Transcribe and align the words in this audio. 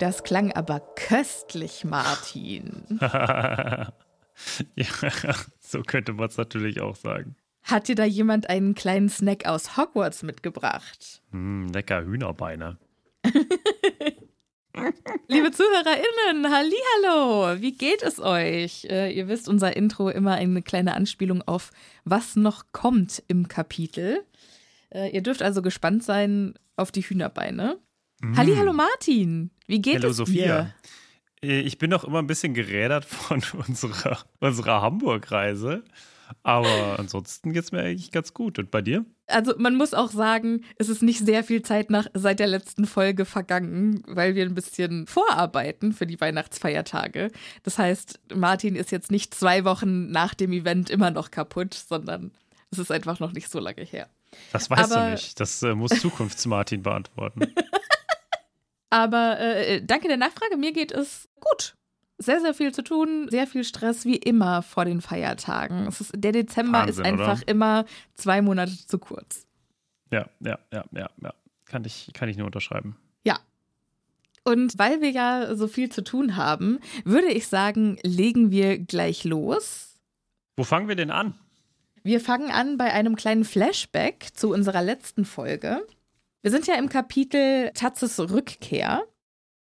Das 0.00 0.22
klang 0.22 0.52
aber 0.52 0.80
köstlich, 0.96 1.84
Martin. 1.84 2.82
ja, 3.00 3.92
so 5.58 5.82
könnte 5.82 6.14
man 6.14 6.28
es 6.28 6.36
natürlich 6.36 6.80
auch 6.80 6.96
sagen. 6.96 7.36
Hat 7.62 7.88
dir 7.88 7.94
da 7.94 8.04
jemand 8.04 8.48
einen 8.48 8.74
kleinen 8.74 9.10
Snack 9.10 9.46
aus 9.46 9.76
Hogwarts 9.76 10.22
mitgebracht? 10.22 11.22
Hm, 11.30 11.68
lecker 11.72 12.04
Hühnerbeine. 12.04 12.78
Liebe 15.28 15.50
ZuhörerInnen, 15.50 16.50
hallo, 16.50 17.60
wie 17.60 17.72
geht 17.72 18.02
es 18.02 18.18
euch? 18.18 18.86
Äh, 18.88 19.12
ihr 19.12 19.28
wisst, 19.28 19.48
unser 19.48 19.76
Intro 19.76 20.08
immer 20.08 20.32
eine 20.34 20.62
kleine 20.62 20.94
Anspielung 20.94 21.42
auf 21.42 21.70
was 22.04 22.36
noch 22.36 22.72
kommt 22.72 23.22
im 23.28 23.48
Kapitel. 23.48 24.24
Äh, 24.88 25.10
ihr 25.10 25.22
dürft 25.22 25.42
also 25.42 25.60
gespannt 25.60 26.02
sein 26.02 26.54
auf 26.76 26.90
die 26.90 27.02
Hühnerbeine. 27.02 27.78
Hallihallo 28.36 28.72
Martin, 28.74 29.50
wie 29.70 29.80
geht 29.80 29.96
Hallo 29.96 30.10
es 30.10 30.16
Sophia. 30.16 30.72
dir? 31.42 31.48
Äh, 31.48 31.60
Ich 31.60 31.78
bin 31.78 31.90
noch 31.90 32.04
immer 32.04 32.18
ein 32.18 32.26
bisschen 32.26 32.52
gerädert 32.54 33.04
von 33.04 33.42
unserer, 33.68 34.18
unserer 34.40 34.82
Hamburg-Reise. 34.82 35.82
Aber 36.44 36.96
ansonsten 37.00 37.52
geht 37.52 37.64
es 37.64 37.72
mir 37.72 37.80
eigentlich 37.82 38.12
ganz 38.12 38.32
gut. 38.34 38.60
Und 38.60 38.70
bei 38.70 38.82
dir? 38.82 39.04
Also 39.26 39.54
man 39.58 39.74
muss 39.76 39.94
auch 39.94 40.10
sagen, 40.12 40.62
es 40.76 40.88
ist 40.88 41.02
nicht 41.02 41.18
sehr 41.26 41.42
viel 41.42 41.62
Zeit 41.62 41.90
nach 41.90 42.06
seit 42.14 42.38
der 42.38 42.46
letzten 42.46 42.86
Folge 42.86 43.24
vergangen, 43.24 44.04
weil 44.06 44.36
wir 44.36 44.44
ein 44.44 44.54
bisschen 44.54 45.08
vorarbeiten 45.08 45.92
für 45.92 46.06
die 46.06 46.20
Weihnachtsfeiertage. 46.20 47.32
Das 47.64 47.78
heißt, 47.78 48.20
Martin 48.34 48.76
ist 48.76 48.92
jetzt 48.92 49.10
nicht 49.10 49.34
zwei 49.34 49.64
Wochen 49.64 50.10
nach 50.12 50.34
dem 50.34 50.52
Event 50.52 50.88
immer 50.88 51.10
noch 51.10 51.32
kaputt, 51.32 51.74
sondern 51.74 52.30
es 52.70 52.78
ist 52.78 52.92
einfach 52.92 53.18
noch 53.18 53.32
nicht 53.32 53.50
so 53.50 53.58
lange 53.58 53.82
her. 53.82 54.08
Das 54.52 54.70
weißt 54.70 54.92
Aber- 54.92 55.06
du 55.06 55.10
nicht. 55.12 55.40
Das 55.40 55.60
äh, 55.64 55.74
muss 55.74 55.90
Zukunfts-Martin 56.00 56.82
beantworten. 56.84 57.40
Aber 58.90 59.38
äh, 59.38 59.82
danke 59.84 60.08
der 60.08 60.16
Nachfrage, 60.16 60.56
mir 60.56 60.72
geht 60.72 60.92
es 60.92 61.28
gut. 61.40 61.76
sehr, 62.20 62.40
sehr 62.40 62.54
viel 62.54 62.72
zu 62.72 62.82
tun, 62.82 63.28
sehr 63.30 63.46
viel 63.46 63.64
Stress, 63.64 64.04
wie 64.04 64.16
immer 64.16 64.62
vor 64.62 64.84
den 64.84 65.00
Feiertagen. 65.00 65.86
Ist, 65.86 66.12
der 66.14 66.32
Dezember 66.32 66.80
Wahnsinn, 66.80 67.04
ist 67.04 67.10
einfach 67.10 67.38
oder? 67.38 67.48
immer 67.48 67.84
zwei 68.14 68.42
Monate 68.42 68.72
zu 68.86 68.98
kurz. 68.98 69.46
Ja, 70.12 70.28
ja, 70.40 70.58
ja, 70.72 70.84
ja, 70.92 71.10
ja. 71.22 71.34
Kann 71.64 71.84
ich, 71.84 72.10
kann 72.12 72.28
ich 72.28 72.36
nur 72.36 72.46
unterschreiben. 72.46 72.96
Ja. 73.24 73.38
Und 74.44 74.78
weil 74.78 75.00
wir 75.00 75.10
ja 75.10 75.54
so 75.54 75.68
viel 75.68 75.90
zu 75.90 76.02
tun 76.02 76.36
haben, 76.36 76.80
würde 77.04 77.28
ich 77.28 77.46
sagen, 77.46 77.98
legen 78.02 78.50
wir 78.50 78.78
gleich 78.78 79.24
los. 79.24 79.98
Wo 80.56 80.64
fangen 80.64 80.88
wir 80.88 80.96
denn 80.96 81.10
an? 81.10 81.34
Wir 82.02 82.20
fangen 82.20 82.50
an 82.50 82.76
bei 82.76 82.92
einem 82.92 83.14
kleinen 83.14 83.44
Flashback 83.44 84.28
zu 84.34 84.50
unserer 84.50 84.82
letzten 84.82 85.24
Folge. 85.24 85.86
Wir 86.42 86.50
sind 86.50 86.66
ja 86.66 86.74
im 86.74 86.88
Kapitel 86.88 87.70
Tatzes 87.74 88.18
Rückkehr. 88.18 89.02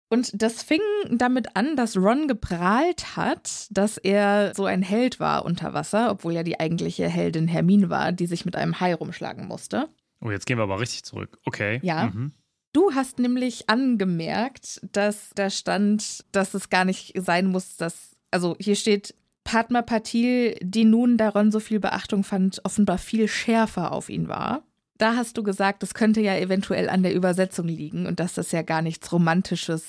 Und 0.10 0.30
das 0.42 0.62
fing 0.62 0.82
damit 1.10 1.56
an, 1.56 1.76
dass 1.76 1.98
Ron 1.98 2.28
geprahlt 2.28 3.16
hat, 3.16 3.68
dass 3.72 3.98
er 3.98 4.54
so 4.54 4.66
ein 4.66 4.84
Held 4.84 5.20
war 5.20 5.44
unter 5.44 5.74
Wasser, 5.74 6.12
obwohl 6.12 6.34
ja 6.34 6.44
die 6.44 6.60
eigentliche 6.60 7.08
Heldin 7.08 7.48
Hermine 7.48 7.90
war, 7.90 8.12
die 8.12 8.28
sich 8.28 8.46
mit 8.46 8.56
einem 8.56 8.80
Hai 8.80 8.94
rumschlagen 8.94 9.48
musste. 9.48 9.90
Oh, 10.22 10.30
jetzt 10.30 10.46
gehen 10.46 10.58
wir 10.58 10.64
aber 10.64 10.80
richtig 10.80 11.04
zurück. 11.04 11.40
Okay. 11.46 11.80
Ja. 11.82 12.12
Mhm. 12.14 12.32
Du 12.74 12.94
hast 12.94 13.20
nämlich 13.20 13.70
angemerkt, 13.70 14.82
dass 14.92 15.32
da 15.36 15.50
stand, 15.50 16.26
dass 16.32 16.54
es 16.54 16.70
gar 16.70 16.86
nicht 16.86 17.14
sein 17.16 17.48
muss, 17.48 17.78
dass. 17.78 18.16
Also 18.32 18.56
hier 18.60 18.76
steht, 18.76 19.16
Padma 19.44 19.82
Patil, 19.82 20.58
die 20.62 20.86
nun 20.86 21.18
daran 21.18 21.52
so 21.52 21.60
viel 21.60 21.80
Beachtung 21.80 22.24
fand, 22.24 22.62
offenbar 22.64 22.98
viel 22.98 23.28
schärfer 23.28 23.92
auf 23.92 24.10
ihn 24.10 24.28
war. 24.28 24.64
Da 24.98 25.16
hast 25.16 25.38
du 25.38 25.44
gesagt, 25.44 25.84
das 25.84 25.94
könnte 25.94 26.22
ja 26.22 26.36
eventuell 26.38 26.90
an 26.90 27.04
der 27.04 27.14
Übersetzung 27.14 27.68
liegen 27.68 28.06
und 28.06 28.20
dass 28.20 28.34
das 28.34 28.52
ja 28.52 28.62
gar 28.62 28.82
nichts 28.82 29.12
Romantisches 29.12 29.86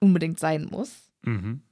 unbedingt 0.00 0.40
sein 0.40 0.66
muss. 0.70 1.10
Mhm. 1.22 1.62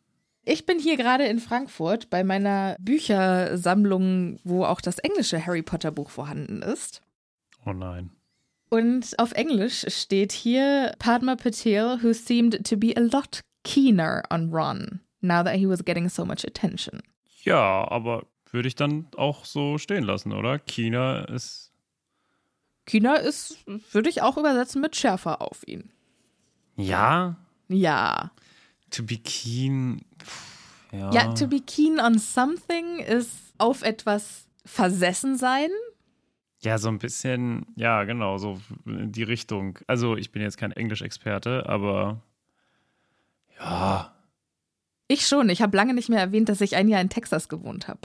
Ich 0.44 0.66
bin 0.66 0.78
hier 0.78 0.96
gerade 0.96 1.24
in 1.24 1.38
Frankfurt 1.38 2.10
bei 2.10 2.24
meiner 2.24 2.76
Büchersammlung, 2.80 4.40
wo 4.42 4.64
auch 4.64 4.80
das 4.80 4.98
englische 4.98 5.44
Harry 5.46 5.62
Potter 5.62 5.92
Buch 5.92 6.10
vorhanden 6.10 6.62
ist. 6.62 7.02
Oh 7.64 7.72
nein. 7.72 8.10
Und 8.68 9.18
auf 9.18 9.32
Englisch 9.32 9.84
steht 9.88 10.32
hier 10.32 10.94
Padma 10.98 11.36
Patil, 11.36 11.98
who 12.02 12.12
seemed 12.12 12.66
to 12.66 12.76
be 12.76 12.92
a 12.96 13.00
lot 13.00 13.40
keener 13.64 14.22
on 14.30 14.50
Ron, 14.50 15.00
now 15.20 15.42
that 15.44 15.56
he 15.56 15.68
was 15.68 15.84
getting 15.84 16.08
so 16.08 16.24
much 16.24 16.44
attention. 16.44 17.02
Ja, 17.42 17.86
aber 17.90 18.26
würde 18.50 18.68
ich 18.68 18.74
dann 18.74 19.06
auch 19.16 19.44
so 19.44 19.78
stehen 19.78 20.04
lassen, 20.04 20.32
oder? 20.32 20.58
China 20.58 21.24
ist. 21.24 21.71
Keener 22.92 23.20
ist, 23.20 23.56
würde 23.92 24.10
ich 24.10 24.20
auch 24.20 24.36
übersetzen 24.36 24.82
mit 24.82 24.96
schärfer 24.96 25.40
auf 25.40 25.66
ihn. 25.66 25.90
Ja. 26.76 27.36
Ja. 27.68 28.32
To 28.90 29.02
be 29.02 29.16
keen. 29.16 30.04
Ja. 30.92 31.10
Ja, 31.10 31.32
to 31.32 31.46
be 31.46 31.60
keen 31.60 31.98
on 31.98 32.18
something 32.18 32.98
ist 32.98 33.54
auf 33.56 33.80
etwas 33.82 34.46
versessen 34.66 35.38
sein. 35.38 35.70
Ja, 36.60 36.76
so 36.76 36.88
ein 36.88 36.98
bisschen, 36.98 37.64
ja, 37.76 38.04
genau, 38.04 38.36
so 38.36 38.60
in 38.84 39.10
die 39.10 39.22
Richtung. 39.22 39.78
Also, 39.86 40.18
ich 40.18 40.30
bin 40.30 40.42
jetzt 40.42 40.58
kein 40.58 40.72
Englischexperte, 40.72 41.66
aber 41.66 42.20
ja, 43.58 44.12
Ich 45.08 45.26
schon. 45.26 45.48
Ich 45.48 45.62
habe 45.62 45.76
lange 45.78 45.94
nicht 45.94 46.10
mehr 46.10 46.20
erwähnt, 46.20 46.50
dass 46.50 46.60
ich 46.60 46.76
ein 46.76 46.88
Jahr 46.88 47.00
in 47.00 47.08
Texas 47.08 47.48
gewohnt 47.48 47.88
habe. 47.88 48.00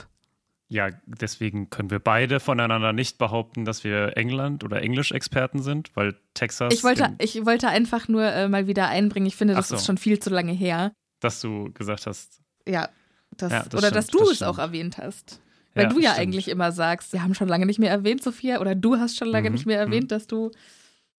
Ja, 0.68 0.90
deswegen 1.06 1.70
können 1.70 1.90
wir 1.90 1.98
beide 1.98 2.40
voneinander 2.40 2.92
nicht 2.92 3.16
behaupten, 3.18 3.64
dass 3.64 3.84
wir 3.84 4.16
England- 4.16 4.64
oder 4.64 4.82
Englischexperten 4.82 5.62
sind, 5.62 5.90
weil 5.96 6.14
Texas, 6.34 6.74
Ich 6.74 6.84
wollte, 6.84 7.14
ich 7.18 7.44
wollte 7.46 7.68
einfach 7.68 8.06
nur 8.08 8.24
äh, 8.24 8.48
mal 8.48 8.66
wieder 8.66 8.88
einbringen. 8.88 9.26
Ich 9.26 9.36
finde, 9.36 9.54
das 9.54 9.68
so. 9.68 9.76
ist 9.76 9.86
schon 9.86 9.96
viel 9.98 10.18
zu 10.18 10.30
lange 10.30 10.52
her. 10.52 10.92
dass 11.20 11.40
du 11.40 11.72
gesagt 11.72 12.06
hast. 12.06 12.40
Ja. 12.66 12.88
Das, 13.36 13.52
Ja, 13.52 13.62
das 13.64 13.74
oder 13.74 13.90
dass 13.90 14.06
stimmt, 14.06 14.14
du 14.20 14.24
das 14.24 14.30
es 14.32 14.36
stimmt. 14.36 14.50
auch 14.50 14.58
erwähnt 14.58 14.98
hast. 14.98 15.40
Weil 15.74 15.88
du 15.88 16.00
ja 16.00 16.10
stimmt. 16.12 16.22
eigentlich 16.22 16.48
immer 16.48 16.72
sagst, 16.72 17.12
wir 17.12 17.22
haben 17.22 17.34
schon 17.34 17.46
lange 17.48 17.66
nicht 17.66 17.78
mehr 17.78 17.90
erwähnt, 17.90 18.22
Sophia, 18.22 18.60
oder 18.60 18.74
du 18.74 18.96
hast 18.96 19.16
schon 19.16 19.28
lange 19.28 19.48
Mhm, 19.50 19.54
nicht 19.54 19.66
mehr 19.66 19.78
erwähnt, 19.78 20.04
mhm. 20.04 20.08
dass 20.08 20.26
du. 20.26 20.50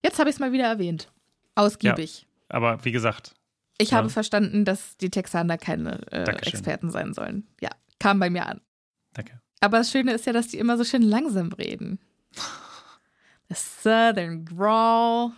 Jetzt 0.03 0.19
habe 0.19 0.29
ich 0.29 0.35
es 0.35 0.39
mal 0.39 0.51
wieder 0.51 0.65
erwähnt. 0.65 1.11
Ausgiebig. 1.55 2.27
Aber 2.49 2.83
wie 2.85 2.91
gesagt, 2.91 3.33
Ich 3.81 3.91
Ja. 3.91 3.97
habe 3.97 4.09
verstanden, 4.09 4.65
dass 4.65 4.97
die 4.97 5.09
Texaner 5.09 5.57
keine 5.57 6.01
äh. 6.11 6.23
Experten 6.47 6.91
sein 6.91 7.13
sollen. 7.13 7.47
Ja, 7.61 7.69
kam 7.99 8.19
bei 8.19 8.29
mir 8.29 8.45
an. 8.47 8.59
Danke. 9.13 9.41
Aber 9.61 9.79
das 9.79 9.91
Schöne 9.91 10.13
ist 10.13 10.25
ja, 10.25 10.33
dass 10.33 10.47
die 10.47 10.57
immer 10.57 10.77
so 10.77 10.83
schön 10.83 11.01
langsam 11.01 11.51
reden. 11.51 11.99
The 13.49 13.55
Southern 13.55 14.45
Drawl. 14.45 15.31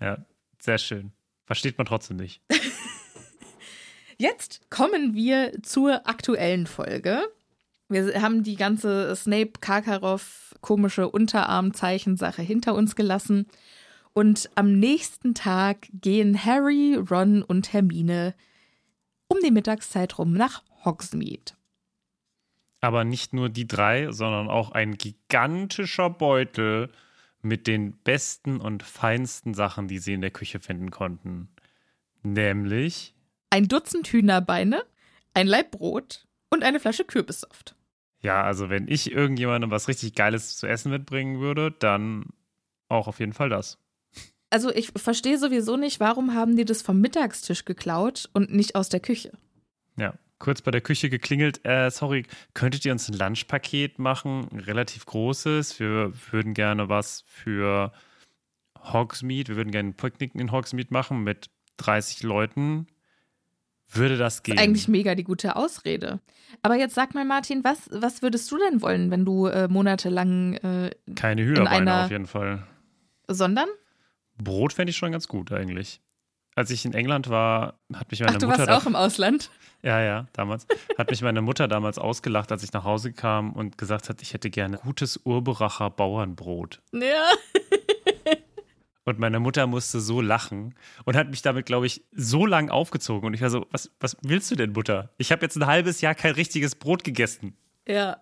Ja, 0.00 0.24
sehr 0.58 0.78
schön. 0.78 1.12
Versteht 1.46 1.78
man 1.78 1.86
trotzdem 1.86 2.18
nicht. 2.18 2.42
Jetzt 4.18 4.68
kommen 4.70 5.14
wir 5.14 5.52
zur 5.62 6.06
aktuellen 6.06 6.66
Folge. 6.66 7.22
Wir 7.88 8.20
haben 8.20 8.42
die 8.42 8.56
ganze 8.56 9.14
Snape 9.16 9.52
Karkaroff 9.60 10.54
komische 10.60 11.08
Unterarmzeichen-Sache 11.08 12.42
hinter 12.42 12.74
uns 12.74 12.96
gelassen. 12.96 13.46
Und 14.12 14.50
am 14.56 14.78
nächsten 14.78 15.34
Tag 15.34 15.88
gehen 15.92 16.44
Harry, 16.44 16.96
Ron 16.96 17.42
und 17.42 17.72
Hermine 17.72 18.34
um 19.28 19.38
die 19.44 19.50
Mittagszeit 19.50 20.18
rum 20.18 20.32
nach 20.32 20.62
Hogsmeade. 20.84 21.57
Aber 22.80 23.04
nicht 23.04 23.32
nur 23.32 23.48
die 23.48 23.66
drei, 23.66 24.12
sondern 24.12 24.48
auch 24.48 24.70
ein 24.72 24.96
gigantischer 24.96 26.10
Beutel 26.10 26.90
mit 27.42 27.66
den 27.66 27.92
besten 28.02 28.60
und 28.60 28.82
feinsten 28.82 29.54
Sachen, 29.54 29.88
die 29.88 29.98
sie 29.98 30.12
in 30.12 30.20
der 30.20 30.30
Küche 30.30 30.60
finden 30.60 30.90
konnten. 30.90 31.48
Nämlich, 32.22 33.14
Ein 33.50 33.68
Dutzend 33.68 34.08
Hühnerbeine, 34.08 34.82
ein 35.34 35.46
Laib 35.46 35.72
Brot 35.72 36.26
und 36.50 36.64
eine 36.64 36.80
Flasche 36.80 37.04
Kürbissaft. 37.04 37.74
ja, 38.20 38.42
also 38.42 38.68
wenn 38.70 38.88
ich 38.88 39.10
irgendjemandem 39.12 39.70
was 39.70 39.88
richtig 39.88 40.14
Geiles 40.14 40.56
zu 40.56 40.66
essen 40.66 40.90
mitbringen 40.90 41.40
würde, 41.40 41.70
dann 41.70 42.26
auch 42.88 43.06
auf 43.08 43.20
jeden 43.20 43.32
Fall 43.34 43.48
das. 43.48 43.78
Also 44.50 44.70
ich 44.72 44.92
verstehe 44.96 45.38
sowieso 45.38 45.76
nicht, 45.76 46.00
warum 46.00 46.34
haben 46.34 46.56
die 46.56 46.64
das 46.64 46.82
vom 46.82 47.00
Mittagstisch 47.00 47.64
geklaut 47.64 48.28
und 48.32 48.52
nicht 48.52 48.74
aus 48.76 48.88
der 48.88 49.00
Küche. 49.00 49.32
Ja, 49.96 50.14
kurz 50.38 50.62
bei 50.62 50.70
der 50.70 50.80
Küche 50.80 51.10
geklingelt. 51.10 51.64
Äh, 51.64 51.90
sorry, 51.90 52.24
könntet 52.54 52.84
ihr 52.84 52.92
uns 52.92 53.08
ein 53.08 53.14
Lunchpaket 53.14 53.98
machen? 53.98 54.48
Ein 54.52 54.60
relativ 54.60 55.06
großes. 55.06 55.78
Wir 55.80 56.12
würden 56.30 56.54
gerne 56.54 56.88
was 56.88 57.24
für 57.26 57.92
Hogsmeade. 58.82 59.48
Wir 59.48 59.56
würden 59.56 59.72
gerne 59.72 59.90
ein 59.90 59.94
Picknick 59.94 60.34
in 60.34 60.52
Hogsmeade 60.52 60.88
machen 60.90 61.22
mit 61.24 61.50
30 61.78 62.22
Leuten. 62.22 62.86
Würde 63.90 64.18
das 64.18 64.42
gehen? 64.42 64.56
Ist 64.56 64.62
eigentlich 64.62 64.88
mega 64.88 65.14
die 65.14 65.24
gute 65.24 65.56
Ausrede. 65.56 66.20
Aber 66.62 66.76
jetzt 66.76 66.94
sag 66.94 67.14
mal, 67.14 67.24
Martin, 67.24 67.64
was, 67.64 67.88
was 67.90 68.20
würdest 68.20 68.50
du 68.50 68.58
denn 68.58 68.82
wollen, 68.82 69.10
wenn 69.10 69.24
du 69.24 69.46
äh, 69.46 69.66
monatelang, 69.68 70.54
äh, 70.54 70.90
Keine 71.14 71.42
Hühnerbeine 71.42 72.04
auf 72.04 72.10
jeden 72.10 72.26
Fall. 72.26 72.66
sondern? 73.28 73.68
Brot 74.36 74.74
fände 74.74 74.90
ich 74.90 74.96
schon 74.96 75.12
ganz 75.12 75.26
gut 75.26 75.52
eigentlich. 75.52 76.00
Als 76.58 76.70
ich 76.72 76.84
in 76.84 76.92
England 76.92 77.28
war, 77.28 77.78
hat 77.94 78.10
mich 78.10 78.18
meine 78.18 78.32
Ach, 78.34 78.38
du 78.40 78.46
Mutter 78.46 78.58
warst 78.58 78.68
da- 78.68 78.76
auch 78.78 78.86
im 78.86 78.96
Ausland? 78.96 79.48
Ja, 79.84 80.02
ja, 80.02 80.26
damals. 80.32 80.66
Hat 80.98 81.08
mich 81.08 81.22
meine 81.22 81.40
Mutter 81.40 81.68
damals 81.68 81.98
ausgelacht, 81.98 82.50
als 82.50 82.64
ich 82.64 82.72
nach 82.72 82.82
Hause 82.82 83.12
kam 83.12 83.52
und 83.52 83.78
gesagt 83.78 84.08
hat, 84.08 84.20
ich 84.22 84.34
hätte 84.34 84.50
gerne 84.50 84.78
gutes 84.78 85.20
Urberacher 85.22 85.88
Bauernbrot. 85.90 86.80
Ja. 86.92 87.26
Und 89.04 89.20
meine 89.20 89.38
Mutter 89.38 89.68
musste 89.68 90.00
so 90.00 90.20
lachen 90.20 90.74
und 91.04 91.14
hat 91.14 91.30
mich 91.30 91.42
damit, 91.42 91.64
glaube 91.66 91.86
ich, 91.86 92.02
so 92.10 92.44
lang 92.44 92.70
aufgezogen. 92.70 93.28
Und 93.28 93.34
ich 93.34 93.40
war 93.40 93.50
so, 93.50 93.64
was, 93.70 93.92
was 94.00 94.16
willst 94.22 94.50
du 94.50 94.56
denn, 94.56 94.72
Mutter? 94.72 95.10
Ich 95.16 95.30
habe 95.30 95.42
jetzt 95.42 95.54
ein 95.56 95.64
halbes 95.66 96.00
Jahr 96.00 96.16
kein 96.16 96.32
richtiges 96.32 96.74
Brot 96.74 97.04
gegessen. 97.04 97.56
Ja. 97.86 98.16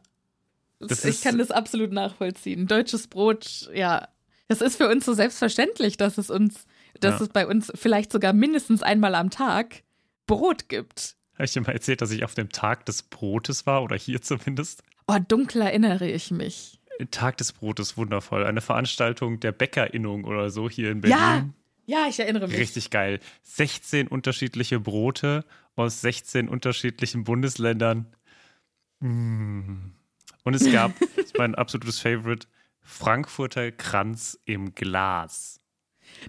Das 0.78 1.06
ich 1.06 1.22
kann 1.22 1.38
das 1.38 1.50
absolut 1.50 1.90
nachvollziehen. 1.90 2.66
Deutsches 2.66 3.06
Brot, 3.08 3.70
ja. 3.72 4.08
Das 4.48 4.60
ist 4.60 4.76
für 4.76 4.88
uns 4.90 5.06
so 5.06 5.14
selbstverständlich, 5.14 5.96
dass 5.96 6.18
es 6.18 6.28
uns, 6.28 6.66
dass 7.00 7.18
Ja. 7.20 7.26
es 7.26 7.28
bei 7.30 7.46
uns 7.46 7.72
vielleicht 7.74 8.12
sogar 8.12 8.32
mindestens 8.32 8.82
einmal 8.82 9.14
am 9.14 9.30
Tag 9.30 9.82
Brot 10.26 10.68
gibt. 10.68 11.16
Habe 11.34 11.44
ich 11.44 11.52
dir 11.52 11.60
mal 11.60 11.72
erzählt, 11.72 12.00
dass 12.00 12.10
ich 12.10 12.24
auf 12.24 12.34
dem 12.34 12.48
Tag 12.48 12.86
des 12.86 13.02
Brotes 13.02 13.66
war 13.66 13.82
oder 13.82 13.96
hier 13.96 14.22
zumindest? 14.22 14.82
Oh, 15.06 15.18
dunkel 15.26 15.62
erinnere 15.62 16.08
ich 16.08 16.30
mich. 16.30 16.80
Tag 17.10 17.36
des 17.36 17.52
Brotes, 17.52 17.96
wundervoll. 17.96 18.44
Eine 18.46 18.60
Veranstaltung 18.62 19.38
der 19.40 19.52
Bäckerinnung 19.52 20.24
oder 20.24 20.50
so 20.50 20.70
hier 20.70 20.90
in 20.90 21.02
Berlin. 21.02 21.18
Ja, 21.86 22.00
ja, 22.02 22.06
ich 22.08 22.18
erinnere 22.18 22.48
mich. 22.48 22.58
Richtig 22.58 22.90
geil. 22.90 23.20
16 23.42 24.08
unterschiedliche 24.08 24.80
Brote 24.80 25.44
aus 25.76 26.00
16 26.00 26.48
unterschiedlichen 26.48 27.24
Bundesländern. 27.24 28.06
Mm. 29.00 29.92
Und 30.42 30.54
es 30.54 30.70
gab, 30.72 30.98
das 31.16 31.26
ist 31.26 31.38
mein 31.38 31.54
absolutes 31.54 32.00
Favorite, 32.00 32.46
Frankfurter 32.80 33.72
Kranz 33.72 34.38
im 34.44 34.74
Glas. 34.74 35.60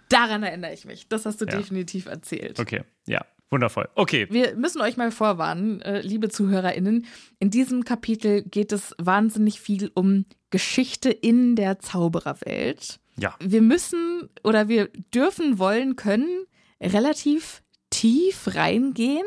Daran 0.10 0.44
erinnere 0.44 0.74
ich 0.74 0.86
mich. 0.86 1.08
Das 1.08 1.26
hast 1.26 1.42
du 1.42 1.46
Ja. 1.46 1.58
definitiv 1.58 2.06
erzählt. 2.08 2.60
Okay, 2.60 2.84
ja, 3.06 3.26
wundervoll. 3.50 3.88
Okay, 3.96 4.28
Wir 4.30 4.56
müssen 4.56 4.82
euch 4.82 4.98
mal 4.98 5.12
vorwarnen, 5.12 5.82
äh, 5.82 6.02
liebe 6.02 6.30
ZuhörerInnen. 6.30 7.06
In 7.40 7.50
diesem 7.50 7.84
Kapitel 7.84 8.44
geht 8.44 8.72
es 8.72 8.94
wahnsinnig 8.98 9.60
viel 9.62 9.92
um 9.94 10.26
Geschichte 10.50 11.10
in 11.10 11.56
der 11.56 11.80
Zaubererwelt. 11.80 13.00
ja, 13.18 13.36
Wir 13.40 13.62
müssen 13.62 14.30
oder 14.44 14.68
wir 14.68 14.88
dürfen, 15.14 15.60
wollen, 15.60 15.96
können 15.96 16.46
relativ 16.82 17.64
tief 17.90 18.56
reingehen. 18.56 19.26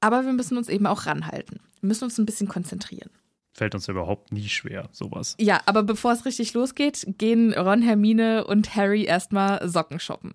Aber 0.00 0.24
wir 0.24 0.32
müssen 0.32 0.56
uns 0.56 0.68
eben 0.68 0.86
auch 0.86 1.06
ranhalten. 1.06 1.60
Wir 1.80 1.88
müssen 1.88 2.04
uns 2.04 2.18
ein 2.18 2.26
bisschen 2.26 2.48
konzentrieren. 2.48 3.10
Fällt 3.52 3.74
uns 3.74 3.86
überhaupt 3.88 4.32
nie 4.32 4.48
schwer, 4.48 4.88
sowas. 4.92 5.36
Ja, 5.38 5.60
aber 5.66 5.82
bevor 5.82 6.12
es 6.12 6.24
richtig 6.24 6.54
losgeht, 6.54 7.06
gehen 7.18 7.52
Ron, 7.52 7.82
Hermine 7.82 8.46
und 8.46 8.74
Harry 8.76 9.04
erstmal 9.04 9.68
Socken 9.68 10.00
shoppen. 10.00 10.34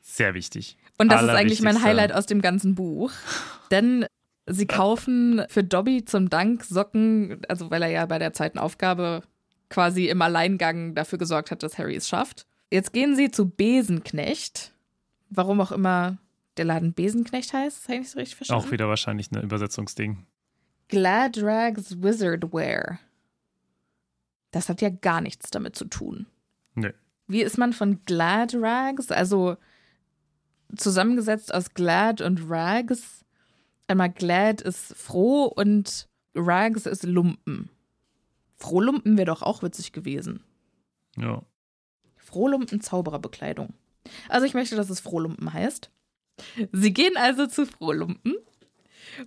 Sehr 0.00 0.34
wichtig. 0.34 0.78
Und 0.98 1.12
das 1.12 1.22
ist 1.22 1.28
eigentlich 1.28 1.60
mein 1.60 1.82
Highlight 1.82 2.12
aus 2.12 2.24
dem 2.24 2.40
ganzen 2.40 2.74
Buch. 2.74 3.12
Denn 3.70 4.06
sie 4.46 4.66
kaufen 4.66 5.42
für 5.48 5.62
Dobby 5.62 6.04
zum 6.04 6.30
Dank 6.30 6.64
Socken, 6.64 7.42
also 7.48 7.70
weil 7.70 7.82
er 7.82 7.90
ja 7.90 8.06
bei 8.06 8.18
der 8.18 8.32
zweiten 8.32 8.58
Aufgabe 8.58 9.22
quasi 9.68 10.06
im 10.08 10.22
Alleingang 10.22 10.94
dafür 10.94 11.18
gesorgt 11.18 11.50
hat, 11.50 11.62
dass 11.62 11.76
Harry 11.76 11.96
es 11.96 12.08
schafft. 12.08 12.46
Jetzt 12.70 12.92
gehen 12.92 13.14
sie 13.16 13.30
zu 13.30 13.50
Besenknecht. 13.50 14.72
Warum 15.28 15.60
auch 15.60 15.72
immer 15.72 16.18
der 16.56 16.64
Laden 16.64 16.94
Besenknecht 16.94 17.52
heißt, 17.52 17.76
das 17.76 17.84
habe 17.84 17.94
ich 17.94 18.00
nicht 18.00 18.10
so 18.10 18.18
richtig 18.18 18.36
verstanden. 18.36 18.64
Auch 18.64 18.72
wieder 18.72 18.88
wahrscheinlich 18.88 19.30
ein 19.30 19.42
Übersetzungsding. 19.42 20.24
Gladrags 20.88 22.02
Wizardwear. 22.02 22.98
Das 24.50 24.68
hat 24.68 24.80
ja 24.80 24.88
gar 24.88 25.20
nichts 25.20 25.50
damit 25.50 25.76
zu 25.76 25.84
tun. 25.86 26.26
Nee. 26.74 26.92
Wie 27.26 27.42
ist 27.42 27.58
man 27.58 27.72
von 27.72 28.02
Gladrags, 28.04 29.10
also 29.10 29.56
zusammengesetzt 30.76 31.52
aus 31.52 31.74
Glad 31.74 32.20
und 32.20 32.48
Rags? 32.48 33.24
Einmal 33.88 34.10
Glad 34.10 34.62
ist 34.62 34.94
froh 34.94 35.44
und 35.44 36.08
Rags 36.34 36.86
ist 36.86 37.04
Lumpen. 37.04 37.70
Frohlumpen 38.56 39.16
wäre 39.16 39.26
doch 39.26 39.42
auch 39.42 39.62
witzig 39.62 39.92
gewesen. 39.92 40.42
Ja. 41.16 41.42
Frohlumpen 42.16 42.80
Zaubererbekleidung. 42.80 43.74
Also 44.28 44.46
ich 44.46 44.54
möchte, 44.54 44.76
dass 44.76 44.90
es 44.90 45.00
Frohlumpen 45.00 45.52
heißt. 45.52 45.90
Sie 46.72 46.92
gehen 46.92 47.16
also 47.16 47.46
zu 47.46 47.66
Frohlumpen 47.66 48.36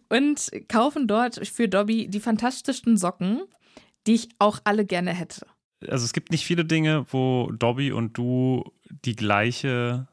und 0.09 0.51
kaufen 0.67 1.07
dort 1.07 1.45
für 1.47 1.67
Dobby 1.67 2.07
die 2.07 2.19
fantastischsten 2.19 2.97
Socken, 2.97 3.41
die 4.07 4.15
ich 4.15 4.29
auch 4.39 4.59
alle 4.63 4.85
gerne 4.85 5.13
hätte. 5.13 5.45
Also 5.87 6.05
es 6.05 6.13
gibt 6.13 6.31
nicht 6.31 6.45
viele 6.45 6.65
Dinge, 6.65 7.05
wo 7.09 7.51
Dobby 7.51 7.91
und 7.91 8.17
du 8.17 8.71
die 8.89 9.15
gleiche. 9.15 10.07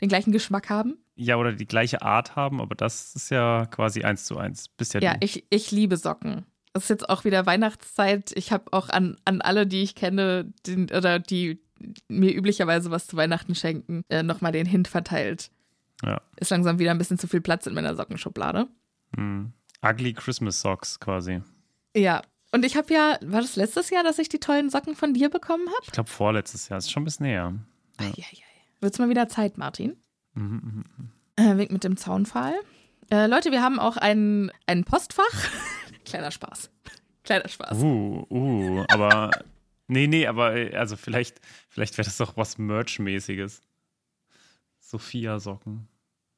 Den 0.00 0.08
gleichen 0.08 0.32
Geschmack 0.32 0.70
haben? 0.70 0.98
Ja, 1.16 1.36
oder 1.36 1.52
die 1.52 1.66
gleiche 1.66 2.02
Art 2.02 2.36
haben, 2.36 2.60
aber 2.60 2.74
das 2.74 3.14
ist 3.14 3.30
ja 3.30 3.66
quasi 3.66 4.04
eins 4.04 4.26
zu 4.26 4.36
eins. 4.36 4.68
Bisher 4.68 5.02
ja, 5.02 5.16
ich, 5.20 5.46
ich 5.48 5.70
liebe 5.70 5.96
Socken. 5.96 6.44
Es 6.74 6.84
ist 6.84 6.90
jetzt 6.90 7.08
auch 7.08 7.24
wieder 7.24 7.46
Weihnachtszeit. 7.46 8.32
Ich 8.36 8.52
habe 8.52 8.72
auch 8.72 8.90
an, 8.90 9.16
an 9.24 9.40
alle, 9.40 9.66
die 9.66 9.82
ich 9.82 9.94
kenne, 9.94 10.52
den, 10.66 10.90
oder 10.90 11.18
die 11.18 11.58
mir 12.08 12.34
üblicherweise 12.34 12.90
was 12.90 13.06
zu 13.06 13.16
Weihnachten 13.16 13.54
schenken, 13.54 14.02
äh, 14.08 14.22
nochmal 14.22 14.52
den 14.52 14.66
Hint 14.66 14.88
verteilt. 14.88 15.50
Ja. 16.04 16.20
Ist 16.36 16.50
langsam 16.50 16.78
wieder 16.78 16.90
ein 16.90 16.98
bisschen 16.98 17.18
zu 17.18 17.28
viel 17.28 17.40
Platz 17.40 17.66
in 17.66 17.74
meiner 17.74 17.94
Sockenschublade. 17.96 18.68
Hm. 19.16 19.52
Ugly 19.84 20.14
Christmas 20.14 20.60
Socks 20.60 21.00
quasi. 21.00 21.42
Ja. 21.94 22.22
Und 22.52 22.64
ich 22.64 22.76
habe 22.76 22.92
ja, 22.92 23.18
war 23.22 23.40
das 23.40 23.56
letztes 23.56 23.90
Jahr, 23.90 24.04
dass 24.04 24.18
ich 24.18 24.28
die 24.28 24.38
tollen 24.38 24.70
Socken 24.70 24.94
von 24.94 25.12
dir 25.12 25.28
bekommen 25.28 25.66
habe? 25.66 25.80
Ich 25.82 25.92
glaube 25.92 26.08
vorletztes 26.08 26.68
Jahr. 26.68 26.78
Das 26.78 26.86
ist 26.86 26.92
schon 26.92 27.02
ein 27.02 27.04
bisschen 27.04 27.26
näher. 27.26 27.54
Ja. 28.00 28.24
Wird's 28.80 28.98
mal 28.98 29.08
wieder 29.08 29.28
Zeit, 29.28 29.58
Martin? 29.58 29.96
Mhm, 30.34 30.84
mhm. 30.96 31.10
Äh, 31.36 31.56
Weg 31.56 31.72
mit 31.72 31.84
dem 31.84 31.96
Zaunpfahl. 31.96 32.54
Äh, 33.10 33.26
Leute, 33.26 33.50
wir 33.50 33.62
haben 33.62 33.78
auch 33.78 33.96
ein, 33.96 34.50
ein 34.66 34.84
Postfach. 34.84 35.50
Kleiner 36.04 36.30
Spaß. 36.30 36.70
Kleiner 37.24 37.48
Spaß. 37.48 37.82
Uh, 37.82 38.26
uh, 38.30 38.84
aber. 38.88 39.30
nee, 39.88 40.06
nee, 40.06 40.26
aber 40.26 40.56
äh, 40.56 40.76
also 40.76 40.96
vielleicht, 40.96 41.40
vielleicht 41.68 41.98
wäre 41.98 42.06
das 42.06 42.16
doch 42.16 42.36
was 42.36 42.58
Merch-mäßiges. 42.58 43.60
Sophia-Socken. 44.80 45.88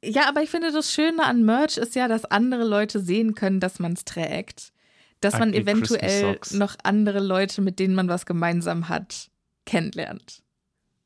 Ja, 0.04 0.28
aber 0.28 0.42
ich 0.42 0.50
finde, 0.50 0.70
das 0.70 0.92
Schöne 0.92 1.24
an 1.24 1.44
Merch 1.44 1.76
ist 1.76 1.94
ja, 1.96 2.06
dass 2.08 2.24
andere 2.24 2.64
Leute 2.64 3.00
sehen 3.00 3.34
können, 3.34 3.58
dass 3.60 3.78
man 3.78 3.92
es 3.94 4.04
trägt. 4.04 4.72
Dass 5.20 5.38
man 5.38 5.48
Ugly 5.48 5.60
eventuell 5.62 6.38
noch 6.52 6.76
andere 6.84 7.18
Leute, 7.18 7.60
mit 7.60 7.80
denen 7.80 7.96
man 7.96 8.08
was 8.08 8.24
gemeinsam 8.24 8.88
hat, 8.88 9.30
kennenlernt. 9.66 10.42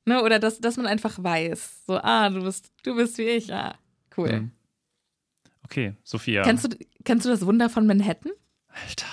Ne? 0.04 0.22
Oder 0.22 0.38
dass, 0.38 0.60
dass 0.60 0.76
man 0.76 0.86
einfach 0.86 1.22
weiß, 1.22 1.86
so, 1.86 1.96
ah, 1.96 2.28
du 2.28 2.42
bist, 2.42 2.70
du 2.82 2.94
bist 2.94 3.16
wie 3.16 3.22
ich, 3.22 3.52
ah, 3.54 3.74
cool. 4.18 4.30
Hm. 4.30 4.50
Okay, 5.64 5.94
Sophia. 6.04 6.42
Kennst, 6.42 6.64
du, 6.70 6.76
kennst 7.04 7.24
du 7.24 7.30
das 7.30 7.46
Wunder 7.46 7.70
von 7.70 7.86
Manhattan? 7.86 8.32
Alter. 8.68 9.06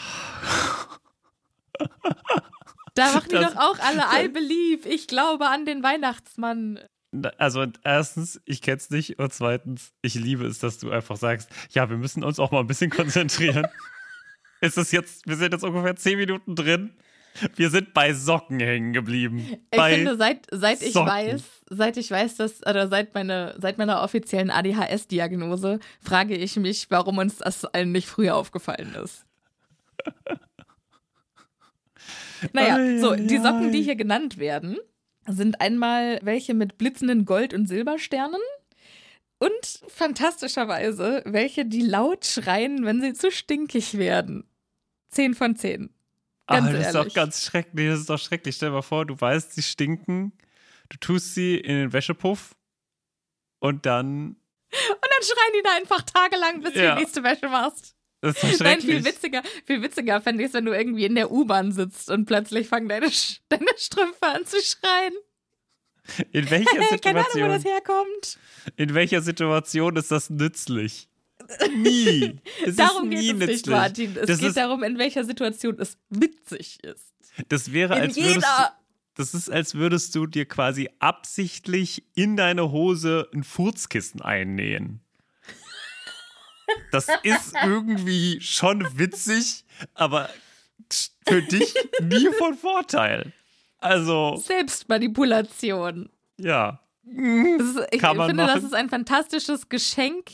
Da 2.95 3.13
machen 3.13 3.29
die 3.29 3.35
Das- 3.35 3.53
doch 3.53 3.61
auch 3.61 3.79
alle 3.79 4.03
I 4.25 4.27
believe, 4.27 4.89
ich 4.89 5.07
glaube 5.07 5.47
an 5.47 5.65
den 5.65 5.83
Weihnachtsmann. 5.83 6.79
Also 7.37 7.65
erstens, 7.83 8.39
ich 8.45 8.61
kenn's 8.61 8.89
nicht 8.91 9.17
und 9.17 9.33
zweitens, 9.33 9.93
ich 10.01 10.13
liebe 10.15 10.45
es, 10.45 10.59
dass 10.59 10.77
du 10.77 10.91
einfach 10.91 11.17
sagst, 11.17 11.49
ja, 11.71 11.89
wir 11.89 11.97
müssen 11.97 12.23
uns 12.23 12.39
auch 12.39 12.51
mal 12.51 12.59
ein 12.59 12.67
bisschen 12.67 12.91
konzentrieren. 12.91 13.65
Ist 14.61 14.77
es 14.77 14.91
jetzt, 14.91 15.25
wir 15.27 15.35
sind 15.35 15.53
jetzt 15.53 15.63
ungefähr 15.63 15.95
zehn 15.95 16.17
Minuten 16.17 16.55
drin. 16.55 16.91
Wir 17.55 17.69
sind 17.69 17.93
bei 17.93 18.13
Socken 18.13 18.59
hängen 18.59 18.91
geblieben. 18.91 19.39
Ich 19.71 19.77
bei 19.77 19.95
finde, 19.95 20.17
seit, 20.17 20.45
seit 20.51 20.81
ich 20.81 20.93
Socken. 20.93 21.09
weiß, 21.09 21.43
seit 21.69 21.97
ich 21.97 22.11
weiß, 22.11 22.35
dass, 22.35 22.65
oder 22.65 22.87
seit, 22.89 23.13
meine, 23.13 23.55
seit 23.59 23.77
meiner 23.77 24.03
offiziellen 24.03 24.51
ADHS-Diagnose, 24.51 25.79
frage 26.01 26.35
ich 26.35 26.57
mich, 26.57 26.91
warum 26.91 27.17
uns 27.17 27.37
das 27.37 27.65
allen 27.65 27.91
nicht 27.91 28.07
früher 28.07 28.35
aufgefallen 28.35 28.95
ist. 28.95 29.25
Naja, 32.53 32.99
so, 32.99 33.15
die 33.15 33.37
Socken, 33.37 33.73
die 33.73 33.81
hier 33.81 33.97
genannt 33.97 34.37
werden, 34.37 34.77
sind 35.31 35.61
einmal 35.61 36.19
welche 36.23 36.53
mit 36.53 36.77
blitzenden 36.77 37.25
Gold- 37.25 37.53
und 37.53 37.67
Silbersternen 37.67 38.41
und 39.39 39.81
fantastischerweise 39.87 41.21
welche, 41.25 41.65
die 41.65 41.81
laut 41.81 42.25
schreien, 42.25 42.85
wenn 42.85 43.01
sie 43.01 43.13
zu 43.13 43.31
stinkig 43.31 43.97
werden. 43.97 44.45
Zehn 45.11 45.33
von 45.33 45.55
zehn. 45.55 45.89
Ganz 46.47 46.67
Ah, 46.67 46.71
das 46.71 46.87
ist 46.87 46.93
doch 46.95 46.99
ehrlich. 47.01 47.13
ganz 47.13 47.43
schrecklich. 47.45 47.89
Das 47.89 47.99
ist 47.99 48.09
doch 48.09 48.19
schrecklich. 48.19 48.55
Stell 48.55 48.69
dir 48.69 48.75
mal 48.75 48.81
vor, 48.81 49.05
du 49.05 49.19
weißt, 49.19 49.53
sie 49.53 49.61
stinken. 49.63 50.33
Du 50.89 50.97
tust 50.97 51.35
sie 51.35 51.57
in 51.57 51.75
den 51.75 51.93
Wäschepuff 51.93 52.55
und 53.59 53.85
dann. 53.85 54.35
Und 54.71 55.01
dann 55.01 55.23
schreien 55.23 55.53
die 55.57 55.63
da 55.63 55.75
einfach 55.75 56.01
tagelang, 56.03 56.61
bis 56.61 56.73
Ja. 56.75 56.89
du 56.91 56.95
die 56.95 57.01
nächste 57.03 57.23
Wäsche 57.23 57.49
machst. 57.49 57.95
Das 58.21 58.43
ist 58.43 58.59
doch 58.59 58.65
Nein, 58.65 58.81
viel 58.81 59.03
witziger, 59.05 59.41
viel 59.65 59.81
witziger 59.81 60.19
fände 60.21 60.43
ich 60.43 60.49
es, 60.49 60.53
wenn 60.53 60.65
du 60.65 60.73
irgendwie 60.73 61.05
in 61.05 61.15
der 61.15 61.31
U-Bahn 61.31 61.71
sitzt 61.71 62.09
und 62.11 62.25
plötzlich 62.25 62.67
fangen 62.67 62.89
deine, 62.89 63.07
deine 63.49 63.65
Strümpfe 63.77 64.21
an 64.27 64.45
zu 64.45 64.57
schreien. 64.61 65.13
In 66.31 66.49
welcher 66.49 66.71
Keine 67.01 67.19
Ahnung, 67.19 67.27
wo 67.27 67.29
Situation? 67.29 67.49
das 67.49 67.65
herkommt. 67.65 68.39
In 68.75 68.93
welcher 68.93 69.21
Situation 69.21 69.95
ist 69.95 70.11
das 70.11 70.29
nützlich? 70.29 71.07
Nie. 71.77 72.39
Es 72.65 72.75
Darum 72.75 73.09
geht 73.09 73.19
es 73.19 73.25
nützlich. 73.33 73.47
nicht, 73.49 73.67
Martin. 73.67 74.17
Es 74.17 74.27
das, 74.27 74.39
geht 74.39 74.57
darum, 74.57 74.83
in 74.83 74.97
welcher 74.97 75.23
Situation 75.23 75.77
es 75.79 75.97
witzig 76.09 76.83
ist. 76.83 77.13
das 77.47 77.71
wäre, 77.71 77.95
In 77.95 78.01
als 78.01 78.17
würdest 78.17 78.35
du, 78.35 78.39
jeder. 78.41 78.77
das 79.15 79.33
ist, 79.33 79.49
als 79.49 79.75
würdest 79.75 80.13
du 80.15 80.27
dir 80.27 80.45
quasi 80.45 80.89
absichtlich 80.99 82.03
in 82.15 82.35
deine 82.37 82.71
Hose 82.71 83.27
ein 83.33 83.43
Furzkissen 83.43 84.21
einnähen. 84.21 85.01
Das 86.91 87.07
ist 87.23 87.53
irgendwie 87.63 88.39
schon 88.41 88.85
witzig, 88.97 89.63
aber 89.93 90.29
für 91.27 91.41
dich 91.41 91.73
nie 92.01 92.27
von 92.37 92.55
Vorteil. 92.55 93.31
Also, 93.79 94.35
Selbstmanipulation. 94.37 96.09
ja. 96.37 96.79
Das 97.11 97.67
ist, 97.67 97.79
ich 97.91 98.01
finde, 98.01 98.33
das 98.35 98.55
machen. 98.55 98.65
ist 98.65 98.73
ein 98.75 98.87
fantastisches 98.89 99.67
Geschenk 99.69 100.29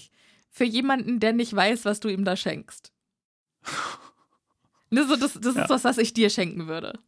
für 0.50 0.66
jemanden, 0.66 1.22
der 1.22 1.32
nicht 1.32 1.56
weiß, 1.56 1.86
was 1.86 2.02
du 2.02 2.10
ihm 2.10 2.26
da 2.26 2.36
schenkst. 2.36 2.92
Ne, 4.90 5.06
so, 5.08 5.16
das 5.16 5.34
das 5.40 5.56
Ja. 5.56 5.64
ist 5.64 5.70
was, 5.70 5.84
was 5.86 5.98
ich 5.98 6.14
dir 6.14 6.30
schenken 6.30 6.68
würde. 6.68 7.00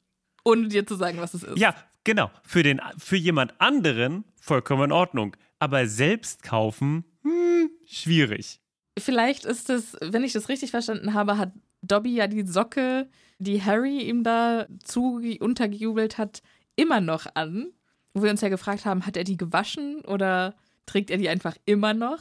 Ohne 0.46 0.68
dir 0.70 0.86
zu 0.86 0.96
sagen, 0.96 1.20
was 1.20 1.34
es 1.34 1.44
ist. 1.44 1.58
Ja, 1.58 1.76
genau. 2.06 2.32
Für, 2.44 2.64
den, 2.64 2.80
für 2.98 3.18
jemand 3.18 3.60
anderen 3.60 4.24
vollkommen 4.40 4.86
in 4.86 4.92
Ordnung. 4.94 5.36
Aber 5.60 5.86
selbst 5.88 6.44
kaufen, 6.44 7.04
hm, 7.24 7.70
schwierig. 7.86 8.62
Vielleicht 8.98 9.46
ist 9.46 9.70
es, 9.70 9.96
wenn 10.02 10.24
ich 10.24 10.34
das 10.34 10.50
richtig 10.50 10.72
verstanden 10.72 11.14
habe, 11.14 11.38
hat 11.38 11.52
Dobby 11.82 12.16
ja 12.16 12.28
die 12.28 12.46
Socke, 12.46 13.08
die 13.40 13.64
Harry 13.64 14.02
ihm 14.02 14.24
da 14.24 14.68
zu 14.84 15.22
untergejubelt 15.40 16.18
hat, 16.18 16.42
immer 16.76 17.02
noch 17.02 17.28
an. 17.36 17.72
Wo 18.14 18.24
wir 18.24 18.32
uns 18.32 18.42
ja 18.42 18.50
gefragt 18.50 18.86
haben, 18.86 19.06
hat 19.06 19.16
er 19.16 19.24
die 19.24 19.38
gewaschen 19.38 20.02
oder 20.06 20.56
trägt 20.86 21.12
er 21.12 21.18
die 21.18 21.30
einfach 21.30 21.56
immer 21.66 21.94
noch? 21.94 22.20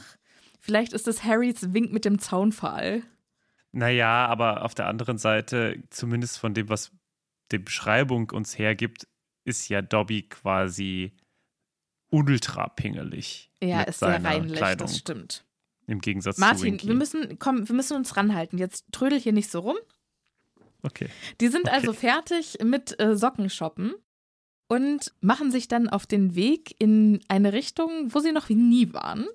Vielleicht 0.59 0.93
ist 0.93 1.07
es 1.07 1.23
Harrys 1.23 1.73
Wink 1.73 1.91
mit 1.91 2.05
dem 2.05 2.19
Zaunpfahl. 2.19 3.01
Naja, 3.71 4.27
aber 4.27 4.63
auf 4.63 4.75
der 4.75 4.87
anderen 4.87 5.17
Seite, 5.17 5.83
zumindest 5.89 6.37
von 6.37 6.53
dem, 6.53 6.69
was 6.69 6.91
die 7.51 7.59
Beschreibung 7.59 8.29
uns 8.31 8.57
hergibt, 8.57 9.07
ist 9.43 9.69
ja 9.69 9.81
Dobby 9.81 10.23
quasi 10.23 11.13
ultra 12.09 12.69
pingelig. 12.69 13.49
Ja, 13.61 13.83
ist 13.83 13.99
sehr 13.99 14.23
reinlich, 14.23 14.57
Kleidung, 14.57 14.87
das 14.87 14.97
stimmt. 14.97 15.46
Im 15.87 15.99
Gegensatz 16.01 16.35
zu 16.35 16.41
Martin, 16.41 16.81
wir 16.81 16.93
müssen, 16.93 17.39
komm, 17.39 17.67
wir 17.67 17.75
müssen 17.75 17.95
uns 17.97 18.15
ranhalten. 18.17 18.57
Jetzt 18.59 18.85
trödel 18.91 19.19
hier 19.19 19.33
nicht 19.33 19.49
so 19.49 19.59
rum. 19.61 19.77
okay. 20.83 21.09
Die 21.41 21.47
sind 21.47 21.65
Okay. 21.67 21.75
also 21.75 21.93
fertig 21.93 22.57
mit 22.63 22.99
äh, 22.99 23.15
Sockenshoppen 23.15 23.93
und 24.67 25.13
machen 25.21 25.49
sich 25.51 25.67
dann 25.67 25.87
auf 25.89 26.05
den 26.05 26.35
Weg 26.35 26.75
in 26.79 27.21
eine 27.29 27.53
Richtung, 27.53 28.13
wo 28.13 28.19
sie 28.19 28.31
noch 28.33 28.49
nie 28.49 28.93
waren. 28.93 29.27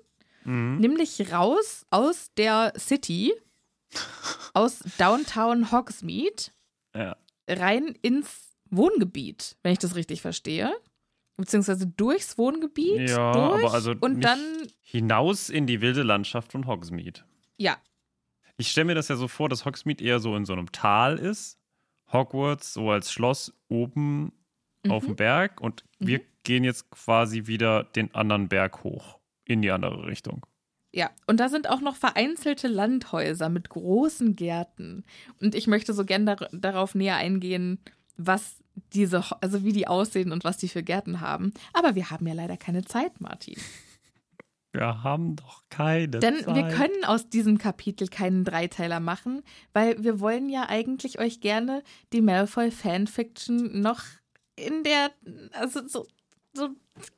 Mhm. 0.45 0.77
nämlich 0.79 1.31
raus 1.31 1.85
aus 1.89 2.27
der 2.35 2.73
City, 2.77 3.33
aus 4.53 4.79
Downtown 4.97 5.71
Hogsmeade, 5.71 6.51
Ja. 6.93 7.15
rein 7.47 7.97
ins 8.01 8.49
Wohngebiet, 8.69 9.55
wenn 9.63 9.71
ich 9.71 9.79
das 9.79 9.95
richtig 9.95 10.21
verstehe. 10.21 10.73
Beziehungsweise 11.37 11.87
durchs 11.87 12.37
Wohngebiet, 12.37 13.09
Ja, 13.09 13.31
durch 13.33 13.63
aber 13.65 13.73
also 13.73 13.93
und 13.99 14.21
dann, 14.23 14.39
Hinaus 14.81 15.49
in 15.49 15.65
die 15.67 15.81
wilde 15.81 16.03
Landschaft 16.03 16.51
von 16.51 16.67
Hogsmeade. 16.67 17.21
ja, 17.57 17.77
Ich 18.57 18.69
stelle 18.69 18.85
mir 18.85 18.95
das 18.95 19.07
ja 19.07 19.15
so 19.15 19.27
vor, 19.27 19.49
dass 19.49 19.65
Hogsmeade 19.65 20.03
eher 20.03 20.19
so 20.19 20.35
in 20.35 20.45
so 20.45 20.53
einem 20.53 20.71
Tal 20.71 21.17
ist. 21.17 21.57
Hogwarts 22.11 22.73
so 22.73 22.91
als 22.91 23.11
Schloss 23.11 23.51
oben 23.67 24.31
auf 24.87 25.03
Mhm. 25.03 25.07
dem 25.07 25.15
Berg 25.15 25.59
und 25.61 25.83
wir 25.97 26.21
gehen 26.43 26.63
jetzt 26.63 26.91
quasi 26.91 27.47
wieder 27.47 27.83
den 27.85 28.13
anderen 28.13 28.49
Berg 28.49 28.83
hoch 28.83 29.17
in 29.45 29.61
die 29.63 29.71
andere 29.71 30.05
Richtung. 30.05 30.45
Ja, 30.91 31.09
und 31.25 31.39
da 31.39 31.49
sind 31.49 31.67
auch 31.67 31.81
noch 31.81 31.95
vereinzelte 31.95 32.67
Landhäuser 32.67 33.49
mit 33.49 33.69
großen 33.69 34.35
Gärten. 34.35 35.03
Und 35.41 35.55
ich 35.55 35.65
möchte 35.65 35.93
so 35.93 36.05
gern 36.05 36.27
dar 36.27 36.35
darauf 36.51 36.93
näher 36.93 37.15
eingehen, 37.15 37.79
was 38.17 38.62
diese, 38.93 39.23
also 39.41 39.63
wie 39.63 39.73
die 39.73 39.87
aussehen 39.87 40.31
und 40.31 40.43
was 40.43 40.57
die 40.57 40.67
für 40.67 40.83
Gärten 40.83 41.21
haben. 41.21 41.53
Aber 41.73 41.95
wir 41.95 42.09
haben 42.09 42.27
ja 42.27 42.33
leider 42.33 42.57
keine 42.57 42.83
Zeit, 42.83 43.21
Martin. 43.21 43.55
Wir 44.71 45.03
haben 45.03 45.35
doch 45.35 45.63
keine 45.69 46.07
Denn 46.07 46.43
Zeit. 46.43 46.55
wir 46.55 46.67
können 46.69 47.05
aus 47.05 47.29
diesem 47.29 47.59
Kapitel 47.59 48.07
keinen 48.07 48.43
Dreiteiler 48.43 48.99
machen, 48.99 49.43
weil 49.71 50.03
wir 50.03 50.19
wollen 50.19 50.49
ja 50.49 50.67
eigentlich 50.67 51.19
euch 51.19 51.41
gerne 51.41 51.83
die 52.11 52.21
Malfoy 52.21 52.71
Fanfiction 52.71 53.81
noch 53.81 54.01
in 54.55 54.83
der, 54.83 55.11
also 55.51 55.87
so, 55.87 56.07
so 56.53 56.69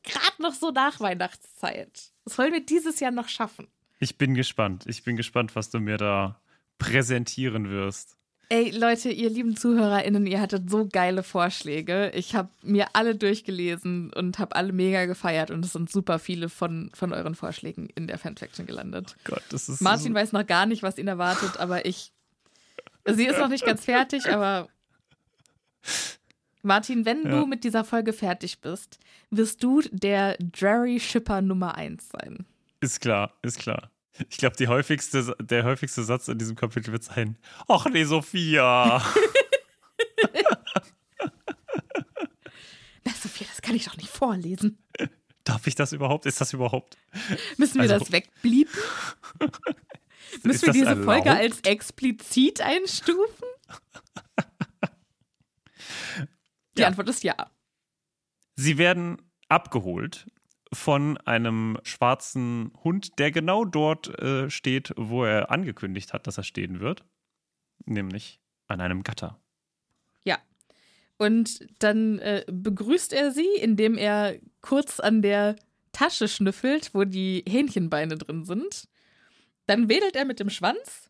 gerade 0.03 0.41
noch 0.41 0.53
so 0.53 0.71
nach 0.71 1.00
Weihnachtszeit. 1.00 2.12
Das 2.25 2.38
wollen 2.38 2.51
wir 2.51 2.65
dieses 2.65 3.00
Jahr 3.00 3.12
noch 3.12 3.29
schaffen. 3.29 3.67
Ich 4.00 4.17
bin 4.17 4.33
gespannt. 4.33 4.85
Ich 4.88 5.03
bin 5.03 5.15
gespannt, 5.15 5.55
was 5.55 5.69
du 5.69 5.79
mir 5.79 5.97
da 5.97 6.41
präsentieren 6.77 7.69
wirst. 7.69 8.17
Ey, 8.49 8.69
Leute, 8.71 9.09
ihr 9.09 9.29
lieben 9.29 9.55
ZuhörerInnen, 9.57 10.27
ihr 10.27 10.39
hattet 10.39 10.69
so 10.69 10.87
geile 10.87 11.23
Vorschläge. 11.23 12.11
Ich 12.13 12.35
habe 12.35 12.49
mir 12.61 12.87
alle 12.93 13.15
durchgelesen 13.15 14.13
und 14.13 14.37
habe 14.37 14.55
alle 14.55 14.71
mega 14.71 15.05
gefeiert 15.05 15.49
und 15.49 15.65
es 15.65 15.73
sind 15.73 15.89
super 15.91 16.19
viele 16.19 16.49
von, 16.49 16.91
von 16.93 17.11
euren 17.11 17.33
Vorschlägen 17.33 17.89
in 17.95 18.05
der 18.07 18.19
Fanfiction 18.19 18.67
gelandet. 18.67 19.15
Gott, 19.23 19.41
das 19.49 19.67
ist 19.67 19.81
Martin 19.81 20.09
so, 20.09 20.19
weiß 20.19 20.31
noch 20.31 20.45
gar 20.45 20.65
nicht, 20.67 20.83
was 20.83 20.97
ihn 20.99 21.07
erwartet, 21.07 21.57
aber 21.59 21.85
ich. 21.85 22.11
Sie 23.07 23.25
ist 23.25 23.39
noch 23.39 23.49
nicht 23.49 23.65
ganz 23.65 23.83
fertig, 23.85 24.27
aber. 24.31 24.67
Martin, 26.61 27.05
wenn 27.05 27.23
Ja. 27.23 27.29
du 27.41 27.45
mit 27.47 27.63
dieser 27.63 27.83
Folge 27.83 28.11
fertig 28.13 28.59
bist, 28.61 28.99
wirst 29.29 29.63
du 29.63 29.81
der 29.91 30.37
Jerry 30.55 30.99
Shipper 30.99 31.41
Nummer 31.41 31.75
1 31.75 32.09
sein. 32.09 32.45
ist 32.81 33.01
klar, 33.01 33.33
ist 33.41 33.59
klar. 33.59 33.89
Ich 34.29 34.38
glaube, 34.38 34.55
der 34.55 34.69
häufigste 34.69 36.03
Satz 36.03 36.27
in 36.27 36.38
diesem 36.38 36.55
Kapitel 36.55 36.91
wird 36.91 37.03
sein: 37.03 37.38
Ach 37.67 37.86
nee, 37.88 38.03
Sophia. 38.05 39.03
Na, 43.03 43.12
Sophia, 43.22 43.48
das 43.48 43.62
kann 43.62 43.75
ich 43.75 43.86
doch 43.86 43.98
nicht 43.98 44.10
vorlesen. 44.10 44.77
Darf 45.43 45.67
ich 45.67 45.75
das 45.75 45.91
überhaupt? 45.93 46.25
Ist 46.25 46.41
das 46.41 46.53
überhaupt? 46.53 46.98
Müssen 47.57 47.75
wir 47.75 47.81
Also- 47.91 48.00
das 48.00 48.12
wegbliepen? 48.12 48.74
Müssen 50.43 50.65
wir 50.67 50.74
diese 50.74 50.86
erlaubt? 50.88 51.05
Folge 51.05 51.31
als 51.31 51.60
explizit 51.62 52.62
einstufen? 52.62 53.45
Die 56.77 56.81
Ja. 56.81 56.88
Antwort 56.88 57.07
ist 57.10 57.24
ja. 57.24 57.36
Sie 58.55 58.77
werden 58.77 59.22
abgeholt 59.50 60.25
von 60.74 61.17
einem 61.19 61.77
schwarzen 61.84 62.72
Hund, 62.84 63.19
der 63.19 63.31
genau 63.31 63.65
dort 63.65 64.19
äh, 64.19 64.50
steht, 64.50 64.93
wo 64.98 65.24
er 65.24 65.51
angekündigt 65.51 66.13
hat, 66.13 66.27
dass 66.27 66.38
er 66.38 66.43
stehen 66.43 66.79
wird. 66.79 67.05
Nämlich 67.86 68.39
an 68.67 68.81
einem 68.81 69.03
Gatter. 69.03 69.39
Ja. 70.24 70.39
Und 71.17 71.65
dann 71.79 72.20
äh, 72.20 72.44
begrüßt 72.51 73.13
er 73.13 73.31
sie, 73.31 73.48
indem 73.61 73.98
er 73.98 74.39
kurz 74.61 75.00
an 75.00 75.22
der 75.22 75.55
Tasche 75.92 76.27
schnüffelt, 76.27 76.94
wo 76.94 77.05
die 77.05 77.44
Hähnchenbeine 77.48 78.18
drin 78.18 78.44
sind. 78.44 78.87
Dann 79.66 79.87
wedelt 79.87 80.16
er 80.16 80.25
mit 80.25 80.39
dem 80.39 80.50
Schwanz 80.50 81.09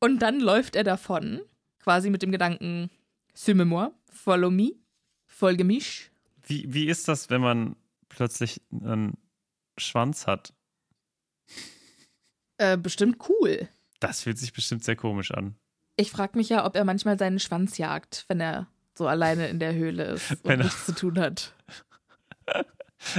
und 0.00 0.20
dann 0.20 0.40
läuft 0.40 0.76
er 0.76 0.84
davon, 0.84 1.40
quasi 1.80 2.10
mit 2.10 2.22
dem 2.22 2.30
Gedanken, 2.30 2.90
Suis-moi, 3.34 3.90
follow 4.12 4.50
me, 4.50 4.72
folge 5.26 5.64
mich. 5.64 6.10
Wie, 6.46 6.72
wie 6.72 6.86
ist 6.86 7.08
das, 7.08 7.30
wenn 7.30 7.40
man 7.40 7.76
plötzlich 8.08 8.60
einen 8.72 9.16
Schwanz 9.78 10.26
hat? 10.26 10.52
Äh, 12.58 12.76
bestimmt 12.76 13.18
cool. 13.28 13.68
Das 14.00 14.22
fühlt 14.22 14.38
sich 14.38 14.52
bestimmt 14.52 14.84
sehr 14.84 14.96
komisch 14.96 15.30
an. 15.32 15.56
Ich 15.96 16.10
frage 16.10 16.36
mich 16.38 16.48
ja, 16.48 16.64
ob 16.64 16.76
er 16.76 16.84
manchmal 16.84 17.18
seinen 17.18 17.38
Schwanz 17.40 17.78
jagt, 17.78 18.24
wenn 18.28 18.40
er 18.40 18.68
so 18.96 19.06
alleine 19.06 19.48
in 19.48 19.58
der 19.58 19.74
Höhle 19.74 20.04
ist 20.12 20.30
und 20.42 20.44
Wenn 20.44 20.60
er- 20.60 20.64
nichts 20.64 20.86
zu 20.86 20.94
tun 20.94 21.18
hat. 21.18 21.54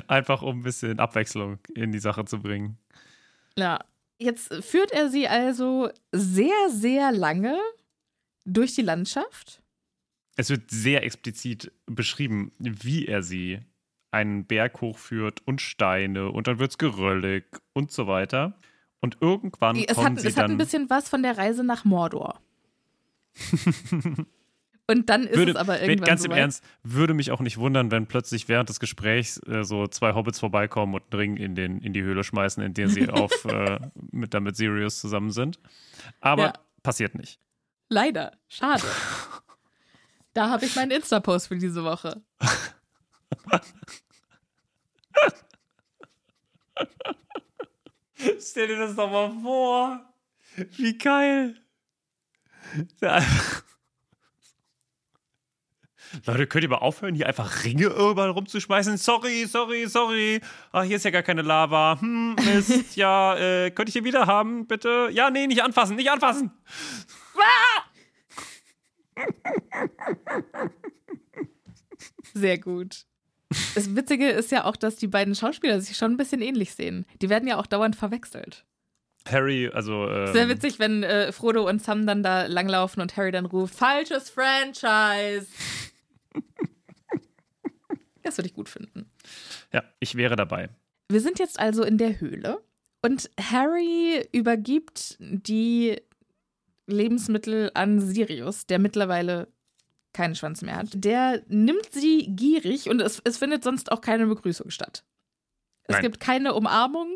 Einfach 0.07 0.41
um 0.41 0.59
ein 0.59 0.63
bisschen 0.63 0.99
Abwechslung 0.99 1.59
in 1.73 1.91
die 1.91 1.99
Sache 1.99 2.25
zu 2.25 2.39
bringen. 2.41 2.77
Ja. 3.57 3.79
Jetzt 4.21 4.53
führt 4.65 4.91
er 4.91 5.09
sie 5.09 5.29
also 5.29 5.89
sehr, 6.11 6.69
sehr 6.69 7.13
lange 7.13 7.57
durch 8.43 8.75
die 8.75 8.81
Landschaft. 8.81 9.61
Es 10.35 10.49
wird 10.49 10.69
sehr 10.71 11.03
explizit 11.03 11.71
beschrieben, 11.85 12.51
wie 12.59 13.05
er 13.07 13.23
sie 13.23 13.61
einen 14.11 14.45
Berg 14.45 14.81
hochführt 14.81 15.41
und 15.45 15.61
Steine 15.61 16.29
und 16.29 16.47
dann 16.47 16.59
wird 16.59 16.71
es 16.71 16.77
geröllig 16.77 17.45
und 17.73 17.91
so 17.91 18.07
weiter. 18.07 18.57
Und 19.01 19.17
irgendwann 19.21 19.77
Es, 19.77 19.95
kommen 19.95 20.07
hat, 20.15 20.19
sie 20.19 20.27
es 20.27 20.35
hat 20.37 20.45
dann. 20.45 20.51
ein 20.51 20.57
bisschen 20.57 20.89
was 20.89 21.07
von 21.09 21.23
der 21.23 21.37
Reise 21.37 21.63
nach 21.63 21.85
Mordor. 21.85 22.41
Und 24.87 25.07
dann 25.07 25.27
ist 25.27 25.37
würde, 25.37 25.51
es 25.51 25.55
aber 25.57 25.79
irgendwann 25.81 26.07
ganz 26.07 26.25
im. 26.25 26.31
Ernst, 26.31 26.63
würde 26.81 27.13
mich 27.13 27.29
auch 27.29 27.41
nicht 27.41 27.57
wundern, 27.59 27.91
wenn 27.91 28.07
plötzlich 28.07 28.49
während 28.49 28.69
des 28.69 28.79
Gesprächs 28.79 29.39
äh, 29.45 29.63
so 29.63 29.85
zwei 29.85 30.15
Hobbits 30.15 30.39
vorbeikommen 30.39 30.95
und 30.95 31.03
einen 31.11 31.19
Ring 31.19 31.37
in, 31.37 31.53
den, 31.53 31.79
in 31.81 31.93
die 31.93 32.01
Höhle 32.01 32.23
schmeißen, 32.23 32.63
in 32.63 32.73
den 32.73 32.89
sie 32.89 33.07
auf, 33.11 33.45
äh, 33.45 33.79
mit, 34.11 34.33
damit 34.33 34.55
Sirius 34.57 34.99
zusammen 34.99 35.29
sind. 35.29 35.59
Aber 36.21 36.43
Ja. 36.45 36.53
passiert 36.81 37.13
nicht. 37.13 37.39
Leider. 37.89 38.31
Schade. 38.47 38.81
da 40.33 40.49
habe 40.49 40.65
ich 40.65 40.75
meinen 40.75 40.89
Insta-Post 40.89 41.49
für 41.49 41.57
diese 41.57 41.83
Woche. 41.83 42.23
Stell 48.39 48.67
dir 48.67 48.77
das 48.77 48.95
doch 48.95 49.09
mal 49.09 49.31
vor. 49.41 50.01
Wie 50.77 50.97
geil. 50.97 51.55
Leute, 56.25 56.47
könnt 56.47 56.63
ihr 56.63 56.69
mal 56.69 56.77
aufhören, 56.77 57.13
hier 57.15 57.27
einfach 57.27 57.63
Ringe 57.63 57.85
überall 57.85 58.31
rumzuschmeißen? 58.31 58.97
Sorry, 58.97 59.45
sorry, 59.45 59.87
sorry. 59.87 60.41
Ach, 60.71 60.83
hier 60.83 60.95
ist 60.95 61.05
ja 61.05 61.11
gar 61.11 61.21
keine 61.21 61.43
Lava. 61.43 61.97
Hm, 61.99 62.35
Mist. 62.35 62.95
ja, 62.95 63.37
äh, 63.37 63.71
könnte 63.71 63.89
ich 63.89 63.93
hier 63.93 64.03
wieder 64.03 64.25
haben, 64.25 64.67
bitte? 64.67 65.09
Ja, 65.11 65.29
nee, 65.29 65.47
nicht 65.47 65.63
anfassen, 65.63 65.95
nicht 65.95 66.09
anfassen. 66.09 66.51
Sehr 72.33 72.57
gut. 72.57 73.05
Das 73.75 73.95
Witzige 73.95 74.29
ist 74.29 74.51
ja 74.51 74.65
auch, 74.65 74.75
dass 74.75 74.95
die 74.95 75.07
beiden 75.07 75.33
Schauspieler 75.33 75.81
sich 75.81 75.97
schon 75.97 76.11
ein 76.11 76.17
bisschen 76.17 76.41
ähnlich 76.41 76.73
sehen. 76.75 77.05
Die 77.21 77.29
werden 77.29 77.47
ja 77.47 77.57
auch 77.57 77.65
dauernd 77.65 77.95
verwechselt. 77.95 78.65
Harry, 79.27 79.69
also. 79.69 80.07
Ähm, 80.07 80.33
Sehr 80.33 80.49
witzig, 80.49 80.79
wenn 80.79 81.03
äh, 81.03 81.31
Frodo 81.31 81.67
und 81.67 81.81
Sam 81.81 82.05
dann 82.05 82.23
da 82.23 82.45
langlaufen 82.45 83.01
und 83.01 83.17
Harry 83.17 83.31
dann 83.31 83.45
ruft: 83.45 83.75
Falsches 83.75 84.29
Franchise! 84.29 85.47
das 88.23 88.37
würde 88.37 88.47
ich 88.47 88.53
gut 88.53 88.69
finden. 88.69 89.09
Ja, 89.73 89.83
ich 89.99 90.15
wäre 90.15 90.35
dabei. 90.35 90.69
Wir 91.09 91.21
sind 91.21 91.39
jetzt 91.39 91.59
also 91.59 91.83
in 91.83 91.97
der 91.97 92.19
Höhle 92.19 92.61
und 93.01 93.29
Harry 93.39 94.27
übergibt 94.31 95.17
die 95.19 95.97
Lebensmittel 96.87 97.71
an 97.73 97.99
Sirius, 97.99 98.65
der 98.65 98.79
mittlerweile 98.79 99.47
keinen 100.13 100.35
Schwanz 100.35 100.61
mehr 100.61 100.75
hat. 100.75 100.87
Der 100.93 101.43
nimmt 101.47 101.91
sie 101.91 102.27
gierig 102.35 102.89
und 102.89 103.01
es, 103.01 103.21
es 103.23 103.37
findet 103.37 103.63
sonst 103.63 103.91
auch 103.91 104.01
keine 104.01 104.25
Begrüßung 104.27 104.69
statt. 104.69 105.03
Es 105.83 105.93
Nein. 105.93 106.03
gibt 106.03 106.19
keine 106.19 106.53
Umarmung, 106.53 107.07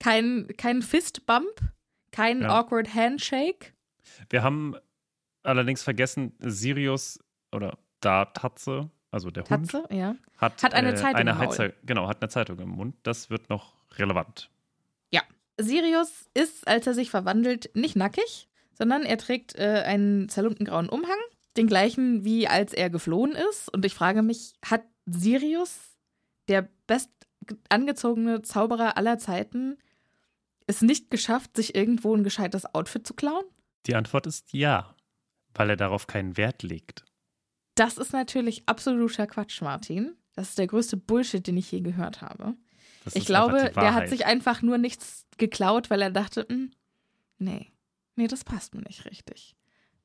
kein, 0.00 0.48
kein 0.56 0.82
Fistbump, 0.82 1.48
kein 2.10 2.42
Ja. 2.42 2.48
awkward 2.58 2.94
Handshake. 2.94 3.72
Wir 4.30 4.42
haben 4.42 4.76
allerdings 5.42 5.82
vergessen, 5.82 6.32
Sirius 6.40 7.18
oder 7.52 7.78
da 8.00 8.26
Tatze, 8.26 8.90
also 9.10 9.30
der 9.30 9.44
Hund, 9.44 9.70
Tatze, 9.70 9.94
ja. 9.94 10.16
hat, 10.38 10.62
Hat 10.62 10.74
eine 10.74 10.92
äh, 10.92 10.94
Zeitung 10.94 11.20
eine 11.20 11.30
im 11.32 11.38
Maul. 11.38 11.46
Heizer- 11.48 11.72
genau, 11.84 12.08
hat 12.08 12.22
eine 12.22 12.28
Zeitung 12.28 12.58
im 12.58 12.68
Mund. 12.70 12.96
Das 13.02 13.30
wird 13.30 13.48
noch 13.50 13.74
relevant. 13.96 14.48
Sirius 15.60 16.30
ist, 16.32 16.66
als 16.66 16.86
er 16.86 16.94
sich 16.94 17.10
verwandelt, 17.10 17.70
nicht 17.74 17.94
nackig, 17.94 18.48
sondern 18.72 19.02
er 19.02 19.18
trägt 19.18 19.54
äh, 19.54 19.82
einen 19.84 20.30
zerlumpten 20.30 20.64
grauen 20.64 20.88
Umhang, 20.88 21.18
den 21.56 21.66
gleichen 21.66 22.24
wie 22.24 22.48
als 22.48 22.72
er 22.72 22.90
geflohen 22.90 23.32
ist. 23.32 23.68
Und 23.72 23.84
ich 23.84 23.94
frage 23.94 24.22
mich, 24.22 24.54
hat 24.64 24.84
Sirius, 25.06 25.78
der 26.48 26.68
best 26.86 27.10
angezogene 27.68 28.42
Zauberer 28.42 28.96
aller 28.96 29.18
Zeiten, 29.18 29.78
es 30.66 30.80
nicht 30.80 31.10
geschafft, 31.10 31.56
sich 31.56 31.74
irgendwo 31.74 32.14
ein 32.14 32.24
gescheites 32.24 32.72
Outfit 32.74 33.06
zu 33.06 33.14
klauen? 33.14 33.44
Die 33.86 33.94
Antwort 33.94 34.26
ist 34.26 34.52
ja, 34.52 34.94
weil 35.54 35.70
er 35.70 35.76
darauf 35.76 36.06
keinen 36.06 36.36
Wert 36.36 36.62
legt. 36.62 37.04
Das 37.74 37.98
ist 37.98 38.12
natürlich 38.12 38.62
absoluter 38.66 39.26
Quatsch, 39.26 39.60
Martin. 39.62 40.16
Das 40.34 40.50
ist 40.50 40.58
der 40.58 40.66
größte 40.66 40.96
Bullshit, 40.96 41.46
den 41.46 41.56
ich 41.56 41.70
je 41.72 41.80
gehört 41.80 42.22
habe. 42.22 42.54
Das 43.04 43.16
ich 43.16 43.26
glaube, 43.26 43.72
der 43.74 43.94
hat 43.94 44.08
sich 44.08 44.26
einfach 44.26 44.62
nur 44.62 44.78
nichts 44.78 45.26
geklaut, 45.36 45.90
weil 45.90 46.00
er 46.02 46.10
dachte, 46.10 46.46
hm, 46.48 46.70
nee, 47.38 47.72
nee, 48.14 48.28
das 48.28 48.44
passt 48.44 48.74
mir 48.74 48.82
nicht 48.82 49.04
richtig. 49.04 49.56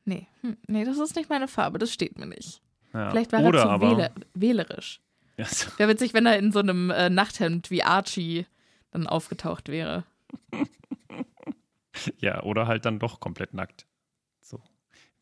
Nee, 0.07 0.25
hm, 0.41 0.55
nee, 0.67 0.85
das 0.85 0.97
ist 0.99 1.15
nicht 1.17 1.29
meine 1.29 1.47
Farbe, 1.49 1.79
das 1.79 1.91
steht 1.93 2.17
mir 2.17 2.27
nicht. 2.27 2.61
ja. 2.93 3.09
Vielleicht 3.11 3.33
war 3.33 3.43
Oder 3.43 3.59
er 3.59 3.63
zu 3.65 3.69
aber, 3.69 3.91
wähle 3.97 4.11
wählerisch. 4.33 5.01
Ja, 5.35 5.45
so- 5.45 5.67
Wäre 5.77 5.89
witzig, 5.89 6.13
wenn 6.13 6.25
er 6.25 6.37
in 6.39 6.51
so 6.53 6.59
einem 6.59 6.89
äh, 6.91 7.09
Nachthemd 7.09 7.69
wie 7.71 7.83
Archie 7.83 8.45
dann 8.91 9.05
aufgetaucht 9.05 9.67
wäre. 9.69 10.05
ja, 12.19 12.41
oder 12.43 12.67
halt 12.67 12.85
dann 12.85 12.99
doch 12.99 13.19
komplett 13.19 13.53
nackt. 13.53 13.85
So. 14.41 14.61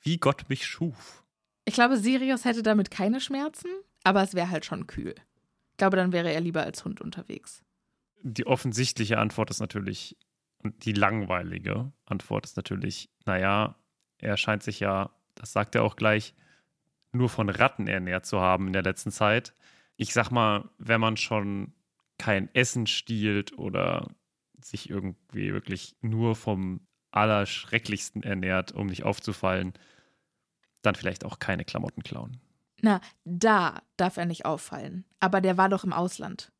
Wie 0.01 0.17
Gott 0.17 0.49
mich 0.49 0.65
schuf. 0.65 1.23
Ich 1.65 1.73
glaube, 1.73 1.97
Sirius 1.97 2.45
hätte 2.45 2.61
damit 2.63 2.91
keine 2.91 3.19
Schmerzen, 3.19 3.69
aber 4.03 4.21
es 4.21 4.35
wäre 4.35 4.49
halt 4.51 4.65
schon 4.65 4.85
kühl. 4.87 5.15
Ich 5.71 5.77
glaube, 5.77 5.97
dann 5.97 6.11
wäre 6.11 6.31
er 6.31 6.41
lieber 6.41 6.61
als 6.63 6.85
Hund 6.85 7.01
unterwegs. 7.01 7.63
Die 8.21 8.45
offensichtliche 8.45 9.17
Antwort 9.17 9.49
ist 9.49 9.59
natürlich, 9.59 10.15
und 10.59 10.85
die 10.85 10.93
langweilige 10.93 11.91
Antwort 12.05 12.45
ist 12.45 12.55
natürlich, 12.55 13.09
naja, 13.25 13.75
er 14.25 14.37
scheint 14.37 14.63
sich 14.63 14.79
ja, 14.79 15.11
das 15.35 15.53
sagt 15.53 15.75
er 15.75 15.83
auch 15.83 15.95
gleich, 15.95 16.33
nur 17.11 17.29
von 17.29 17.49
Ratten 17.49 17.87
ernährt 17.87 18.25
zu 18.25 18.41
haben 18.41 18.67
in 18.67 18.73
der 18.73 18.83
letzten 18.83 19.11
Zeit. 19.11 19.53
Ich 19.95 20.13
sag 20.13 20.31
mal, 20.31 20.69
wenn 20.77 20.99
man 20.99 21.17
schon 21.17 21.73
kein 22.17 22.53
Essen 22.53 22.87
stiehlt 22.87 23.57
oder 23.57 24.09
sich 24.59 24.89
irgendwie 24.89 25.53
wirklich 25.53 25.95
nur 26.01 26.35
vom 26.35 26.81
Allerschrecklichsten 27.11 28.23
ernährt, 28.23 28.73
um 28.73 28.87
nicht 28.87 29.03
aufzufallen, 29.03 29.73
dann 30.81 30.95
vielleicht 30.95 31.23
auch 31.23 31.39
keine 31.39 31.65
Klamotten 31.65 32.03
klauen. 32.03 32.39
Na, 32.81 32.99
da 33.23 33.81
darf 33.97 34.17
er 34.17 34.25
nicht 34.25 34.45
auffallen. 34.45 35.05
Aber 35.19 35.39
der 35.41 35.57
war 35.57 35.69
doch 35.69 35.83
im 35.83 35.93
Ausland. 35.93 36.51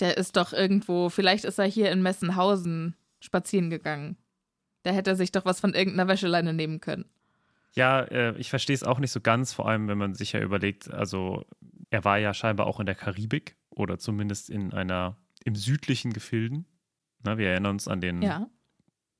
Der 0.00 0.16
ist 0.16 0.36
doch 0.36 0.52
irgendwo, 0.52 1.08
vielleicht 1.08 1.44
ist 1.44 1.58
er 1.58 1.66
hier 1.66 1.90
in 1.90 2.02
Messenhausen 2.02 2.96
spazieren 3.20 3.70
gegangen. 3.70 4.16
Da 4.84 4.92
hätte 4.92 5.10
er 5.10 5.16
sich 5.16 5.32
doch 5.32 5.44
was 5.44 5.60
von 5.60 5.74
irgendeiner 5.74 6.08
Wäscheleine 6.08 6.52
nehmen 6.52 6.80
können. 6.80 7.06
Ja, 7.72 8.02
äh, 8.02 8.36
ich 8.38 8.50
verstehe 8.50 8.74
es 8.74 8.84
auch 8.84 9.00
nicht 9.00 9.10
so 9.10 9.20
ganz, 9.20 9.52
vor 9.52 9.68
allem 9.68 9.88
wenn 9.88 9.98
man 9.98 10.14
sich 10.14 10.32
ja 10.32 10.40
überlegt, 10.40 10.92
also 10.92 11.44
er 11.90 12.04
war 12.04 12.18
ja 12.18 12.32
scheinbar 12.32 12.66
auch 12.66 12.78
in 12.78 12.86
der 12.86 12.94
Karibik 12.94 13.56
oder 13.70 13.98
zumindest 13.98 14.48
in 14.50 14.72
einer, 14.72 15.16
im 15.44 15.56
südlichen 15.56 16.12
Gefilden. 16.12 16.66
Na, 17.24 17.38
wir 17.38 17.48
erinnern 17.48 17.72
uns 17.72 17.88
an 17.88 18.00
den 18.00 18.22
Ja. 18.22 18.48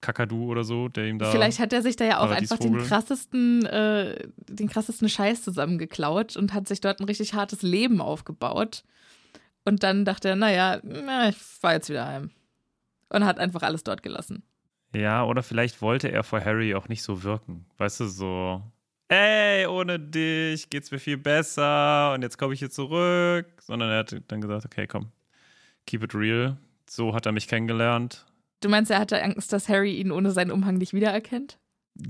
Kakadu 0.00 0.50
oder 0.50 0.64
so, 0.64 0.88
der 0.88 1.06
ihm 1.06 1.18
da. 1.18 1.30
Vielleicht 1.30 1.58
hat 1.58 1.72
er 1.72 1.80
sich 1.80 1.96
da 1.96 2.04
ja 2.04 2.18
auch 2.18 2.30
einfach 2.30 2.58
den 2.58 2.76
krassesten, 2.76 3.64
äh, 3.64 4.28
den 4.36 4.68
krassesten 4.68 5.08
Scheiß 5.08 5.42
zusammengeklaut 5.42 6.36
und 6.36 6.52
hat 6.52 6.68
sich 6.68 6.82
dort 6.82 7.00
ein 7.00 7.06
richtig 7.06 7.32
hartes 7.32 7.62
Leben 7.62 8.02
aufgebaut. 8.02 8.84
Und 9.64 9.82
dann 9.82 10.04
dachte 10.04 10.28
er, 10.28 10.36
naja, 10.36 10.78
na, 10.82 11.30
ich 11.30 11.36
fahr 11.36 11.72
jetzt 11.72 11.88
wieder 11.88 12.06
heim. 12.06 12.30
Und 13.08 13.24
hat 13.24 13.38
einfach 13.38 13.62
alles 13.62 13.82
dort 13.82 14.02
gelassen. 14.02 14.42
Ja, 14.94 15.24
oder 15.24 15.42
vielleicht 15.42 15.82
wollte 15.82 16.10
er 16.10 16.22
vor 16.22 16.40
Harry 16.44 16.74
auch 16.74 16.88
nicht 16.88 17.02
so 17.02 17.22
wirken. 17.22 17.66
Weißt 17.78 18.00
du, 18.00 18.06
so, 18.06 18.62
ey, 19.08 19.66
ohne 19.66 19.98
dich 19.98 20.70
geht's 20.70 20.90
mir 20.90 20.98
viel 20.98 21.18
besser 21.18 22.12
und 22.14 22.22
jetzt 22.22 22.38
komme 22.38 22.54
ich 22.54 22.60
hier 22.60 22.70
zurück. 22.70 23.46
Sondern 23.60 23.90
er 23.90 23.98
hat 23.98 24.16
dann 24.28 24.40
gesagt, 24.40 24.64
okay, 24.66 24.86
komm, 24.86 25.08
keep 25.86 26.02
it 26.02 26.14
real. 26.14 26.56
So 26.88 27.14
hat 27.14 27.26
er 27.26 27.32
mich 27.32 27.48
kennengelernt. 27.48 28.24
Du 28.60 28.68
meinst, 28.68 28.90
er 28.90 29.00
hatte 29.00 29.22
Angst, 29.22 29.52
dass 29.52 29.68
Harry 29.68 29.96
ihn 29.96 30.10
ohne 30.12 30.30
seinen 30.30 30.50
Umhang 30.50 30.78
nicht 30.78 30.94
wiedererkennt? 30.94 31.58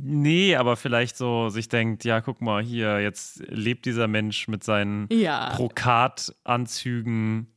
Nee, 0.02 0.56
aber 0.56 0.76
vielleicht 0.76 1.16
so 1.16 1.50
sich 1.50 1.68
denkt, 1.68 2.04
ja, 2.04 2.20
guck 2.20 2.40
mal, 2.40 2.62
hier, 2.62 3.00
jetzt 3.00 3.42
lebt 3.48 3.84
dieser 3.84 4.08
Mensch 4.08 4.48
mit 4.48 4.64
seinen 4.64 5.08
Ja. 5.10 5.54
Brokatanzügen 5.56 7.48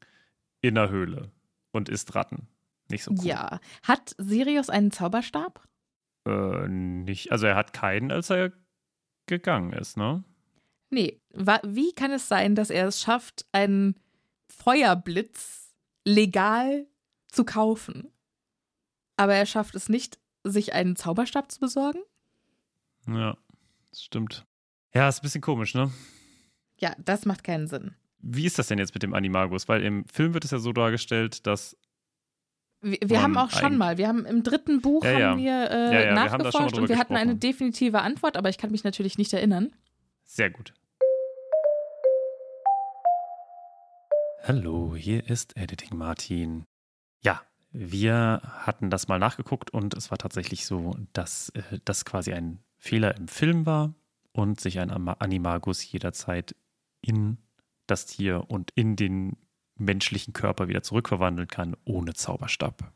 in 0.62 0.76
der 0.76 0.90
Höhle 0.90 1.32
und 1.72 1.90
isst 1.90 2.16
Ratten. 2.16 2.48
Nicht 2.90 3.04
so 3.04 3.12
cool. 3.12 3.26
Ja. 3.26 3.60
Hat 3.84 4.16
Sirius 4.18 4.70
einen 4.70 4.92
Zauberstab? 4.92 5.68
Äh, 6.26 6.68
nicht, 6.68 7.32
also 7.32 7.48
er 7.48 7.56
hat 7.56 7.74
keinen, 7.74 8.12
als 8.12 8.30
er 8.30 8.52
gegangen 9.28 9.74
ist, 9.74 9.98
ne? 9.98 10.24
Nee. 10.90 11.22
Wie 11.32 11.94
kann 11.94 12.12
es 12.12 12.28
sein, 12.28 12.56
dass 12.56 12.70
er 12.70 12.88
es 12.88 13.02
schafft, 13.02 13.46
einen 13.52 13.96
Feuerblitz 14.48 15.74
legal 16.06 16.88
zu 17.28 17.44
kaufen? 17.44 18.12
Aber 19.18 19.36
er 19.36 19.46
schafft 19.46 19.76
es 19.76 19.90
nicht, 19.90 20.20
sich 20.44 20.74
einen 20.74 20.96
Zauberstab 20.96 21.52
zu 21.52 21.60
besorgen? 21.60 22.00
Ja, 23.08 23.38
das 23.90 24.04
stimmt. 24.04 24.46
Ja, 24.94 25.10
ist 25.10 25.20
ein 25.20 25.24
bisschen 25.24 25.42
komisch, 25.42 25.74
ne? 25.74 25.92
Ja, 26.78 26.96
das 27.00 27.26
macht 27.26 27.44
keinen 27.44 27.68
Sinn. 27.68 27.96
Wie 28.20 28.46
ist 28.46 28.60
das 28.60 28.68
denn 28.68 28.80
jetzt 28.80 28.94
mit 28.94 29.04
dem 29.04 29.14
Animagus? 29.14 29.68
Weil 29.68 29.84
im 29.84 30.06
Film 30.06 30.34
wird 30.34 30.46
es 30.46 30.52
ja 30.52 30.60
so 30.60 30.72
dargestellt, 30.72 31.46
dass 31.48 31.76
Wir, 32.82 32.98
wir 33.04 33.22
haben 33.24 33.38
auch 33.38 33.50
schon 33.50 33.78
mal, 33.78 33.98
wir 33.98 34.08
haben 34.08 34.26
im 34.26 34.44
dritten 34.44 34.82
Buch 34.82 35.04
Ja, 35.04 35.12
ja. 35.20 35.30
haben 35.32 35.40
wir, 35.40 35.72
äh, 35.72 35.86
Ja, 35.86 36.06
wir 36.10 36.14
nachgeforscht 36.14 36.72
drüber 36.74 36.82
und 36.84 36.90
wir 36.90 37.00
hatten 37.00 37.16
eine 37.16 37.34
gesprochen. 37.36 37.40
definitive 37.40 38.02
Antwort, 38.02 38.38
aber 38.38 38.50
ich 38.50 38.58
kann 38.58 38.72
mich 38.72 38.84
natürlich 38.84 39.18
nicht 39.18 39.34
erinnern. 39.34 39.74
Sehr 40.26 40.50
gut. 40.52 40.74
Hallo, 44.44 44.96
hier 44.96 45.28
ist 45.30 45.58
Editing 45.58 45.98
Martin. 45.98 46.66
Ja, 47.24 47.42
wir 47.72 48.42
hatten 48.44 48.90
das 48.90 49.08
mal 49.08 49.20
nachgeguckt 49.20 49.72
und 49.72 49.94
es 49.94 50.10
war 50.12 50.18
tatsächlich 50.18 50.66
so, 50.66 50.96
dass 51.14 51.50
äh, 51.50 51.80
das 51.84 52.06
quasi 52.06 52.32
ein 52.34 52.60
Fehler 52.78 53.16
im 53.18 53.28
Film 53.28 53.66
war 53.66 53.94
und 54.32 54.62
sich 54.62 54.80
ein 54.80 54.92
Animagus 54.92 55.92
jederzeit 55.92 56.56
in 57.02 57.38
das 57.88 58.06
Tier 58.06 58.46
und 58.50 58.72
in 58.76 58.96
den 58.96 59.36
menschlichen 59.80 60.34
Körper 60.34 60.68
wieder 60.68 60.84
zurückverwandeln 60.84 61.48
kann, 61.48 61.76
ohne 61.86 62.14
Zauberstab. 62.14 62.92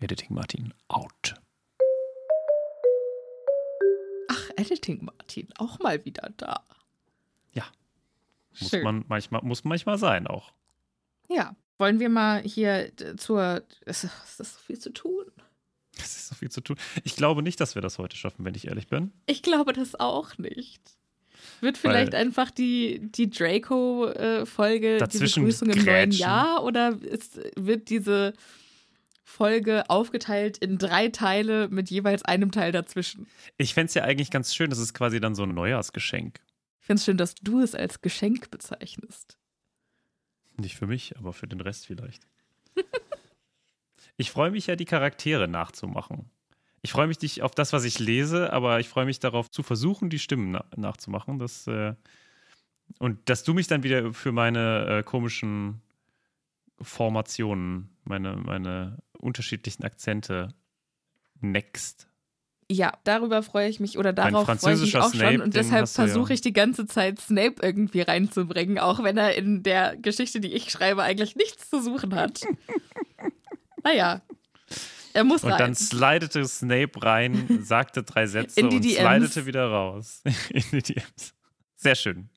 Editing 0.00 0.34
Martin 0.34 0.74
out. 0.88 1.34
Ach, 4.28 4.50
Editing 4.56 5.04
Martin, 5.04 5.48
auch 5.58 5.78
mal 5.78 6.04
wieder 6.04 6.30
da. 6.36 6.64
Ja. 7.52 7.64
Muss 8.60 8.70
Schön. 8.70 8.82
man 8.82 9.04
manchmal, 9.08 9.42
muss 9.42 9.64
manchmal 9.64 9.98
sein 9.98 10.26
auch. 10.26 10.52
Ja, 11.28 11.56
wollen 11.78 12.00
wir 12.00 12.08
mal 12.08 12.42
hier 12.42 12.92
äh, 13.00 13.16
zur. 13.16 13.62
Es 13.86 14.04
ist 14.04 14.36
so 14.36 14.44
viel 14.44 14.78
zu 14.78 14.92
tun. 14.92 15.24
Es 15.96 16.16
ist 16.16 16.28
so 16.28 16.34
viel 16.34 16.50
zu 16.50 16.60
tun. 16.60 16.76
Ich 17.04 17.16
glaube 17.16 17.42
nicht, 17.42 17.60
dass 17.60 17.74
wir 17.74 17.82
das 17.82 17.98
heute 17.98 18.16
schaffen, 18.16 18.44
wenn 18.44 18.54
ich 18.54 18.66
ehrlich 18.66 18.88
bin. 18.88 19.12
Ich 19.26 19.42
glaube 19.42 19.72
das 19.72 19.94
auch 19.94 20.38
nicht. 20.38 20.82
Wird 21.64 21.78
vielleicht 21.78 22.12
Weil- 22.12 22.20
einfach 22.20 22.50
die, 22.50 23.00
die 23.00 23.30
Draco-Folge 23.30 24.92
die 24.94 24.98
Dazwischen 24.98 25.42
Begrüßung 25.44 25.70
im 25.70 25.84
neuen. 25.84 26.10
Jahr 26.12 26.62
oder 26.62 26.96
ist, 27.02 27.40
wird 27.56 27.88
diese 27.88 28.34
Folge 29.24 29.88
aufgeteilt 29.88 30.58
in 30.58 30.78
drei 30.78 31.08
Teile 31.08 31.68
mit 31.68 31.90
jeweils 31.90 32.22
einem 32.22 32.52
Teil 32.52 32.70
dazwischen? 32.70 33.26
Ich 33.56 33.74
fände 33.74 33.88
es 33.88 33.94
ja 33.94 34.04
eigentlich 34.04 34.30
ganz 34.30 34.54
schön, 34.54 34.70
das 34.70 34.78
ist 34.78 34.94
quasi 34.94 35.20
dann 35.20 35.34
so 35.34 35.42
ein 35.42 35.54
Neujahrsgeschenk. 35.54 36.38
Ich 36.80 36.86
finde 36.86 36.98
es 37.00 37.04
schön, 37.06 37.16
dass 37.16 37.34
du 37.34 37.60
es 37.60 37.74
als 37.74 38.02
Geschenk 38.02 38.50
bezeichnest. 38.50 39.38
Nicht 40.58 40.76
für 40.76 40.86
mich, 40.86 41.16
aber 41.16 41.32
für 41.32 41.48
den 41.48 41.62
Rest 41.62 41.86
vielleicht. 41.86 42.28
ich 44.18 44.30
freue 44.30 44.50
mich 44.50 44.66
ja, 44.66 44.76
die 44.76 44.84
Charaktere 44.84 45.48
nachzumachen. 45.48 46.30
Ich 46.84 46.92
freue 46.92 47.06
mich 47.06 47.18
nicht 47.22 47.40
auf 47.40 47.52
das, 47.52 47.72
was 47.72 47.84
ich 47.84 47.98
lese, 47.98 48.52
aber 48.52 48.78
ich 48.78 48.90
freue 48.90 49.06
mich 49.06 49.18
darauf 49.18 49.50
zu 49.50 49.62
versuchen, 49.62 50.10
die 50.10 50.18
Stimmen 50.18 50.50
na 50.50 50.66
nachzumachen. 50.76 51.38
Das, 51.38 51.66
äh 51.66 51.94
und 52.98 53.26
dass 53.30 53.42
du 53.42 53.54
mich 53.54 53.68
dann 53.68 53.82
wieder 53.82 54.12
für 54.12 54.32
meine 54.32 54.98
äh, 54.98 55.02
komischen 55.02 55.80
Formationen, 56.82 57.88
meine, 58.04 58.36
meine 58.36 58.98
unterschiedlichen 59.16 59.82
Akzente 59.82 60.48
next. 61.40 62.06
Ja, 62.70 62.92
darüber 63.04 63.42
freue 63.42 63.70
ich 63.70 63.80
mich 63.80 63.96
oder 63.96 64.12
darauf 64.12 64.44
freue 64.44 64.74
ich 64.74 64.80
mich 64.82 64.96
auch 64.98 65.04
schon 65.04 65.20
Snape, 65.20 65.42
und 65.42 65.54
den 65.54 65.62
deshalb 65.62 65.86
du 65.86 65.90
ja. 65.90 66.06
versuche 66.06 66.34
ich 66.34 66.42
die 66.42 66.52
ganze 66.52 66.86
Zeit 66.86 67.18
Snape 67.18 67.56
irgendwie 67.62 68.02
reinzubringen, 68.02 68.78
auch 68.78 69.02
wenn 69.02 69.16
er 69.16 69.34
in 69.34 69.62
der 69.62 69.96
Geschichte, 69.96 70.38
die 70.38 70.52
ich 70.52 70.70
schreibe, 70.70 71.02
eigentlich 71.02 71.34
nichts 71.34 71.70
zu 71.70 71.82
suchen 71.82 72.14
hat. 72.14 72.42
naja, 73.82 74.20
er 75.14 75.24
muss 75.24 75.42
Und 75.44 75.52
rein. 75.52 75.58
dann 75.58 75.74
slidete 75.74 76.44
Snape 76.46 77.02
rein, 77.02 77.60
sagte 77.64 78.02
drei 78.02 78.26
Sätze 78.26 78.62
und 78.62 78.82
slidete 78.82 79.46
wieder 79.46 79.66
raus. 79.68 80.22
In 80.50 80.62
die 80.72 80.82
DMs. 80.82 81.34
Sehr 81.76 81.94
schön. 81.94 82.28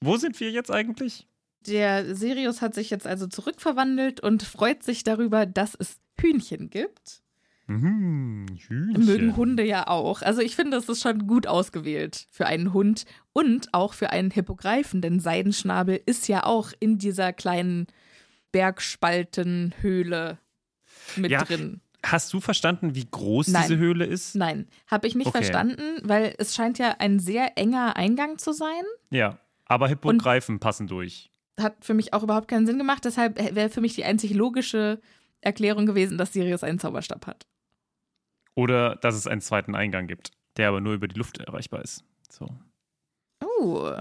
Wo 0.00 0.16
sind 0.16 0.38
wir 0.40 0.50
jetzt 0.50 0.70
eigentlich? 0.70 1.26
Der 1.66 2.14
Sirius 2.14 2.60
hat 2.62 2.74
sich 2.74 2.90
jetzt 2.90 3.06
also 3.06 3.26
zurückverwandelt 3.26 4.20
und 4.20 4.42
freut 4.42 4.82
sich 4.82 5.02
darüber, 5.04 5.46
dass 5.46 5.74
es 5.78 5.98
Hühnchen 6.20 6.68
gibt. 6.70 7.22
Mhm, 7.66 8.46
Hühnchen. 8.68 9.06
Mögen 9.06 9.36
Hunde 9.36 9.64
ja 9.64 9.86
auch. 9.88 10.20
Also 10.20 10.42
ich 10.42 10.54
finde, 10.56 10.76
es 10.76 10.88
ist 10.90 11.00
schon 11.00 11.26
gut 11.26 11.46
ausgewählt 11.46 12.26
für 12.30 12.44
einen 12.46 12.74
Hund 12.74 13.06
und 13.32 13.72
auch 13.72 13.94
für 13.94 14.10
einen 14.10 14.30
Hippogreifen, 14.30 15.00
denn 15.00 15.18
Seidenschnabel 15.20 15.98
ist 16.04 16.28
ja 16.28 16.44
auch 16.44 16.72
in 16.78 16.98
dieser 16.98 17.32
kleinen 17.32 17.86
Bergspaltenhöhle 18.52 20.38
mit 21.16 21.30
Ja. 21.30 21.42
drin. 21.44 21.80
Hast 22.04 22.32
du 22.32 22.40
verstanden, 22.40 22.94
wie 22.94 23.06
groß 23.10 23.48
Nein. 23.48 23.62
diese 23.62 23.76
Höhle 23.78 24.04
ist? 24.04 24.34
Nein, 24.34 24.68
habe 24.86 25.06
ich 25.06 25.14
nicht 25.14 25.28
Okay. 25.28 25.38
verstanden, 25.38 26.00
weil 26.02 26.34
es 26.38 26.54
scheint 26.54 26.78
ja 26.78 26.96
ein 26.98 27.18
sehr 27.18 27.56
enger 27.56 27.96
Eingang 27.96 28.38
zu 28.38 28.52
sein. 28.52 28.82
Ja. 29.10 29.38
Aber 29.66 29.88
Hippogreifen 29.88 30.60
passen 30.60 30.86
durch. 30.86 31.30
Hat 31.58 31.84
für 31.84 31.94
mich 31.94 32.12
auch 32.12 32.22
überhaupt 32.22 32.48
keinen 32.48 32.66
Sinn 32.66 32.78
gemacht. 32.78 33.04
Deshalb 33.04 33.38
wäre 33.54 33.70
für 33.70 33.80
mich 33.80 33.94
die 33.94 34.04
einzig 34.04 34.34
logische 34.34 35.00
Erklärung 35.40 35.86
gewesen, 35.86 36.18
dass 36.18 36.32
Sirius 36.32 36.62
einen 36.62 36.78
Zauberstab 36.78 37.26
hat. 37.26 37.46
Oder 38.54 38.96
dass 38.96 39.14
es 39.14 39.26
einen 39.26 39.40
zweiten 39.40 39.74
Eingang 39.74 40.06
gibt, 40.06 40.32
der 40.56 40.68
aber 40.68 40.80
nur 40.80 40.94
über 40.94 41.08
die 41.08 41.18
Luft 41.18 41.38
erreichbar 41.38 41.82
ist. 41.82 42.04
So. 42.30 42.46
Oh. 43.42 43.92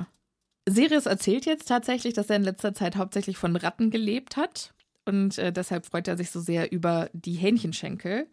Sirius 0.68 1.06
erzählt 1.06 1.46
jetzt 1.46 1.68
tatsächlich, 1.68 2.14
dass 2.14 2.30
er 2.30 2.36
in 2.38 2.44
letzter 2.44 2.74
Zeit 2.74 2.96
hauptsächlich 2.96 3.38
von 3.38 3.56
Ratten 3.56 3.90
gelebt 3.92 4.38
hat. 4.38 4.74
Und 5.06 5.38
äh, 5.38 5.52
deshalb 5.52 5.86
freut 5.86 6.08
er 6.08 6.18
sich 6.18 6.32
so 6.32 6.40
sehr 6.40 6.72
über 6.72 7.10
die 7.14 7.34
Hähnchenschenkel. 7.34 8.28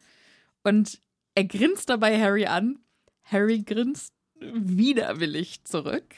Und 0.63 1.01
er 1.35 1.45
grinst 1.45 1.89
dabei 1.89 2.21
Harry 2.21 2.47
an. 2.47 2.79
Harry 3.25 3.63
grinst 3.63 4.15
widerwillig 4.41 5.65
zurück. 5.65 6.15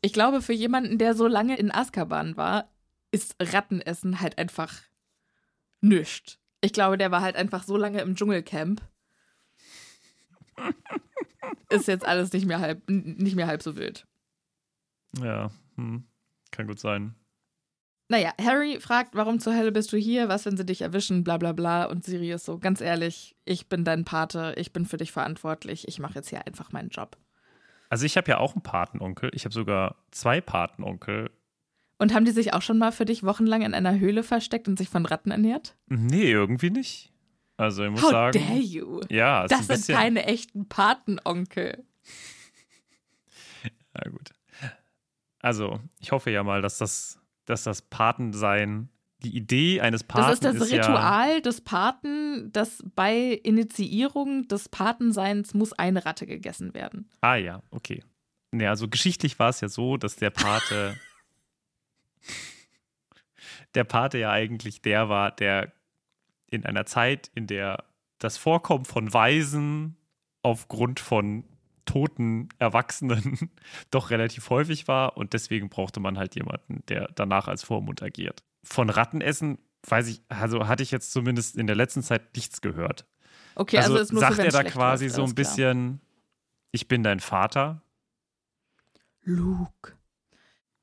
Ich 0.00 0.12
glaube, 0.12 0.42
für 0.42 0.52
jemanden, 0.52 0.98
der 0.98 1.14
so 1.14 1.26
lange 1.26 1.56
in 1.56 1.72
Azkaban 1.72 2.36
war, 2.36 2.68
ist 3.10 3.36
Rattenessen 3.40 4.20
halt 4.20 4.38
einfach 4.38 4.82
nischt. 5.80 6.38
Ich 6.60 6.72
glaube, 6.72 6.98
der 6.98 7.10
war 7.10 7.22
halt 7.22 7.36
einfach 7.36 7.64
so 7.64 7.76
lange 7.76 8.00
im 8.00 8.14
Dschungelcamp. 8.14 8.80
Ist 11.68 11.88
jetzt 11.88 12.06
alles 12.06 12.32
nicht 12.32 12.46
mehr 12.46 12.60
halb, 12.60 12.88
nicht 12.88 13.36
mehr 13.36 13.46
halb 13.46 13.62
so 13.62 13.76
wild. 13.76 14.06
Ja, 15.18 15.50
hm. 15.76 16.04
kann 16.50 16.66
gut 16.66 16.78
sein. 16.78 17.14
Naja, 18.08 18.32
Harry 18.42 18.78
fragt, 18.80 19.14
warum 19.14 19.38
zur 19.40 19.56
Hölle 19.56 19.72
bist 19.72 19.92
du 19.92 19.96
hier? 19.96 20.28
Was, 20.28 20.44
wenn 20.44 20.56
sie 20.56 20.66
dich 20.66 20.82
erwischen? 20.82 21.24
Bla 21.24 21.38
bla 21.38 21.52
bla. 21.52 21.84
Und 21.84 22.04
Sirius 22.04 22.44
so, 22.44 22.58
ganz 22.58 22.80
ehrlich, 22.80 23.36
ich 23.44 23.68
bin 23.68 23.84
dein 23.84 24.04
Pate, 24.04 24.54
ich 24.58 24.72
bin 24.72 24.84
für 24.86 24.98
dich 24.98 25.12
verantwortlich, 25.12 25.88
ich 25.88 25.98
mache 25.98 26.16
jetzt 26.16 26.28
hier 26.28 26.46
einfach 26.46 26.72
meinen 26.72 26.90
Job. 26.90 27.16
Also 27.88 28.04
ich 28.06 28.16
habe 28.16 28.30
ja 28.30 28.38
auch 28.38 28.54
einen 28.54 28.62
Patenonkel. 28.62 29.30
Ich 29.34 29.44
habe 29.44 29.52
sogar 29.54 29.96
zwei 30.10 30.40
Patenonkel. 30.40 31.30
Und 31.98 32.12
haben 32.14 32.24
die 32.24 32.30
sich 32.32 32.52
auch 32.52 32.62
schon 32.62 32.78
mal 32.78 32.90
für 32.90 33.04
dich 33.04 33.22
wochenlang 33.22 33.62
in 33.62 33.74
einer 33.74 33.98
Höhle 33.98 34.22
versteckt 34.22 34.66
und 34.66 34.76
sich 34.78 34.88
von 34.88 35.06
Ratten 35.06 35.30
ernährt? 35.30 35.76
Nee, 35.88 36.30
irgendwie 36.30 36.70
nicht. 36.70 37.12
Also 37.56 37.84
ich 37.84 37.90
muss 37.90 38.02
How 38.02 38.10
sagen. 38.10 38.38
dare 38.38 38.58
you? 38.58 39.00
Ja, 39.08 39.46
Das 39.46 39.66
sind 39.68 39.94
keine 39.94 40.24
echten 40.24 40.68
Patenonkel. 40.68 41.84
Ja, 43.94 44.10
gut. 44.10 44.30
Also, 45.40 45.78
ich 46.00 46.12
hoffe 46.12 46.30
ja 46.30 46.42
mal, 46.42 46.62
dass 46.62 46.78
das, 46.78 47.20
dass 47.52 47.62
das 47.62 47.82
Patensein, 47.82 48.88
die 49.22 49.36
Idee 49.36 49.80
eines 49.80 50.02
Paten 50.02 50.42
Das 50.42 50.54
ist 50.54 50.60
das 50.60 50.70
ja, 50.70 50.78
Ritual 50.78 51.42
des 51.42 51.60
Paten, 51.60 52.50
dass 52.52 52.82
bei 52.96 53.40
Initiierung 53.44 54.48
des 54.48 54.68
Patenseins 54.68 55.54
muss 55.54 55.72
eine 55.72 56.04
Ratte 56.04 56.26
gegessen 56.26 56.74
werden. 56.74 57.08
Ah 57.20 57.36
ja, 57.36 57.62
okay. 57.70 58.02
Nee, 58.50 58.66
also 58.66 58.88
geschichtlich 58.88 59.38
war 59.38 59.50
es 59.50 59.60
ja 59.60 59.68
so, 59.68 59.96
dass 59.96 60.16
der 60.16 60.30
Pate 60.30 60.98
der 63.74 63.84
Pate 63.84 64.18
ja 64.18 64.30
eigentlich 64.30 64.82
der 64.82 65.08
war, 65.08 65.30
der 65.30 65.72
in 66.50 66.66
einer 66.66 66.84
Zeit, 66.86 67.30
in 67.34 67.46
der 67.46 67.84
das 68.18 68.36
Vorkommen 68.36 68.84
von 68.84 69.12
Waisen 69.12 69.96
aufgrund 70.42 71.00
von 71.00 71.44
toten 71.84 72.48
Erwachsenen 72.58 73.50
doch 73.90 74.10
relativ 74.10 74.50
häufig 74.50 74.88
war 74.88 75.16
und 75.16 75.32
deswegen 75.32 75.68
brauchte 75.68 76.00
man 76.00 76.18
halt 76.18 76.34
jemanden, 76.34 76.82
der 76.88 77.08
danach 77.14 77.48
als 77.48 77.62
Vormund 77.62 78.02
agiert. 78.02 78.42
Von 78.62 78.90
Rattenessen 78.90 79.58
weiß 79.86 80.08
ich, 80.08 80.22
also 80.28 80.68
hatte 80.68 80.82
ich 80.82 80.90
jetzt 80.90 81.12
zumindest 81.12 81.56
in 81.56 81.66
der 81.66 81.76
letzten 81.76 82.02
Zeit 82.02 82.34
nichts 82.36 82.60
gehört. 82.60 83.06
Okay, 83.54 83.78
also 83.78 83.92
also, 83.92 84.02
ist 84.02 84.12
nur 84.12 84.20
sagt 84.20 84.36
für, 84.36 84.44
er 84.44 84.50
da 84.50 84.64
quasi 84.64 85.06
läuft, 85.06 85.16
so 85.16 85.24
ein 85.24 85.34
bisschen, 85.34 86.00
ich 86.70 86.88
bin 86.88 87.02
dein 87.02 87.20
Vater. 87.20 87.82
Luke. 89.22 89.96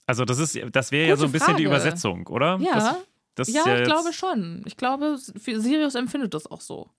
Also 0.05 0.25
das 0.25 0.39
ist, 0.39 0.59
das 0.71 0.91
wäre 0.91 1.07
ja 1.07 1.15
so 1.15 1.25
ein 1.25 1.31
bisschen 1.31 1.55
die 1.55 1.65
Frage. 1.65 1.75
Übersetzung, 1.75 2.27
oder? 2.27 2.57
Ja. 2.59 2.73
Das, 2.73 2.95
das 3.35 3.47
ist 3.49 3.55
Ja, 3.55 3.67
ja 3.67 3.79
ich 3.79 3.85
glaube 3.85 4.11
schon. 4.11 4.63
Ich 4.65 4.75
glaube, 4.75 5.17
Sirius 5.17 5.95
empfindet 5.95 6.33
das 6.33 6.47
auch 6.47 6.61
so. 6.61 6.89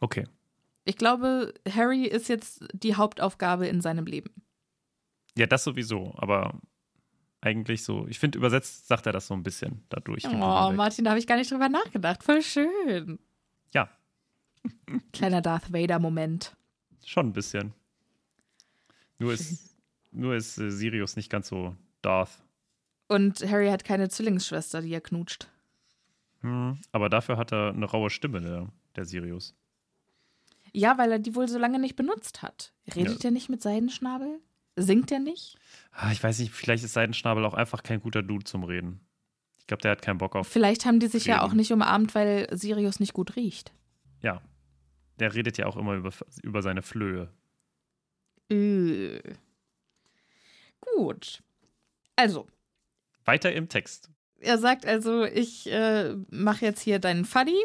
Okay. 0.00 0.26
Ich 0.84 0.96
glaube, 0.96 1.54
Harry 1.68 2.04
ist 2.04 2.28
jetzt 2.28 2.64
die 2.72 2.94
Hauptaufgabe 2.94 3.66
in 3.66 3.80
seinem 3.80 4.06
Leben. 4.06 4.30
Ja, 5.36 5.46
das 5.46 5.64
sowieso, 5.64 6.14
aber 6.16 6.60
eigentlich 7.40 7.82
so, 7.82 8.06
ich 8.08 8.18
finde, 8.18 8.38
übersetzt 8.38 8.86
sagt 8.86 9.06
er 9.06 9.12
das 9.12 9.26
so 9.26 9.34
ein 9.34 9.42
bisschen 9.42 9.82
dadurch. 9.88 10.24
Oh. 10.26 10.72
Martin, 10.72 11.04
da 11.04 11.10
habe 11.10 11.18
ich 11.18 11.26
gar 11.26 11.36
nicht 11.36 11.50
drüber 11.50 11.68
nachgedacht. 11.68 12.22
Voll 12.22 12.42
schön. 12.42 13.18
Ja, 13.72 13.88
Kleiner 15.12 15.42
Darth 15.42 15.72
Vader-Moment. 15.72 16.56
schon 17.04 17.28
ein 17.28 17.32
bisschen. 17.32 17.72
Nur 19.18 19.32
ist, 19.32 19.76
nur 20.10 20.34
ist 20.34 20.58
äh, 20.58 20.70
Sirius 20.70 21.16
nicht 21.16 21.30
ganz 21.30 21.48
so 21.48 21.76
Darth. 22.02 22.42
Und 23.08 23.40
Harry 23.48 23.68
hat 23.68 23.84
keine 23.84 24.08
Zwillingsschwester, 24.08 24.80
die 24.80 24.92
er 24.92 25.00
knutscht. 25.00 25.48
Hm, 26.40 26.78
aber 26.92 27.08
dafür 27.08 27.36
hat 27.36 27.52
er 27.52 27.70
eine 27.70 27.86
raue 27.86 28.10
Stimme, 28.10 28.40
der, 28.40 28.68
der 28.96 29.04
Sirius. 29.04 29.54
Ja, 30.74 30.98
weil 30.98 31.12
er 31.12 31.18
die 31.20 31.34
wohl 31.36 31.46
so 31.48 31.58
lange 31.58 31.78
nicht 31.78 31.94
benutzt 31.96 32.42
hat. 32.42 32.72
Redet 32.94 33.22
Ja. 33.22 33.28
er 33.28 33.30
nicht 33.30 33.48
mit 33.48 33.62
Seidenschnabel? 33.62 34.40
Singt 34.76 35.12
er 35.12 35.20
nicht? 35.20 35.56
Ah, 35.92 36.10
ich 36.10 36.20
weiß 36.22 36.40
nicht, 36.40 36.52
vielleicht 36.52 36.82
ist 36.82 36.94
Seidenschnabel 36.94 37.44
auch 37.44 37.54
einfach 37.54 37.84
kein 37.84 38.00
guter 38.00 38.22
Dude 38.24 38.44
zum 38.44 38.64
Reden. 38.64 39.00
Ich 39.58 39.66
glaube, 39.68 39.82
der 39.82 39.92
hat 39.92 40.02
keinen 40.02 40.18
Bock 40.18 40.34
auf. 40.34 40.48
Vielleicht 40.48 40.84
haben 40.84 40.98
die 40.98 41.06
sich 41.06 41.26
ja 41.26 41.36
Reden. 41.36 41.46
auch 41.50 41.54
nicht 41.54 41.72
umarmt, 41.72 42.14
weil 42.16 42.48
Sirius 42.50 42.98
nicht 43.00 43.12
gut 43.14 43.36
riecht. 43.36 43.72
Ja. 44.20 44.42
Der 45.20 45.32
redet 45.32 45.56
ja 45.58 45.66
auch 45.66 45.76
immer 45.76 45.94
über, 45.94 46.10
über 46.42 46.60
seine 46.60 46.82
Flöhe. 46.82 47.30
Äh. 48.50 49.20
Gut. 50.96 51.40
Also, 52.16 52.46
Weiter 53.24 53.52
im 53.52 53.68
Text. 53.68 54.10
er 54.40 54.58
sagt 54.58 54.84
also, 54.86 55.24
ich 55.24 55.70
äh, 55.70 56.14
mache 56.30 56.64
jetzt 56.66 56.80
hier 56.82 56.98
deinen 56.98 57.24
Fuddy 57.24 57.56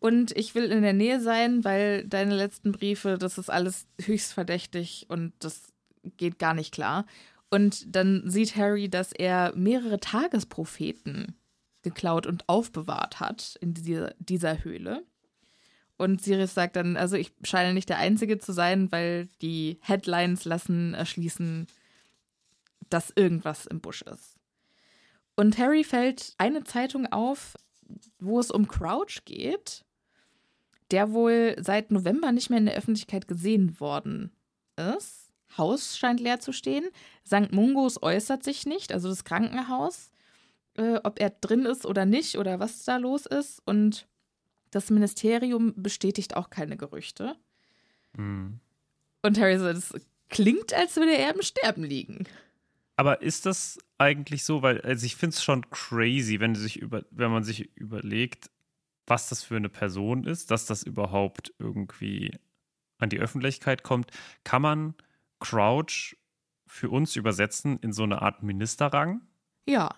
und 0.00 0.36
ich 0.36 0.54
will 0.54 0.70
in 0.70 0.82
der 0.82 0.92
Nähe 0.92 1.20
sein, 1.20 1.64
weil 1.64 2.06
deine 2.06 2.36
letzten 2.36 2.72
Briefe, 2.72 3.18
das 3.18 3.38
ist 3.38 3.50
alles 3.50 3.86
höchst 4.00 4.32
verdächtig 4.32 5.06
und 5.08 5.32
das 5.40 5.72
geht 6.16 6.38
gar 6.38 6.54
nicht 6.54 6.72
klar. 6.72 7.04
Und 7.50 7.94
dann 7.94 8.22
sieht 8.30 8.56
Harry, 8.56 8.88
dass 8.88 9.12
er 9.12 9.52
mehrere 9.56 9.98
Tagespropheten 9.98 11.34
geklaut 11.82 12.26
und 12.26 12.48
aufbewahrt 12.48 13.20
hat 13.20 13.56
in 13.60 13.74
dieser, 13.74 14.14
dieser 14.18 14.62
Höhle. 14.62 15.04
Und 15.96 16.22
Sirius 16.22 16.54
sagt 16.54 16.76
dann, 16.76 16.96
also 16.96 17.16
ich 17.16 17.32
scheine 17.42 17.74
nicht 17.74 17.88
der 17.88 17.98
Einzige 17.98 18.38
zu 18.38 18.52
sein, 18.52 18.92
weil 18.92 19.28
die 19.42 19.78
Headlines 19.80 20.44
lassen 20.44 20.94
erschließen, 20.94 21.66
dass 22.88 23.12
irgendwas 23.16 23.66
im 23.66 23.80
Busch 23.80 24.02
ist. 24.02 24.36
Und 25.34 25.58
Harry 25.58 25.82
fällt 25.82 26.34
eine 26.38 26.62
Zeitung 26.62 27.06
auf, 27.06 27.56
wo 28.18 28.38
es 28.38 28.50
um 28.50 28.68
Crouch 28.68 29.24
geht, 29.24 29.84
der 30.90 31.12
wohl 31.12 31.56
seit 31.60 31.90
November 31.90 32.32
nicht 32.32 32.50
mehr 32.50 32.58
in 32.58 32.66
der 32.66 32.76
Öffentlichkeit 32.76 33.28
gesehen 33.28 33.78
worden 33.80 34.32
ist. 34.76 35.30
Haus 35.56 35.96
scheint 35.96 36.20
leer 36.20 36.40
zu 36.40 36.52
stehen. 36.52 36.88
St. 37.26 37.52
Mungos 37.52 38.02
äußert 38.02 38.44
sich 38.44 38.66
nicht, 38.66 38.92
also 38.92 39.08
das 39.08 39.24
Krankenhaus, 39.24 40.10
äh, 40.74 41.00
ob 41.02 41.20
er 41.20 41.30
drin 41.30 41.64
ist 41.64 41.86
oder 41.86 42.06
nicht 42.06 42.38
oder 42.38 42.60
was 42.60 42.84
da 42.84 42.96
los 42.96 43.26
ist. 43.26 43.62
Und 43.64 44.06
das 44.70 44.90
Ministerium 44.90 45.74
bestätigt 45.76 46.36
auch 46.36 46.50
keine 46.50 46.76
Gerüchte. 46.76 47.36
Hm. 48.16 48.60
Und 49.22 49.38
Harry 49.38 49.58
so, 49.58 49.64
das 49.64 49.94
klingt, 50.28 50.72
als 50.74 50.96
würde 50.96 51.16
er 51.16 51.34
im 51.34 51.42
Sterben 51.42 51.84
liegen. 51.84 52.24
Aber 52.96 53.22
ist 53.22 53.46
das 53.46 53.78
eigentlich 53.96 54.44
so? 54.44 54.62
Weil, 54.62 54.80
also 54.80 55.06
ich 55.06 55.16
finde 55.16 55.34
es 55.34 55.42
schon 55.42 55.68
crazy, 55.70 56.40
wenn, 56.40 56.54
sich 56.54 56.78
über, 56.78 57.04
wenn 57.10 57.30
man 57.30 57.44
sich 57.44 57.70
überlegt, 57.76 58.50
was 59.08 59.28
das 59.28 59.42
für 59.42 59.56
eine 59.56 59.68
Person 59.68 60.24
ist, 60.24 60.50
dass 60.50 60.66
das 60.66 60.82
überhaupt 60.82 61.52
irgendwie 61.58 62.30
an 62.98 63.08
die 63.08 63.18
Öffentlichkeit 63.18 63.82
kommt. 63.82 64.10
Kann 64.44 64.62
man 64.62 64.94
Crouch 65.40 66.16
für 66.66 66.90
uns 66.90 67.16
übersetzen 67.16 67.78
in 67.80 67.92
so 67.92 68.02
eine 68.02 68.22
Art 68.22 68.42
Ministerrang? 68.42 69.22
Ja. 69.66 69.90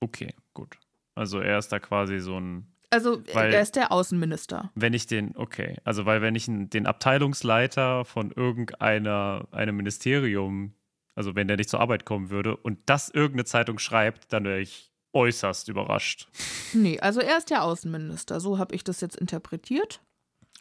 Okay, 0.00 0.34
gut. 0.54 0.78
Also 1.14 1.40
er 1.40 1.58
ist 1.58 1.68
da 1.68 1.78
quasi 1.78 2.18
so 2.20 2.38
ein, 2.38 2.66
Also, 2.92 3.22
Weil- 3.34 3.52
er 3.52 3.60
ist 3.62 3.76
der 3.76 3.92
Außenminister. 3.92 4.72
wenn 4.74 4.94
ich 4.94 5.06
den, 5.06 5.36
okay, 5.36 5.76
also 5.84 6.06
weil 6.06 6.22
wenn 6.22 6.34
ich 6.34 6.46
den 6.48 6.86
Abteilungsleiter 6.86 8.04
von 8.04 8.32
irgendeiner, 8.32 9.46
einem 9.52 9.76
Ministerium, 9.76 10.74
also 11.14 11.34
wenn 11.36 11.46
der 11.48 11.56
nicht 11.56 11.70
zur 11.70 11.80
Arbeit 11.80 12.04
kommen 12.04 12.30
würde 12.30 12.56
und 12.56 12.78
das 12.86 13.08
irgendeine 13.08 13.44
Zeitung 13.44 13.78
schreibt, 13.78 14.32
dann 14.32 14.44
wäre 14.44 14.60
ich 14.60 14.89
äußerst 15.12 15.68
überrascht. 15.68 16.28
Nee, 16.72 17.00
also 17.00 17.20
er 17.20 17.38
ist 17.38 17.50
der 17.50 17.62
Außenminister. 17.64 18.40
So 18.40 18.58
habe 18.58 18.74
ich 18.74 18.84
das 18.84 19.00
jetzt 19.00 19.16
interpretiert. 19.16 20.00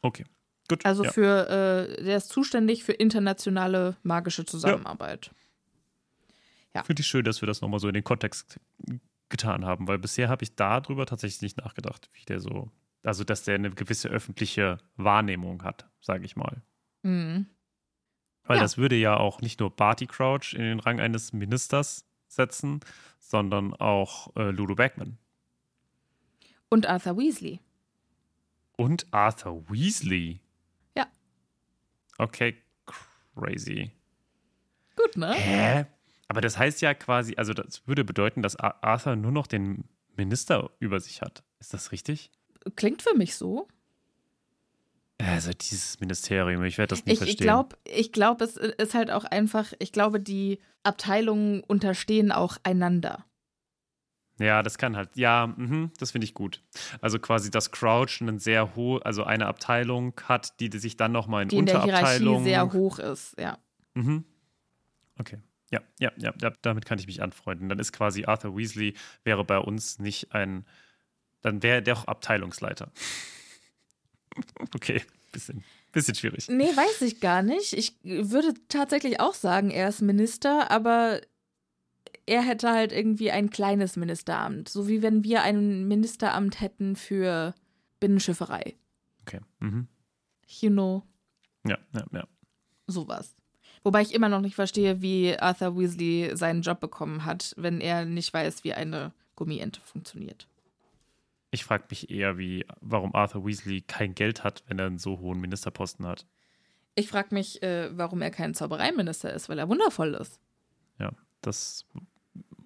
Okay, 0.02 0.26
gut. 0.68 0.86
Also 0.86 1.04
ja. 1.04 1.12
für, 1.12 1.50
äh, 1.50 2.04
der 2.04 2.18
ist 2.18 2.30
zuständig 2.30 2.84
für 2.84 2.94
internationale 2.94 3.96
magische 4.04 4.46
Zusammenarbeit. 4.46 5.32
Finde 6.86 7.02
ich 7.02 7.08
schön, 7.08 7.26
dass 7.26 7.42
wir 7.42 7.48
das 7.48 7.62
nochmal 7.62 7.80
so 7.80 7.88
in 7.90 7.94
den 7.94 8.04
Kontext 8.04 8.60
getan 9.28 9.66
haben, 9.66 9.88
weil 9.88 9.98
bisher 10.00 10.30
habe 10.30 10.44
ich 10.44 10.56
darüber 10.56 11.06
tatsächlich 11.06 11.42
nicht 11.42 11.58
nachgedacht, 11.58 12.10
wie 12.14 12.24
der 12.26 12.40
so 12.40 12.72
Also, 13.04 13.24
dass 13.24 13.44
der 13.44 13.56
eine 13.56 13.70
gewisse 13.70 14.10
öffentliche 14.10 14.78
Wahrnehmung 14.96 15.64
hat, 15.64 15.90
sage 16.02 16.26
ich 16.26 16.36
mal. 16.36 16.62
Mhm. 17.04 17.48
Weil 18.44 18.58
Ja. 18.58 18.64
das 18.64 18.78
würde 18.78 18.96
ja 18.96 19.18
auch 19.18 19.42
nicht 19.42 19.60
nur 19.60 19.70
Barty 19.76 20.08
Crouch 20.08 20.54
in 20.54 20.62
den 20.62 20.80
Rang 20.80 21.00
eines 21.00 21.34
Ministers 21.34 22.06
setzen, 22.30 22.80
sondern 23.20 23.74
auch 23.74 24.36
äh, 24.36 24.52
Ludo 24.52 24.76
Bagman. 24.76 25.18
Und 26.70 26.86
Arthur 26.88 27.18
Weasley. 27.18 27.60
Und 28.78 29.08
Arthur 29.12 29.70
Weasley. 29.70 30.40
Ja. 30.96 31.08
Okay, 32.18 32.56
crazy. 33.36 33.92
Gut, 34.96 35.18
ne? 35.18 35.34
Hä? 35.34 35.86
Aber 36.28 36.42
das 36.42 36.58
heißt 36.58 36.82
ja 36.82 36.94
quasi, 36.94 37.36
also 37.38 37.54
das 37.54 37.88
würde 37.88 38.04
bedeuten, 38.06 38.42
dass 38.42 38.56
Ar- 38.56 38.84
Arthur 38.84 39.16
nur 39.16 39.32
noch 39.32 39.48
den 39.48 39.84
Minister 40.16 40.70
über 40.80 41.00
sich 41.00 41.22
hat. 41.22 41.44
Ist 41.60 41.74
das 41.74 41.92
richtig? 41.92 42.32
Klingt 42.76 43.02
für 43.02 43.16
mich 43.16 43.36
so. 43.36 43.68
Also 45.22 45.52
dieses 45.52 46.00
Ministerium, 46.00 46.64
ich 46.64 46.78
werde 46.78 46.92
das 46.92 47.06
nie 47.06 47.12
Ich, 47.12 47.20
ich 47.20 47.26
verstehen. 47.26 47.46
glaube, 47.46 47.76
ich 47.84 48.12
glaub, 48.14 48.42
es 48.42 48.56
ist 48.56 48.94
halt 48.94 49.12
auch 49.12 49.26
einfach, 49.26 49.74
ich 49.80 49.92
glaube, 49.92 50.20
die 50.20 50.60
Abteilungen 50.84 51.62
unterstehen 51.62 52.32
auch 52.32 52.58
einander. 52.64 53.26
Ja, 54.40 54.64
das 54.64 54.78
kann 54.78 54.96
halt, 54.96 55.10
ja, 55.16 55.48
mhm, 55.48 55.92
das 56.00 56.12
finde 56.12 56.24
ich 56.24 56.34
gut. 56.34 56.64
Also 57.02 57.20
quasi, 57.20 57.52
dass 57.52 57.72
Crouch 57.72 58.22
einen 58.22 58.40
sehr 58.40 58.74
hohe, 58.76 59.06
also 59.06 59.26
eine 59.26 59.48
Abteilung 59.48 60.14
hat, 60.24 60.62
die 60.62 60.70
sich 60.80 60.96
dann 60.96 61.12
nochmal 61.12 61.44
in 61.44 61.50
Die 61.50 61.58
in 61.58 61.66
der 61.66 61.84
Hierarchie 61.84 62.06
Unterabteilungen. 62.06 62.44
sehr 62.46 62.72
hoch 62.72 63.00
ist, 63.00 63.36
ja. 63.38 63.58
Mhm. 63.96 64.24
Okay. 65.20 65.40
Ja, 65.72 65.82
ja, 66.00 66.12
ja, 66.18 66.34
ja, 66.42 66.52
damit 66.62 66.86
kann 66.86 66.98
ich 66.98 67.08
mich 67.08 67.22
anfreunden. 67.22 67.68
Dann 67.68 67.78
ist 67.80 67.92
quasi 67.92 68.24
Arthur 68.24 68.56
Weasley 68.56 68.96
wäre 69.26 69.44
bei 69.44 69.58
uns 69.60 70.00
nicht 70.00 70.34
ein, 70.34 70.66
dann 71.42 71.62
wäre 71.62 71.84
der 71.84 71.98
auch 71.98 72.06
Abteilungsleiter. 72.06 72.92
Okay, 74.76 75.02
bisschen, 75.32 75.64
bisschen 75.92 76.16
schwierig. 76.16 76.48
Nee, 76.50 76.76
weiß 76.76 77.02
ich 77.02 77.20
gar 77.20 77.42
nicht. 77.42 77.74
Ich 77.74 77.96
würde 78.04 78.54
tatsächlich 78.68 79.20
auch 79.20 79.34
sagen, 79.34 79.70
er 79.72 79.90
ist 79.90 80.02
Minister, 80.02 80.72
aber 80.72 81.22
er 82.26 82.42
hätte 82.44 82.70
halt 82.70 82.92
irgendwie 82.92 83.32
ein 83.32 83.50
kleines 83.50 83.96
Ministeramt. 83.96 84.70
So 84.70 84.88
wie 84.88 85.02
wenn 85.02 85.24
wir 85.24 85.42
ein 85.42 85.88
Ministeramt 85.88 86.62
hätten 86.62 86.96
für 86.96 87.56
Binnenschifferei. 88.00 88.76
Okay. 89.22 89.40
Mhm. 89.60 89.88
You 90.48 90.70
know, 90.70 91.04
Ja, 91.66 91.78
ja, 91.94 92.06
ja. 92.12 92.28
sowas. 92.88 93.36
Wobei 93.84 94.02
ich 94.02 94.14
immer 94.14 94.30
noch 94.30 94.42
nicht 94.42 94.56
verstehe, 94.56 95.02
wie 95.02 95.38
Arthur 95.38 95.78
Weasley 95.78 96.36
seinen 96.36 96.62
Job 96.64 96.80
bekommen 96.80 97.26
hat, 97.26 97.54
wenn 97.58 97.80
er 97.80 98.06
nicht 98.06 98.34
weiß, 98.34 98.64
wie 98.64 98.74
eine 98.74 99.14
Gummiente 99.36 99.80
funktioniert. 99.82 100.48
Ich 101.52 101.64
frage 101.64 101.86
mich 101.90 102.10
eher, 102.10 102.38
wie, 102.38 102.66
warum 102.80 103.16
Arthur 103.16 103.46
Weasley 103.46 103.82
kein 103.82 104.14
Geld 104.14 104.44
hat, 104.44 104.64
wenn 104.68 104.80
er 104.80 104.86
einen 104.86 105.00
so 105.00 105.20
hohen 105.20 105.40
Ministerposten 105.42 106.06
hat. 106.06 106.26
Ich 106.96 107.08
frage 107.08 107.34
mich, 107.34 107.64
äh, 107.64 107.90
warum 107.98 108.22
er 108.22 108.30
kein 108.30 108.54
Zaubereiminister 108.54 109.34
ist, 109.34 109.50
weil 109.50 109.58
er 109.58 109.70
wundervoll 109.70 110.14
ist. 110.16 110.40
Ja, 111.00 111.12
das 111.42 111.58
ist 111.62 111.86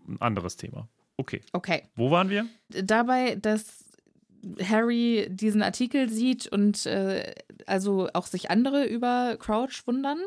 ein 0.07 0.21
anderes 0.21 0.57
Thema. 0.57 0.89
Okay. 1.17 1.41
Okay. 1.53 1.83
Wo 1.95 2.11
waren 2.11 2.29
wir? 2.29 2.45
dabei, 2.69 3.35
dass 3.35 3.85
Harry 4.61 5.27
diesen 5.29 5.61
Artikel 5.61 6.09
sieht 6.09 6.47
und 6.47 6.85
äh, 6.85 7.33
also 7.65 8.09
auch 8.13 8.25
sich 8.25 8.49
andere 8.49 8.85
über 8.85 9.37
Crouch 9.39 9.85
wundern. 9.85 10.19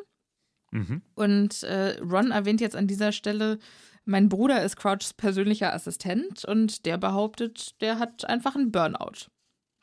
Mhm. 0.70 1.02
Und 1.14 1.62
äh, 1.64 1.98
Ron 2.00 2.30
erwähnt 2.30 2.60
jetzt 2.60 2.76
an 2.76 2.86
dieser 2.86 3.12
Stelle, 3.12 3.58
mein 4.06 4.28
Bruder 4.28 4.62
ist 4.64 4.76
Crouchs 4.76 5.12
persönlicher 5.12 5.74
Assistent 5.74 6.44
und 6.44 6.86
der 6.86 6.96
behauptet, 6.96 7.80
der 7.80 7.98
hat 7.98 8.24
einfach 8.24 8.56
einen 8.56 8.72
Burnout. 8.72 9.28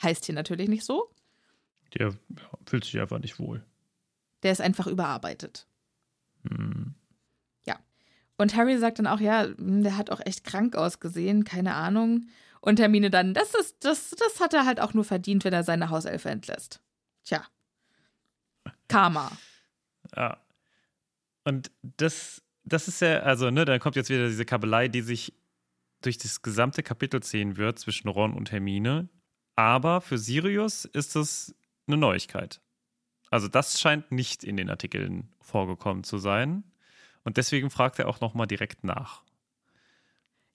Heißt 0.01 0.25
hier 0.25 0.35
natürlich 0.35 0.69
nicht 0.69 0.83
so. 0.83 1.11
Der 1.93 2.09
ja, 2.09 2.15
fühlt 2.65 2.85
sich 2.85 2.99
einfach 2.99 3.19
nicht 3.19 3.37
wohl. 3.39 3.63
Der 4.41 4.51
ist 4.51 4.61
einfach 4.61 4.87
überarbeitet. 4.87 5.67
Hm. 6.49 6.95
Und 8.37 8.55
Harry 8.55 8.77
sagt 8.77 8.99
dann 8.99 9.07
auch, 9.07 9.21
ja, 9.21 9.43
hm, 9.43 9.83
der 9.83 9.97
hat 9.97 10.09
auch 10.09 10.19
echt 10.19 10.43
krank 10.43 10.75
ausgesehen, 10.75 11.45
keine 11.45 11.75
Ahnung. 11.75 12.27
Und 12.59 12.77
Hermine 12.79 13.09
dann, 13.09 13.33
das 13.33 13.53
ist, 13.53 13.85
das, 13.85 14.09
das 14.11 14.41
hat 14.41 14.53
er 14.53 14.65
halt 14.65 14.81
auch 14.81 14.93
nur 14.93 15.05
verdient, 15.05 15.45
wenn 15.45 15.53
er 15.53 15.63
seine 15.63 15.89
Hauselfe 15.89 16.29
entlässt. 16.29 16.81
Tja. 17.23 17.45
Karma. 18.89 19.31
Ja. 20.13 20.37
Und 21.45 21.71
das, 21.81 22.42
das 22.63 22.87
ist 22.87 23.01
ja, 23.01 23.19
also, 23.19 23.49
ne, 23.51 23.65
dann 23.65 23.79
kommt 23.79 23.95
jetzt 23.95 24.09
wieder 24.09 24.27
diese 24.27 24.45
Kabelei, 24.45 24.87
die 24.87 25.01
sich 25.01 25.33
durch 26.01 26.17
das 26.17 26.41
gesamte 26.41 26.83
Kapitel 26.83 27.21
ziehen 27.21 27.57
wird 27.57 27.79
zwischen 27.79 28.07
Ron 28.07 28.33
und 28.33 28.51
Hermine. 28.51 29.09
Aber 29.55 30.01
für 30.01 30.17
Sirius 30.17 30.85
ist 30.85 31.15
das 31.15 31.55
eine 31.87 31.97
Neuigkeit. 31.97 32.61
Also, 33.29 33.47
das 33.47 33.79
scheint 33.79 34.11
nicht 34.11 34.43
in 34.43 34.57
den 34.57 34.69
Artikeln 34.69 35.33
vorgekommen 35.41 36.03
zu 36.03 36.17
sein. 36.17 36.63
Und 37.23 37.37
deswegen 37.37 37.69
fragt 37.69 37.99
er 37.99 38.07
auch 38.07 38.19
nochmal 38.21 38.47
direkt 38.47 38.83
nach. 38.83 39.23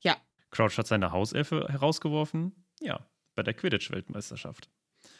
Ja. 0.01 0.17
Crouch 0.51 0.77
hat 0.79 0.87
seine 0.87 1.13
Hauselfe 1.13 1.67
herausgeworfen. 1.69 2.53
Ja, 2.81 3.07
bei 3.35 3.43
der 3.43 3.55
Quidditch-Weltmeisterschaft. 3.55 4.69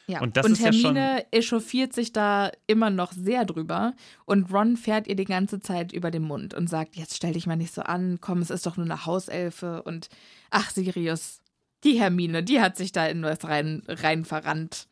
Ja. 0.09 0.23
Und 0.23 0.39
das 0.39 0.47
ist 0.47 0.61
ja 0.61 0.73
Hermine 0.73 1.27
echauffiert 1.33 1.93
sich 1.93 2.13
da 2.13 2.51
immer 2.67 2.89
noch 2.89 3.13
sehr 3.13 3.45
drüber. 3.45 3.95
Und 4.25 4.51
Ron 4.51 4.79
fährt 4.79 5.07
ihr 5.07 5.17
die 5.17 5.27
ganze 5.27 5.61
Zeit 5.61 5.93
über 5.93 6.11
den 6.11 6.23
Mund 6.23 6.55
und 6.55 6.67
sagt: 6.67 6.97
Jetzt 6.97 7.15
stell 7.15 7.35
dich 7.35 7.47
mal 7.47 7.57
nicht 7.57 7.75
so 7.75 7.83
an, 7.83 8.19
komm, 8.21 8.41
es 8.41 8.49
ist 8.49 8.65
doch 8.65 8.79
nur 8.79 8.87
eine 8.87 9.05
Hauselfe. 9.05 9.83
Und 9.83 10.09
ach, 10.51 10.71
Sirius, 10.71 11.43
die 11.85 12.01
Hermine, 12.01 12.43
die 12.43 12.61
hat 12.61 12.79
sich 12.79 12.91
da 12.91 13.07
in 13.07 13.23
was 13.23 13.45
rein, 13.45 13.83
rein 13.87 14.25
verrannt. 14.25 14.89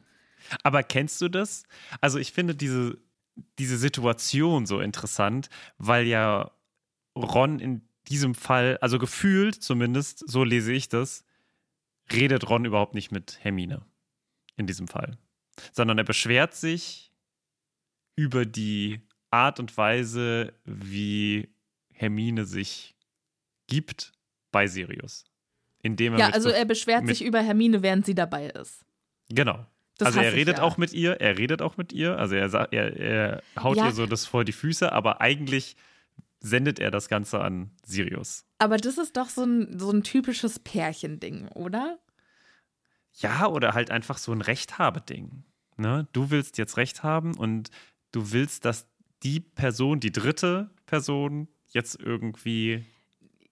Aber 0.63 0.83
kennst 0.83 1.21
du 1.23 1.29
das? 1.29 1.65
Also 2.03 2.19
ich 2.19 2.33
finde 2.33 2.55
diese, 2.55 2.99
diese 3.59 3.79
Situation 3.79 4.67
so 4.67 4.81
interessant, 4.81 5.49
weil 5.79 6.07
ja 6.07 6.51
Ron 7.17 7.59
in 7.59 7.89
diesem 8.09 8.35
Fall, 8.35 8.77
also 8.83 8.99
gefühlt 8.99 9.63
zumindest, 9.63 10.29
so 10.29 10.45
lese 10.45 10.75
ich 10.75 10.91
das, 10.91 11.25
redet 12.13 12.51
Ron 12.51 12.67
überhaupt 12.67 12.95
nicht 12.95 13.11
mit 13.11 13.39
Hermine 13.41 13.83
in 14.57 14.67
diesem 14.67 14.89
Fall, 14.89 15.17
sondern 15.73 15.99
er 15.99 16.05
beschwert 16.05 16.55
sich 16.55 17.13
über 18.17 18.45
die 18.47 19.01
Art 19.31 19.61
und 19.61 19.77
Weise, 19.77 20.53
wie 20.65 21.49
Hermine 21.93 22.45
sich 22.45 22.95
gibt 23.67 24.13
bei 24.53 24.67
Sirius. 24.67 25.25
Indem 25.83 26.15
er 26.15 26.19
Ja, 26.19 26.29
also 26.31 26.49
so, 26.49 26.55
er 26.55 26.65
beschwert 26.65 27.07
sich 27.07 27.23
über 27.23 27.41
Hermine, 27.41 27.83
während 27.83 28.07
sie 28.07 28.15
dabei 28.15 28.49
ist. 28.49 28.85
Genau. 29.29 29.67
Das 29.99 30.09
also 30.09 30.21
er 30.21 30.31
ich 30.31 30.35
redet 30.35 30.59
ja. 30.59 30.63
auch 30.63 30.77
mit 30.77 30.93
ihr, 30.93 31.21
er 31.21 31.39
redet 31.39 31.63
auch 31.63 31.77
mit 31.77 31.93
ihr, 31.93 32.19
also 32.19 32.35
er, 32.35 32.53
er, 32.73 32.97
er 32.97 33.43
haut 33.59 33.77
Ja. 33.77 33.87
ihr 33.87 33.93
so 33.93 34.07
das 34.07 34.27
vor 34.27 34.45
die 34.45 34.53
Füße, 34.53 34.93
aber 34.93 35.21
eigentlich 35.21 35.77
sendet 36.41 36.79
er 36.79 36.91
das 36.91 37.09
Ganze 37.09 37.41
an 37.41 37.71
Sirius. 37.85 38.45
Aber 38.59 38.77
das 38.77 38.99
ist 38.99 39.17
doch 39.17 39.29
so 39.29 39.45
ein, 39.45 39.79
so 39.79 39.91
ein 39.91 40.03
typisches 40.03 40.59
Pärchending, 40.59 41.49
oder? 41.49 41.99
Ja, 43.19 43.47
oder 43.47 43.75
halt 43.75 43.91
einfach 43.91 44.19
so 44.19 44.33
ein 44.33 44.41
Rechthabeding. 44.43 45.45
Ne? 45.77 46.07
Du 46.13 46.31
willst 46.31 46.59
jetzt 46.59 46.77
Recht 46.77 47.03
haben 47.03 47.37
und 47.37 47.71
du 48.13 48.33
willst, 48.33 48.65
dass 48.65 48.87
die 49.23 49.41
Person, 49.41 50.01
die 50.01 50.13
dritte 50.13 50.71
Person, 50.87 51.49
jetzt 51.69 51.99
irgendwie 52.01 52.85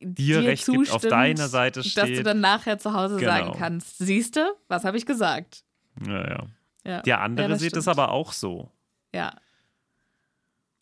dir 0.00 0.44
Recht 0.44 0.66
gibt, 0.66 0.90
auf 0.90 1.02
deiner 1.02 1.48
Seite 1.48 1.80
Dass 1.80 1.84
du 1.84 1.90
steht. 1.90 2.26
dann 2.26 2.40
nachher 2.40 2.78
zu 2.78 2.92
Hause 2.92 3.16
Genau. 3.16 3.30
sagen 3.30 3.52
kannst: 3.58 3.98
Siehst 3.98 4.36
du, 4.36 4.40
was 4.68 4.84
habe 4.84 4.96
ich 4.96 5.06
gesagt? 5.06 5.64
Ja, 6.06 6.28
ja. 6.28 6.46
Ja, 6.86 7.00
Der 7.02 7.20
andere 7.22 7.48
ja, 7.52 7.56
sieht 7.58 7.76
es 7.76 7.88
aber 7.88 8.10
auch 8.10 8.32
so. 8.32 8.70
Ja, 9.14 9.34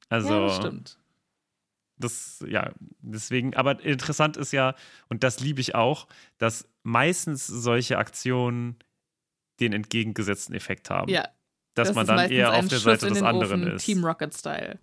Also, 0.08 0.32
ja 0.34 0.40
das 0.46 0.56
stimmt. 0.56 0.98
Das, 2.02 2.44
ja, 2.48 2.72
deswegen, 3.00 3.54
aber 3.54 3.82
interessant 3.84 4.36
ist 4.36 4.52
ja, 4.52 4.74
und 5.08 5.22
das 5.22 5.40
liebe 5.40 5.60
ich 5.60 5.74
auch, 5.74 6.08
dass 6.38 6.68
meistens 6.82 7.46
solche 7.46 7.98
Aktionen 7.98 8.76
den 9.60 9.72
entgegengesetzten 9.72 10.54
Effekt 10.54 10.90
haben. 10.90 11.10
Ja, 11.10 11.28
dass 11.74 11.88
das 11.88 11.94
man 11.94 12.06
dann 12.06 12.30
eher 12.30 12.52
auf 12.52 12.68
der 12.68 12.76
Schuss 12.76 12.84
Seite 12.84 13.08
des 13.08 13.22
anderen 13.22 13.62
Ofen, 13.62 13.76
ist. 13.76 13.84
Team 13.84 14.04
Rocket-Style. 14.04 14.78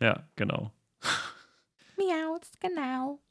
Ja, 0.00 0.28
genau. 0.36 0.72
Miauz, 1.96 2.50
genau. 2.60 3.22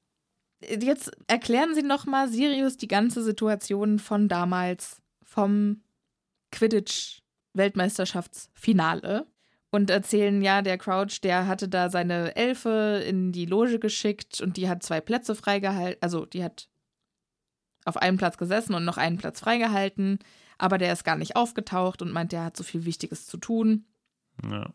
Jetzt 0.61 1.11
erklären 1.27 1.75
Sie 1.75 1.83
nochmal 1.83 2.29
Sirius 2.29 2.77
die 2.77 2.87
ganze 2.87 3.21
Situation 3.23 3.99
von 3.99 4.27
damals, 4.27 5.03
vom 5.23 5.83
Quidditch-Weltmeisterschaftsfinale. 6.51 9.27
Und 9.75 9.89
erzählen, 9.89 10.41
ja, 10.41 10.61
der 10.61 10.77
Crouch, 10.77 11.19
der 11.21 11.47
hatte 11.47 11.67
da 11.67 11.89
seine 11.89 12.33
Elfe 12.37 13.03
in 13.05 13.33
die 13.33 13.45
Loge 13.45 13.77
geschickt 13.77 14.39
und 14.39 14.55
die 14.55 14.69
hat 14.69 14.83
zwei 14.83 15.01
Plätze 15.01 15.35
freigehalten. 15.35 16.01
Also, 16.01 16.25
die 16.25 16.45
hat 16.45 16.69
auf 17.83 17.97
einem 17.97 18.15
Platz 18.15 18.37
gesessen 18.37 18.73
und 18.73 18.85
noch 18.85 18.95
einen 18.95 19.17
Platz 19.17 19.41
freigehalten. 19.41 20.19
Aber 20.57 20.77
der 20.77 20.93
ist 20.93 21.03
gar 21.03 21.17
nicht 21.17 21.35
aufgetaucht 21.35 22.01
und 22.01 22.13
meint, 22.13 22.31
der 22.31 22.45
hat 22.45 22.55
so 22.55 22.63
viel 22.63 22.85
Wichtiges 22.85 23.27
zu 23.27 23.35
tun. 23.35 23.83
Ja. 24.49 24.69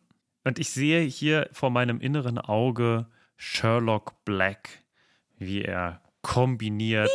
Und 0.45 0.59
ich 0.59 0.69
sehe 0.69 1.01
hier 1.01 1.49
vor 1.51 1.71
meinem 1.71 1.99
inneren 1.99 2.37
Auge 2.37 3.07
Sherlock 3.39 4.23
Black, 4.27 4.83
wie 5.39 5.63
er 5.63 6.03
kombiniert 6.21 7.09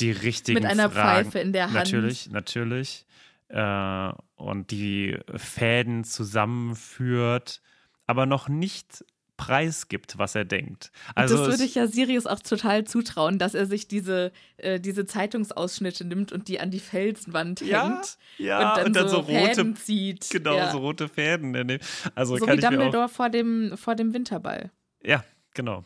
die 0.00 0.12
richtigen 0.12 0.62
Mit 0.62 0.64
einer 0.64 0.88
Fragen. 0.90 1.24
Pfeife 1.24 1.40
in 1.40 1.52
der 1.52 1.66
Hand. 1.66 1.74
Natürlich, 1.74 2.30
natürlich. 2.30 3.04
Äh, 3.52 4.12
und 4.36 4.70
die 4.70 5.18
Fäden 5.36 6.04
zusammenführt, 6.04 7.62
aber 8.06 8.26
noch 8.26 8.48
nicht 8.48 9.04
preisgibt, 9.36 10.18
was 10.18 10.34
er 10.34 10.44
denkt. 10.44 10.92
Also 11.14 11.36
das 11.36 11.48
würde 11.48 11.64
ich 11.64 11.74
ja 11.74 11.86
Sirius 11.86 12.26
auch 12.26 12.38
total 12.40 12.84
zutrauen, 12.84 13.38
dass 13.38 13.54
er 13.54 13.66
sich 13.66 13.88
diese, 13.88 14.30
äh, 14.56 14.78
diese 14.78 15.04
Zeitungsausschnitte 15.04 16.04
nimmt 16.04 16.32
und 16.32 16.48
die 16.48 16.60
an 16.60 16.70
die 16.70 16.80
Felswand 16.80 17.60
ja, 17.60 17.88
hängt. 17.88 18.18
Ja, 18.38 18.70
und 18.70 18.76
dann, 18.76 18.86
und 18.86 18.96
dann 18.96 19.08
so, 19.08 19.16
so, 19.16 19.20
rote 19.22 19.54
Fäden 19.54 19.76
zieht. 19.76 20.30
Genau, 20.30 20.56
ja. 20.56 20.70
so 20.70 20.78
rote 20.78 21.08
Fäden. 21.08 21.80
Also 22.14 22.36
so 22.36 22.46
wie 22.46 22.56
Dumbledore 22.56 23.08
vor 23.08 23.30
dem, 23.30 23.76
vor 23.76 23.96
dem 23.96 24.14
Winterball. 24.14 24.70
Ja, 25.02 25.24
genau. 25.54 25.84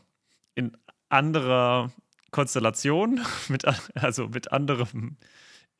In 0.54 0.76
anderer 1.08 1.90
Konstellation, 2.30 3.22
mit, 3.48 3.64
also 3.94 4.28
mit 4.28 4.52
anderem, 4.52 5.16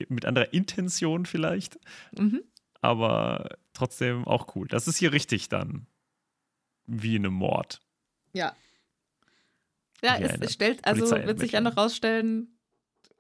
mit 0.09 0.25
anderer 0.25 0.53
Intention 0.53 1.27
vielleicht, 1.27 1.79
Mhm. 2.13 2.43
aber 2.81 3.57
trotzdem 3.73 4.27
auch 4.27 4.55
cool. 4.57 4.69
Das 4.69 4.89
ist 4.89 4.97
hier 4.99 5.13
richtig 5.13 5.49
dann. 5.49 5.87
Wie 6.87 7.17
in 7.17 7.25
einem 7.27 7.35
Mord. 7.35 7.81
Ja. 8.33 8.55
Ja, 10.03 10.19
Wie 10.19 10.45
es, 10.45 10.53
stellt, 10.53 10.85
also 10.87 11.11
wird 11.11 11.41
sich 11.41 11.53
ja 11.53 11.61
noch 11.61 11.77
rausstellen, 11.77 12.59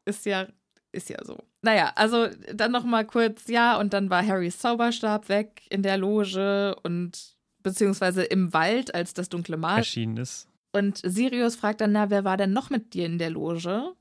ist 0.05 0.27
ja, 0.27 0.47
ist 0.93 1.09
ja 1.09 1.17
so. 1.25 1.39
Naja, 1.63 1.93
also 1.97 2.29
dann 2.55 2.71
noch 2.71 2.85
mal 2.85 3.05
kurz, 3.07 3.49
ja, 3.49 3.79
und 3.79 3.93
dann 3.93 4.11
war 4.11 4.25
Harrys 4.25 4.59
Zauberstab 4.59 5.29
weg 5.29 5.63
in 5.71 5.83
der 5.83 5.97
Loge 5.97 6.77
und 6.85 7.35
beziehungsweise 7.63 8.23
im 8.23 8.53
Wald, 8.53 8.95
als 8.95 9.15
das 9.15 9.29
dunkle 9.29 9.57
Mal. 9.57 9.79
Erschienen 9.79 10.19
ist. 10.19 10.49
Und 10.73 10.99
Sirius 10.99 11.57
fragt 11.57 11.81
dann, 11.81 11.93
na, 11.93 12.11
wer 12.11 12.25
war 12.25 12.37
denn 12.37 12.53
noch 12.53 12.69
mit 12.71 12.93
dir 12.95 13.07
in 13.07 13.19
der 13.19 13.31
Loge? 13.31 13.95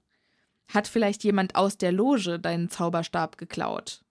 Hat 0.68 0.88
vielleicht 0.88 1.24
jemand 1.24 1.56
aus 1.56 1.78
der 1.78 1.92
Loge 1.92 2.40
deinen 2.40 2.70
Zauberstab 2.70 3.38
geklaut? 3.38 4.02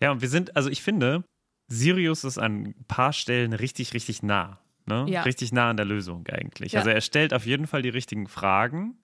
Ja, 0.00 0.12
und 0.12 0.20
wir 0.20 0.28
sind, 0.28 0.56
also 0.56 0.70
ich 0.70 0.82
finde, 0.82 1.24
Sirius 1.68 2.24
ist 2.24 2.38
an 2.38 2.66
ein 2.66 2.84
paar 2.86 3.12
Stellen 3.12 3.52
richtig, 3.52 3.94
richtig 3.94 4.22
nah. 4.22 4.58
Ne? 4.86 5.06
Ja. 5.08 5.22
Richtig 5.22 5.52
nah 5.52 5.70
an 5.70 5.76
der 5.76 5.86
Lösung 5.86 6.26
eigentlich. 6.28 6.72
Ja. 6.72 6.80
Also 6.80 6.90
er 6.90 7.00
stellt 7.00 7.32
auf 7.32 7.46
jeden 7.46 7.66
Fall 7.66 7.82
die 7.82 7.88
richtigen 7.88 8.26
Fragen. 8.26 8.98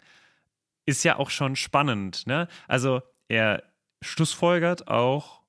Ist 0.86 1.04
ja 1.04 1.16
auch 1.16 1.30
schon 1.30 1.56
spannend. 1.56 2.26
Ne? 2.26 2.48
Also 2.66 3.02
er 3.28 3.62
schlussfolgert 4.02 4.88
auch, 4.88 5.42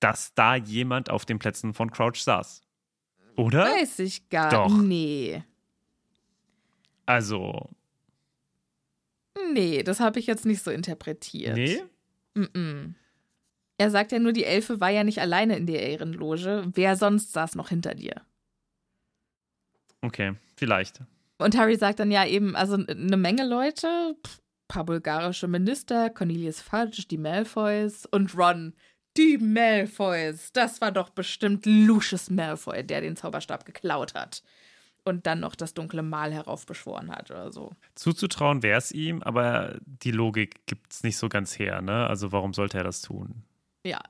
dass 0.00 0.34
da 0.34 0.56
jemand 0.56 1.10
auf 1.10 1.24
den 1.24 1.38
Plätzen 1.38 1.74
von 1.74 1.90
Crouch 1.90 2.22
saß. 2.22 2.62
Oder? 3.36 3.64
Weiß 3.64 4.00
ich 4.00 4.28
gar 4.28 4.50
Doch. 4.50 4.76
Nee. 4.76 5.44
Also, 7.06 7.70
Nee, 9.52 9.82
das 9.82 10.00
habe 10.00 10.18
ich 10.18 10.26
jetzt 10.26 10.46
nicht 10.46 10.62
so 10.62 10.70
interpretiert. 10.70 11.56
nee? 11.56 11.82
Mm-mm. 12.34 12.94
Er 13.78 13.90
sagt 13.90 14.10
ja 14.12 14.18
nur, 14.18 14.32
die 14.32 14.44
Elfe 14.44 14.80
war 14.80 14.90
ja 14.90 15.04
nicht 15.04 15.20
alleine 15.20 15.56
in 15.56 15.66
der 15.66 15.82
Ehrenloge. 15.82 16.64
Wer 16.74 16.96
sonst 16.96 17.32
saß 17.32 17.54
noch 17.54 17.68
hinter 17.68 17.94
dir? 17.94 18.22
Okay, 20.02 20.34
vielleicht. 20.56 21.00
Und 21.38 21.56
Harry 21.56 21.76
sagt 21.76 22.00
dann 22.00 22.10
ja 22.10 22.26
eben, 22.26 22.56
also 22.56 22.74
eine 22.74 23.16
Menge 23.16 23.46
Leute, 23.46 24.16
pff, 24.26 24.40
paar 24.66 24.84
bulgarische 24.84 25.46
Minister, 25.46 26.10
Cornelius 26.10 26.60
Fudge, 26.60 27.04
die 27.08 27.18
Malfoys 27.18 28.06
und 28.06 28.36
Ron. 28.36 28.74
Die 29.16 29.38
Malfoys. 29.38 30.52
Das 30.52 30.80
war 30.80 30.92
doch 30.92 31.10
bestimmt 31.10 31.64
Lucius 31.64 32.30
Malfoy, 32.30 32.84
der 32.84 33.00
den 33.00 33.16
Zauberstab 33.16 33.64
geklaut 33.64 34.14
hat. 34.14 34.42
Und 35.08 35.26
dann 35.26 35.40
noch 35.40 35.54
das 35.54 35.72
dunkle 35.72 36.02
Mal 36.02 36.34
heraufbeschworen 36.34 37.10
hat 37.10 37.30
oder 37.30 37.50
so. 37.50 37.72
Zuzutrauen 37.94 38.62
wäre 38.62 38.76
es 38.76 38.92
ihm, 38.92 39.22
aber 39.22 39.78
die 39.86 40.10
Logik 40.10 40.66
gibt 40.66 40.92
es 40.92 41.02
nicht 41.02 41.16
so 41.16 41.30
ganz 41.30 41.58
her. 41.58 41.80
Ne? 41.80 42.06
Also, 42.06 42.30
warum 42.30 42.52
sollte 42.52 42.76
er 42.76 42.84
das 42.84 43.00
tun? 43.00 43.42
Ja. 43.84 44.00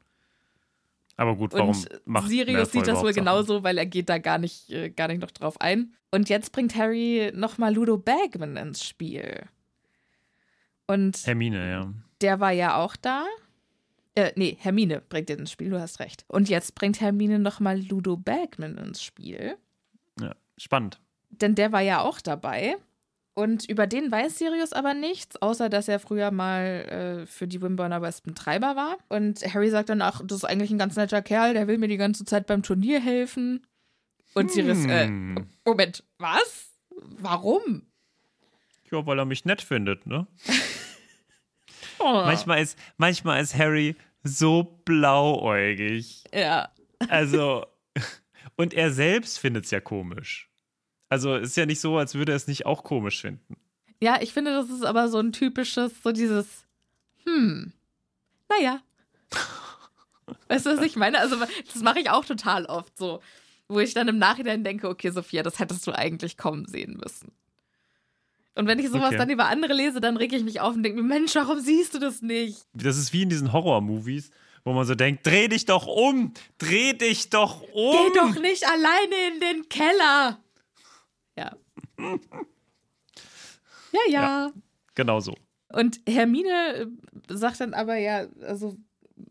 Aber 1.16 1.36
gut, 1.36 1.52
warum 1.52 1.68
Und 1.68 2.00
macht 2.04 2.28
Sirius 2.28 2.72
sieht 2.72 2.88
das 2.88 3.00
wohl 3.00 3.12
genauso, 3.12 3.62
weil 3.62 3.78
er 3.78 3.86
geht 3.86 4.08
da 4.08 4.18
gar 4.18 4.38
nicht, 4.38 4.70
äh, 4.70 4.90
gar 4.90 5.06
nicht 5.06 5.20
noch 5.20 5.30
drauf 5.30 5.60
ein. 5.60 5.94
Und 6.10 6.28
jetzt 6.28 6.50
bringt 6.50 6.74
Harry 6.74 7.30
nochmal 7.32 7.74
Ludo 7.74 7.96
Bagman 7.96 8.56
ins 8.56 8.84
Spiel. 8.84 9.42
Und 10.88 11.24
Hermine, 11.26 11.70
ja. 11.70 11.92
der 12.20 12.40
war 12.40 12.50
ja 12.50 12.76
auch 12.76 12.96
da. 12.96 13.24
Äh, 14.16 14.32
nee, 14.34 14.56
Hermine 14.60 15.00
bringt 15.00 15.28
den 15.28 15.40
ins 15.40 15.52
Spiel, 15.52 15.70
du 15.70 15.80
hast 15.80 16.00
recht. 16.00 16.24
Und 16.26 16.48
jetzt 16.48 16.74
bringt 16.74 17.00
Hermine 17.00 17.38
nochmal 17.38 17.80
Ludo 17.80 18.16
Bagman 18.16 18.78
ins 18.78 19.00
Spiel. 19.02 19.58
Spannend. 20.58 21.00
Denn 21.30 21.54
der 21.54 21.72
war 21.72 21.80
ja 21.80 22.00
auch 22.00 22.20
dabei. 22.20 22.76
Und 23.34 23.68
über 23.68 23.86
den 23.86 24.10
weiß 24.10 24.36
Sirius 24.38 24.72
aber 24.72 24.94
nichts, 24.94 25.40
außer 25.40 25.68
dass 25.68 25.86
er 25.86 26.00
früher 26.00 26.32
mal 26.32 27.20
äh, 27.22 27.26
für 27.26 27.46
die 27.46 27.62
Wimborner 27.62 28.02
Wespen 28.02 28.34
Treiber 28.34 28.74
war. 28.74 28.96
Und 29.08 29.42
Harry 29.54 29.70
sagt 29.70 29.90
dann, 29.90 30.02
ach, 30.02 30.22
das 30.24 30.38
ist 30.38 30.44
eigentlich 30.44 30.72
ein 30.72 30.78
ganz 30.78 30.96
netter 30.96 31.22
Kerl, 31.22 31.54
der 31.54 31.68
will 31.68 31.78
mir 31.78 31.86
die 31.86 31.96
ganze 31.98 32.24
Zeit 32.24 32.48
beim 32.48 32.64
Turnier 32.64 33.00
helfen. 33.00 33.64
Und 34.34 34.50
Sirius, 34.50 34.84
äh, 34.86 35.06
Hm. 35.06 35.46
Moment, 35.64 36.02
was? 36.18 36.72
Warum? 37.20 37.86
Ja, 38.90 39.06
weil 39.06 39.18
er 39.18 39.24
mich 39.24 39.44
nett 39.44 39.62
findet, 39.62 40.06
ne? 40.06 40.26
Oh. 42.00 42.22
Manchmal, 42.24 42.62
ist, 42.62 42.78
manchmal 42.96 43.42
ist 43.42 43.56
Harry 43.56 43.96
so 44.22 44.80
blauäugig. 44.84 46.22
Ja. 46.32 46.68
Also, 47.08 47.66
und 48.56 48.74
er 48.74 48.92
selbst 48.92 49.38
findet 49.38 49.64
es 49.64 49.70
ja 49.70 49.80
komisch. 49.80 50.48
Also, 51.08 51.36
ist 51.36 51.56
ja 51.56 51.66
nicht 51.66 51.80
so, 51.80 51.96
als 51.96 52.14
würde 52.14 52.32
er 52.32 52.36
es 52.36 52.46
nicht 52.48 52.66
auch 52.66 52.84
komisch 52.84 53.20
finden. 53.20 53.56
Ja, 54.00 54.20
ich 54.20 54.32
finde, 54.32 54.52
das 54.52 54.68
ist 54.70 54.84
aber 54.84 55.08
so 55.08 55.18
ein 55.18 55.32
typisches, 55.32 55.92
so 56.02 56.12
dieses, 56.12 56.66
hm, 57.24 57.72
naja. 58.48 58.80
Weißt 60.48 60.66
du, 60.66 60.76
was 60.76 60.84
ich 60.84 60.96
meine? 60.96 61.18
Also, 61.18 61.36
das 61.36 61.82
mache 61.82 62.00
ich 62.00 62.10
auch 62.10 62.24
total 62.24 62.66
oft 62.66 62.96
so, 62.96 63.20
wo 63.68 63.80
ich 63.80 63.94
dann 63.94 64.08
im 64.08 64.18
Nachhinein 64.18 64.64
denke, 64.64 64.88
okay, 64.88 65.10
Sophia, 65.10 65.42
das 65.42 65.58
hättest 65.58 65.86
du 65.86 65.92
eigentlich 65.92 66.36
kommen 66.36 66.66
sehen 66.66 66.98
müssen. 67.02 67.32
Und 68.54 68.66
wenn 68.66 68.78
ich 68.78 68.88
sowas 68.88 69.08
Okay. 69.08 69.18
dann 69.18 69.30
über 69.30 69.46
andere 69.46 69.72
lese, 69.72 70.00
dann 70.00 70.16
reg 70.16 70.32
ich 70.32 70.42
mich 70.42 70.60
auf 70.60 70.74
und 70.74 70.82
denke 70.82 71.00
mir, 71.00 71.08
Mensch, 71.08 71.34
warum 71.36 71.60
siehst 71.60 71.94
du 71.94 71.98
das 71.98 72.22
nicht? 72.22 72.66
Das 72.72 72.98
ist 72.98 73.12
wie 73.12 73.22
in 73.22 73.28
diesen 73.30 73.52
Horror-Movies, 73.52 74.30
wo 74.64 74.72
man 74.72 74.86
so 74.86 74.94
denkt: 74.94 75.26
dreh 75.26 75.48
dich 75.48 75.64
doch 75.64 75.86
um! 75.86 76.32
Dreh 76.58 76.92
dich 76.92 77.30
doch 77.30 77.62
um! 77.72 77.92
Geh 77.92 78.18
doch 78.18 78.40
nicht 78.40 78.66
alleine 78.66 79.34
in 79.34 79.40
den 79.40 79.68
Keller. 79.68 80.38
Ja. 81.36 81.56
Ja, 83.92 84.00
ja. 84.10 84.52
Genau 84.94 85.20
so. 85.20 85.34
Und 85.72 86.00
Hermine 86.08 86.74
äh, 86.74 86.86
sagt 87.34 87.60
dann 87.60 87.74
aber 87.74 87.96
ja, 87.96 88.26
also 88.42 88.76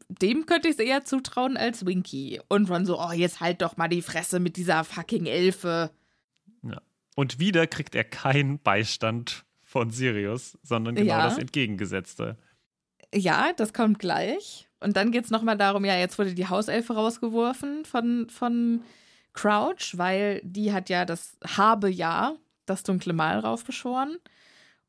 dem 0.10 0.46
könnte 0.46 0.68
ich 0.68 0.74
es 0.76 0.80
eher 0.80 1.06
zutrauen 1.06 1.58
als 1.58 1.86
Winky. 1.86 2.42
Und 2.48 2.70
Ron 2.70 2.86
so, 2.86 3.00
oh, 3.00 3.12
jetzt 3.12 3.40
halt 3.40 3.62
doch 3.62 3.78
mal 3.78 3.88
die 3.88 4.02
Fresse 4.02 4.40
mit 4.40 4.58
dieser 4.58 4.84
fucking 4.84 5.26
Elfe. 5.26 5.92
Ja. 6.64 6.82
Und 7.16 7.40
wieder 7.40 7.68
kriegt 7.68 7.96
er 7.96 8.04
keinen 8.04 8.60
Beistand 8.60 9.46
von 9.64 9.92
Sirius, 9.92 10.58
sondern 10.64 10.96
genau 10.96 11.08
Ja. 11.10 11.24
das 11.26 11.38
Entgegengesetzte. 11.38 12.38
Ja, 13.14 13.54
das 13.54 13.74
kommt 13.74 14.00
gleich. 14.00 14.67
Und 14.80 14.96
dann 14.96 15.12
geht 15.12 15.26
es 15.26 15.32
nochmal 15.32 15.58
darum, 15.58 15.86
ja, 15.86 15.98
jetzt 15.98 16.20
wurde 16.20 16.34
die 16.34 16.48
Hauselfe 16.48 16.94
rausgeworfen 16.94 17.86
von, 17.86 18.30
von 18.30 18.84
Crouch, 19.34 19.98
weil 19.98 20.42
die 20.44 20.72
hat 20.74 20.90
ja 20.90 21.06
das 21.06 21.38
habe 21.58 21.90
ja 21.90 22.36
das 22.66 22.84
dunkle 22.84 23.14
Mal 23.14 23.40
raufbeschworen. 23.40 24.18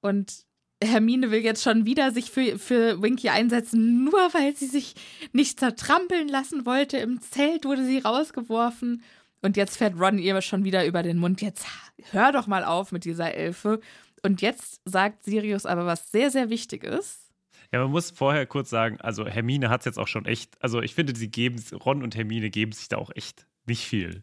Und 0.01 0.45
Hermine 0.83 1.31
will 1.31 1.41
jetzt 1.41 1.63
schon 1.63 1.87
wieder 1.87 2.13
sich 2.13 2.31
für, 2.31 2.59
für 2.59 3.03
Winky 3.03 3.31
einsetzen, 3.31 4.05
nur 4.05 4.33
weil 4.33 4.55
sie 4.55 4.67
sich 4.67 4.95
nicht 5.33 5.59
zertrampeln 5.59 6.29
lassen 6.29 6.67
wollte. 6.67 6.99
Im 6.99 7.21
Zelt 7.21 7.65
wurde 7.65 7.85
sie 7.85 7.99
rausgeworfen. 7.99 9.03
Und 9.41 9.57
jetzt 9.57 9.77
fährt 9.77 9.99
Ron 9.99 10.19
ihr 10.19 10.41
schon 10.41 10.65
wieder 10.65 10.87
über 10.87 11.03
den 11.03 11.19
Mund. 11.19 11.43
Jetzt 11.43 11.67
hör 12.11 12.33
doch 12.33 12.47
mal 12.47 12.65
auf 12.65 12.93
mit 12.93 13.05
dieser 13.05 13.35
Elfe. 13.35 13.81
Und 14.23 14.43
jetzt 14.43 14.81
sagt 14.85 15.25
Sirius 15.25 15.67
aber 15.67 15.87
was 15.87 16.11
sehr, 16.11 16.31
sehr 16.31 16.51
Wichtiges. 16.51 17.28
Ja, 17.73 17.81
man 17.81 17.91
muss 17.91 18.11
vorher 18.11 18.47
kurz 18.47 18.71
sagen, 18.71 18.99
also 19.01 19.27
Hermine 19.27 19.69
hat 19.69 19.83
es 19.83 19.85
jetzt 19.85 19.99
auch 19.99 20.09
schon 20.09 20.25
echt, 20.25 20.57
also 20.63 20.81
ich 20.81 20.95
finde, 20.95 21.15
sie 21.15 21.31
geben, 21.31 21.63
Ron 21.85 22.03
und 22.03 22.17
Hermine 22.17 22.49
geben 22.51 22.73
sich 22.73 22.89
da 22.89 22.97
auch 22.97 23.11
echt 23.15 23.47
nicht 23.67 23.85
viel. 23.85 24.21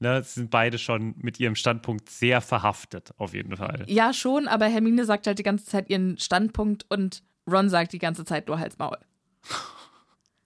Ne, 0.00 0.22
sie 0.22 0.40
sind 0.40 0.50
beide 0.50 0.78
schon 0.78 1.14
mit 1.18 1.38
ihrem 1.40 1.54
Standpunkt 1.54 2.10
sehr 2.10 2.40
verhaftet, 2.40 3.12
auf 3.16 3.32
jeden 3.32 3.56
Fall. 3.56 3.84
Ja, 3.88 4.12
schon, 4.12 4.48
aber 4.48 4.66
Hermine 4.66 5.04
sagt 5.04 5.26
halt 5.26 5.38
die 5.38 5.44
ganze 5.44 5.66
Zeit 5.66 5.88
ihren 5.88 6.18
Standpunkt 6.18 6.84
und 6.88 7.22
Ron 7.50 7.68
sagt 7.68 7.92
die 7.92 7.98
ganze 7.98 8.24
Zeit 8.24 8.48
nur 8.48 8.58
Hals 8.58 8.78
Maul. 8.78 8.98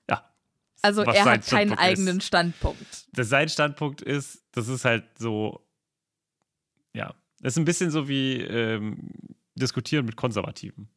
Ja. 0.09 0.31
Also 0.83 1.03
er 1.03 1.25
hat 1.25 1.25
keinen 1.25 1.43
Standpunkt 1.43 1.83
eigenen 1.83 2.19
ist. 2.19 2.27
Standpunkt. 2.27 3.09
Das, 3.13 3.29
sein 3.29 3.49
Standpunkt 3.49 4.01
ist, 4.01 4.45
das 4.53 4.69
ist 4.69 4.85
halt 4.85 5.05
so, 5.19 5.67
ja, 6.95 7.15
das 7.41 7.55
ist 7.55 7.59
ein 7.59 7.65
bisschen 7.65 7.91
so 7.91 8.09
wie 8.09 8.41
ähm, 8.41 9.11
diskutieren 9.55 10.05
mit 10.05 10.17
Konservativen. 10.17 10.89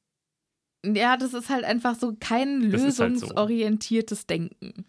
Ja, 0.85 1.17
das 1.17 1.33
ist 1.33 1.49
halt 1.49 1.63
einfach 1.63 1.95
so 1.95 2.15
kein 2.19 2.71
Das 2.71 2.81
ist 2.81 2.99
halt 2.99 3.19
so. 3.19 3.25
lösungsorientiertes 3.27 4.25
Denken. 4.25 4.85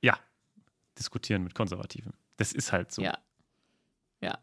Ja, 0.00 0.18
diskutieren 0.98 1.44
mit 1.44 1.54
Konservativen. 1.54 2.12
Das 2.36 2.52
ist 2.52 2.72
halt 2.72 2.90
so. 2.92 3.02
Ja. 3.02 3.18
Ja. 4.20 4.38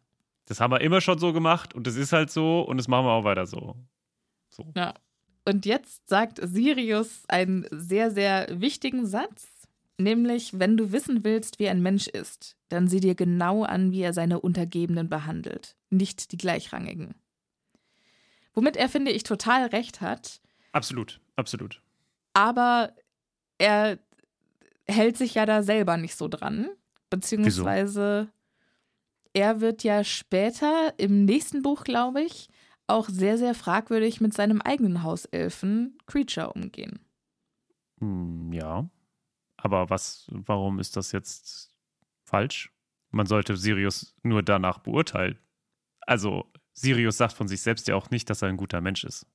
Das 0.46 0.62
haben 0.62 0.72
wir 0.72 0.82
immer 0.82 1.02
schon 1.02 1.20
so 1.20 1.34
gemacht 1.34 1.74
und 1.74 1.88
das 1.88 1.96
ist 1.96 2.14
halt 2.14 2.32
so 2.32 2.62
und 2.62 2.78
das 2.78 2.88
machen 2.88 3.06
wir 3.06 3.12
auch 3.12 3.24
weiter 3.26 3.46
so. 3.48 3.76
So. 4.50 4.72
Ja. 4.76 4.94
Und 5.46 5.66
jetzt 5.66 6.08
sagt 6.10 6.40
Sirius 6.42 7.24
einen 7.28 7.66
sehr, 7.72 8.12
sehr 8.12 8.48
wichtigen 8.60 9.06
Satz. 9.06 9.48
Nämlich, 10.00 10.60
wenn 10.60 10.78
du 10.78 10.92
wissen 10.92 11.24
willst, 11.24 11.58
wie 11.58 11.70
ein 11.70 11.82
Mensch 11.82 12.08
ist, 12.08 12.56
dann 12.70 12.88
sieh 12.88 13.00
dir 13.00 13.16
genau 13.16 13.64
an, 13.64 13.92
wie 13.92 14.02
er 14.02 14.14
seine 14.14 14.40
Untergebenen 14.40 15.10
behandelt, 15.10 15.76
nicht 15.90 16.32
die 16.32 16.38
Gleichrangigen. 16.38 17.16
Womit 18.54 18.76
er, 18.76 18.90
finde 18.90 19.12
ich, 19.12 19.24
total 19.24 19.68
recht 19.68 20.02
hat. 20.02 20.40
Absolut, 20.78 21.20
absolut. 21.36 21.82
Aber 22.34 22.94
er 23.58 23.98
hält 24.88 25.18
sich 25.18 25.34
ja 25.34 25.48
da 25.48 25.64
selber 25.64 25.98
nicht 25.98 26.16
so 26.16 26.28
dran. 26.28 26.70
Beziehungsweise 27.10 28.28
Wieso? 28.28 28.32
er 29.34 29.60
wird 29.60 29.84
ja 29.84 30.04
später 30.04 30.94
im 30.98 31.26
nächsten 31.26 31.64
Buch, 31.64 31.84
glaube 31.84 32.22
ich, 32.22 32.50
auch 32.86 33.10
sehr, 33.10 33.40
sehr 33.40 33.56
fragwürdig 33.56 34.22
mit 34.22 34.36
seinem 34.36 34.62
eigenen 34.62 35.02
Hauselfen 35.02 35.98
Creature 36.06 36.54
umgehen. 36.54 37.00
Hm, 38.00 38.54
ja. 38.54 38.88
Aber 39.58 39.90
was, 39.90 40.28
warum 40.30 40.78
ist 40.78 40.96
das 40.96 41.12
jetzt 41.12 41.74
falsch? 42.24 42.72
Man 43.10 43.26
sollte 43.26 43.58
Sirius 43.58 44.16
nur 44.22 44.44
danach 44.44 44.78
beurteilen. 44.78 45.40
Also, 46.02 46.46
Sirius 46.74 47.18
sagt 47.18 47.34
von 47.34 47.48
sich 47.48 47.62
selbst 47.62 47.88
ja 47.88 47.96
auch 47.96 48.12
nicht, 48.12 48.30
dass 48.30 48.44
er 48.44 48.50
ein 48.50 48.58
guter 48.58 48.80
Mensch 48.80 49.04
ist. 49.04 49.26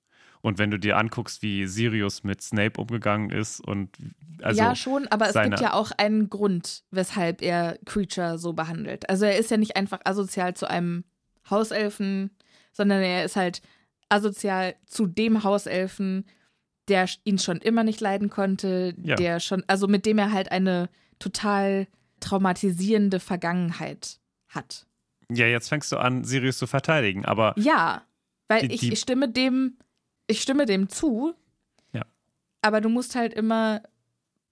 Und 0.43 0.59
wenn 0.59 0.72
du 0.72 0.78
dir 0.78 0.99
anguckst, 0.99 1.40
wie 1.43 1.66
Sirius 1.66 2.24
mit 2.24 2.43
Snape 2.43 2.80
umgegangen 2.80 3.30
ist 3.30 3.61
und 3.61 3.97
also 4.43 4.61
Ja, 4.61 4.74
schon, 4.74 5.07
aber 5.07 5.28
es 5.28 5.40
gibt 5.40 5.61
ja 5.61 5.72
auch 5.72 5.93
einen 5.97 6.28
Grund, 6.30 6.82
weshalb 6.90 7.43
er 7.43 7.78
Creature 7.86 8.38
so 8.38 8.53
behandelt. 8.53 9.09
Also 9.09 9.24
er 9.24 9.38
ist 9.38 9.53
ja 9.53 9.57
nicht 9.57 9.76
einfach 9.76 10.01
asozial 10.05 10.55
zu 10.55 10.68
einem 10.68 11.05
Hauselfen, 11.49 12.30
sondern 12.72 13.03
er 13.03 13.24
ist 13.24 13.36
halt 13.36 13.62
asozial 14.09 14.74
zu 14.86 15.07
dem 15.07 15.45
Hauselfen, 15.45 16.24
der 16.88 17.09
ihn 17.22 17.38
schon 17.38 17.59
immer 17.59 17.84
nicht 17.84 18.01
leiden 18.01 18.28
konnte, 18.28 18.95
ja. 19.01 19.14
der 19.14 19.38
schon, 19.38 19.62
also 19.68 19.86
mit 19.86 20.07
dem 20.07 20.18
er 20.18 20.32
halt 20.32 20.51
eine 20.51 20.88
total 21.20 21.86
traumatisierende 22.18 23.20
Vergangenheit 23.20 24.18
hat. 24.49 24.86
Ja, 25.30 25.47
jetzt 25.47 25.68
fängst 25.68 25.93
du 25.93 25.99
an, 25.99 26.24
Sirius 26.24 26.59
zu 26.59 26.66
verteidigen, 26.66 27.24
aber. 27.24 27.55
Ja, 27.57 28.03
weil 28.49 28.68
die, 28.68 28.74
ich, 28.74 28.93
ich 28.93 29.01
stimme 29.01 29.28
dem, 29.28 29.78
ich 30.26 30.40
stimme 30.40 30.66
dem 30.66 30.88
zu. 30.88 31.34
Ja. 31.92 32.04
Aber 32.60 32.80
du 32.80 32.88
musst 32.88 33.14
halt 33.14 33.34
immer. 33.34 33.82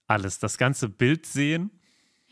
Alles, 0.07 0.39
das 0.39 0.57
ganze 0.57 0.89
Bild 0.89 1.25
sehen. 1.25 1.71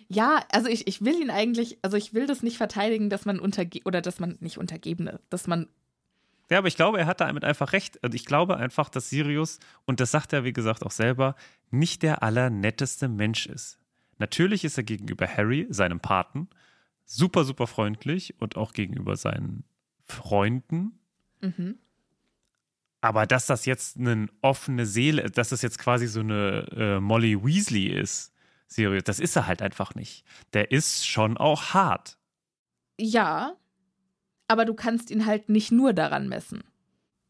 Ja, 0.07 0.43
also 0.51 0.67
ich, 0.67 0.87
ich 0.87 1.05
will 1.05 1.21
ihn 1.21 1.29
eigentlich, 1.29 1.77
also 1.83 1.95
ich 1.95 2.13
will 2.13 2.25
das 2.25 2.41
nicht 2.41 2.57
verteidigen, 2.57 3.09
dass 3.09 3.25
man 3.25 3.39
unterge 3.39 3.81
oder 3.85 4.01
dass 4.01 4.19
man 4.19 4.37
nicht 4.39 4.57
Untergebene, 4.57 5.19
dass 5.29 5.45
man 5.45 5.67
ja, 6.49 6.57
aber 6.57 6.67
ich 6.67 6.75
glaube, 6.75 6.97
er 6.97 7.05
hat 7.05 7.21
damit 7.21 7.43
einfach 7.43 7.73
recht. 7.73 8.03
Also 8.03 8.15
ich 8.15 8.25
glaube 8.25 8.57
einfach, 8.57 8.89
dass 8.89 9.09
Sirius, 9.09 9.59
und 9.85 9.99
das 9.99 10.11
sagt 10.11 10.33
er, 10.33 10.43
wie 10.43 10.53
gesagt, 10.53 10.83
auch 10.83 10.91
selber, 10.91 11.35
nicht 11.69 12.01
der 12.01 12.23
allernetteste 12.23 13.07
Mensch 13.07 13.45
ist. 13.45 13.77
Natürlich 14.17 14.65
ist 14.65 14.77
er 14.77 14.83
gegenüber 14.83 15.27
Harry, 15.27 15.67
seinem 15.69 15.99
Paten, 15.99 16.49
super, 17.05 17.43
super 17.43 17.67
freundlich 17.67 18.41
und 18.41 18.57
auch 18.57 18.73
gegenüber 18.73 19.15
seinen 19.15 19.63
Freunden. 19.99 20.99
Mhm. 21.41 21.77
Aber 23.01 23.25
dass 23.25 23.45
das 23.45 23.65
jetzt 23.65 23.97
eine 23.97 24.27
offene 24.41 24.85
Seele, 24.85 25.29
dass 25.31 25.49
das 25.49 25.61
jetzt 25.61 25.79
quasi 25.79 26.07
so 26.07 26.19
eine 26.19 26.67
äh, 26.75 26.99
Molly 26.99 27.41
Weasley 27.41 27.87
ist, 27.87 28.33
Sirius, 28.67 29.03
das 29.03 29.19
ist 29.19 29.35
er 29.35 29.47
halt 29.47 29.61
einfach 29.61 29.95
nicht. 29.95 30.25
Der 30.53 30.71
ist 30.71 31.07
schon 31.07 31.37
auch 31.37 31.73
hart. 31.73 32.17
Ja, 32.99 33.55
aber 34.47 34.65
du 34.65 34.73
kannst 34.73 35.11
ihn 35.11 35.25
halt 35.25 35.49
nicht 35.49 35.71
nur 35.71 35.93
daran 35.93 36.27
messen. 36.27 36.63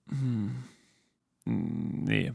Hm. 0.09 0.63
Nee. 1.45 2.34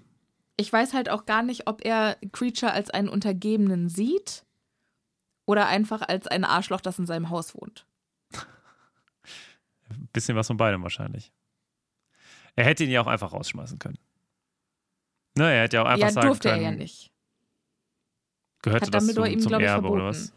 Ich 0.57 0.73
weiß 0.73 0.95
halt 0.95 1.11
auch 1.11 1.27
gar 1.27 1.43
nicht, 1.43 1.67
ob 1.67 1.85
er 1.85 2.17
Creature 2.33 2.73
als 2.73 2.91
einen 2.91 3.09
Untergebenen 3.09 3.89
sieht 3.89 4.45
oder 5.47 5.67
einfach 5.67 6.03
als 6.03 6.27
ein 6.27 6.45
Arschloch, 6.45 6.81
das 6.81 6.99
in 6.99 7.07
seinem 7.07 7.31
Haus 7.31 7.55
wohnt. 7.55 7.87
Bisschen 10.13 10.37
was 10.37 10.47
von 10.47 10.57
beidem 10.57 10.83
wahrscheinlich. 10.83 11.33
Er 12.57 12.65
hätte 12.65 12.85
ihn 12.85 12.91
ja 12.91 13.01
auch 13.01 13.07
einfach 13.07 13.33
rausschmeißen 13.33 13.79
können. 13.79 13.99
Ne, 15.37 15.53
er 15.53 15.63
hätte 15.65 15.77
ja 15.77 15.83
auch 15.83 15.89
einfach 15.89 16.07
ja, 16.07 16.13
sagen 16.13 16.29
durfte 16.29 16.51
er 16.51 16.57
ja 16.57 16.71
nicht. 16.71 17.11
Gehörte 18.63 18.87
Hat 18.87 18.95
das 18.95 19.07
zum, 19.07 19.25
ihm, 19.25 19.41
zum 19.41 19.53
Erbe 19.53 19.67
verboten. 19.67 19.95
oder 19.95 20.05
was? 20.07 20.33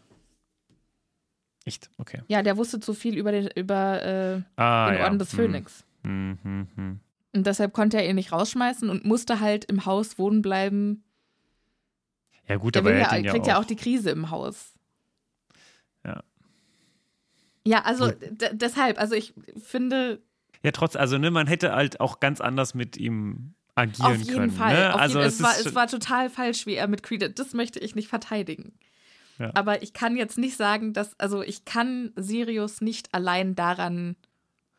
Echt? 1.64 1.90
Okay. 1.98 2.22
Ja, 2.28 2.42
der 2.42 2.56
wusste 2.56 2.80
zu 2.80 2.94
viel 2.94 3.16
über 3.16 3.30
den, 3.30 3.48
über, 3.54 4.02
äh, 4.02 4.42
ah, 4.56 4.90
den 4.90 5.00
Orden 5.00 5.14
ja. 5.14 5.18
des 5.18 5.32
hm. 5.32 5.38
Phönix. 5.38 5.84
Hm, 6.02 6.38
hm, 6.42 6.68
hm, 6.74 7.00
und 7.34 7.46
deshalb 7.46 7.72
konnte 7.72 7.98
er 7.98 8.08
ihn 8.08 8.16
nicht 8.16 8.32
rausschmeißen 8.32 8.88
und 8.88 9.04
musste 9.04 9.40
halt 9.40 9.64
im 9.66 9.84
Haus 9.84 10.18
wohnen 10.18 10.42
bleiben. 10.42 11.04
Ja, 12.48 12.56
gut, 12.56 12.74
der 12.74 12.82
aber 12.82 12.92
er 12.92 13.18
ja, 13.18 13.30
kriegt 13.30 13.46
ja 13.46 13.58
auch 13.60 13.64
die 13.64 13.76
Krise 13.76 14.10
im 14.10 14.30
Haus. 14.30 14.74
Ja. 16.04 16.22
Ja, 17.66 17.82
also 17.82 18.10
deshalb, 18.52 18.98
also 18.98 19.14
ich 19.14 19.34
finde. 19.62 20.22
Ja, 20.62 20.72
trotz, 20.72 20.96
also 20.96 21.18
ne, 21.18 21.30
man 21.30 21.46
hätte 21.46 21.72
halt 21.72 22.00
auch 22.00 22.20
ganz 22.20 22.40
anders 22.40 22.74
mit 22.74 22.96
ihm 22.96 23.54
agieren 23.74 23.96
können. 23.96 24.12
Auf 24.12 24.26
jeden 24.26 24.38
können, 24.38 24.50
Fall. 24.50 24.74
Ne? 24.74 24.94
also 24.94 25.18
jeden, 25.18 25.28
es, 25.28 25.34
es, 25.36 25.42
war, 25.42 25.52
es 25.58 25.74
war 25.74 25.86
total 25.86 26.30
falsch, 26.30 26.66
wie 26.66 26.74
er 26.74 26.88
mit 26.88 27.02
Creed. 27.02 27.38
Das 27.38 27.52
möchte 27.54 27.78
ich 27.78 27.94
nicht 27.94 28.08
verteidigen. 28.08 28.72
Aber 29.54 29.82
ich 29.82 29.92
kann 29.92 30.16
jetzt 30.16 30.36
nicht 30.36 30.56
sagen, 30.56 30.92
dass, 30.92 31.18
also 31.20 31.42
ich 31.42 31.64
kann 31.64 32.12
Sirius 32.16 32.80
nicht 32.80 33.14
allein 33.14 33.54
daran 33.54 34.16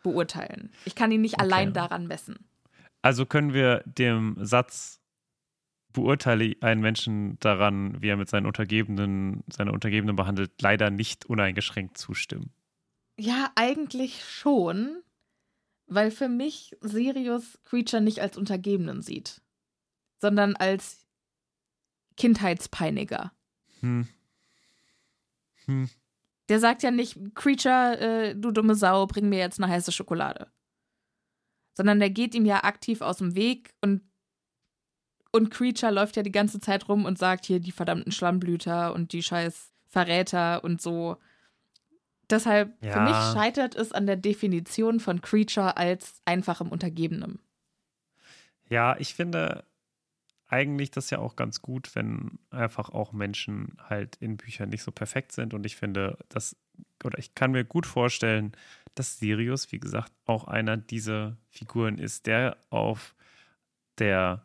beurteilen. 0.04 0.72
Ich 0.86 0.96
kann 0.96 1.12
ihn 1.12 1.22
nicht 1.22 1.36
okay. 1.36 1.44
allein 1.44 1.74
daran 1.74 2.08
messen. 2.08 2.38
Also 3.02 3.26
können 3.26 3.54
wir 3.54 3.84
dem 3.86 4.36
Satz 4.40 5.00
beurteile 5.94 6.56
einen 6.62 6.82
Menschen 6.82 7.40
daran, 7.40 8.02
wie 8.02 8.10
er 8.10 8.18
mit 8.18 8.30
seinen 8.30 8.46
Untergebenen, 8.46 9.44
seine 9.52 9.72
Untergebenen 9.72 10.16
behandelt, 10.16 10.52
leider 10.62 10.90
nicht 10.90 11.26
uneingeschränkt 11.26 11.98
zustimmen. 11.98 12.52
Ja, 13.18 13.52
eigentlich 13.56 14.24
schon, 14.24 15.02
weil 15.90 16.12
für 16.12 16.30
mich 16.30 16.78
Sirius 16.82 17.60
Creature 17.66 18.02
nicht 18.02 18.20
als 18.20 18.38
Untergebenen 18.38 19.02
sieht, 19.02 19.42
sondern 20.20 20.56
als 20.56 21.06
Kindheitspeiniger. 22.16 23.32
Hm. 23.80 24.08
Hm. 25.66 25.90
Der 26.50 26.60
sagt 26.60 26.84
ja 26.84 26.92
nicht, 26.92 27.18
Creature, 27.36 28.00
äh, 28.00 28.36
du 28.36 28.52
dumme 28.52 28.76
Sau, 28.76 29.06
bring 29.06 29.30
mir 29.30 29.40
jetzt 29.40 29.62
eine 29.62 29.72
heiße 29.72 29.92
Schokolade. 29.92 30.52
Sondern 31.76 32.00
der 32.00 32.10
geht 32.10 32.36
ihm 32.36 32.46
ja 32.46 32.64
aktiv 32.64 33.02
aus 33.02 33.18
dem 33.18 33.36
Weg 33.36 33.74
und, 33.82 34.02
und 35.32 35.52
Creature 35.52 35.92
läuft 35.92 36.16
ja 36.18 36.24
die 36.24 36.32
ganze 36.32 36.60
Zeit 36.60 36.90
rum 36.90 37.06
und 37.06 37.18
sagt 37.18 37.46
hier 37.46 37.60
die 37.60 37.72
verdammten 37.72 38.12
Schlammblüter 38.12 38.94
und 38.94 39.14
die 39.14 39.24
scheiß 39.24 39.72
Verräter 39.88 40.64
und 40.64 40.82
so. 40.82 41.18
Deshalb, 42.30 42.74
ja. 42.84 42.94
für 42.94 43.02
mich 43.02 43.16
scheitert 43.34 43.76
es 43.76 43.92
an 43.92 44.06
der 44.06 44.16
Definition 44.16 45.00
von 45.00 45.22
Creature 45.22 45.78
als 45.78 46.22
einfachem 46.26 46.70
Untergebenem. 46.70 47.40
Ja, 48.70 48.96
ich 49.00 49.16
finde, 49.16 49.64
eigentlich 50.50 50.92
das 50.92 51.10
ja 51.12 51.20
auch 51.20 51.36
ganz 51.36 51.62
gut, 51.62 51.96
wenn 51.96 52.40
einfach 52.50 52.90
auch 52.90 53.14
Menschen 53.14 53.78
halt 53.88 54.16
in 54.18 54.38
Büchern 54.38 54.70
nicht 54.70 54.84
so 54.84 54.92
perfekt 54.92 55.32
sind. 55.32 55.54
Und 55.54 55.66
ich 55.66 55.76
finde, 55.76 56.18
dass, 56.30 56.56
oder 57.04 57.20
ich 57.20 57.36
kann 57.36 57.52
mir 57.52 57.64
gut 57.64 57.86
vorstellen, 57.86 58.54
dass 58.96 59.20
Sirius, 59.20 59.72
wie 59.72 59.80
gesagt, 59.80 60.12
auch 60.26 60.46
einer 60.46 60.76
dieser 60.76 61.38
Figuren 61.50 62.00
ist, 62.00 62.26
der 62.26 62.58
auf 62.70 63.16
der 64.00 64.44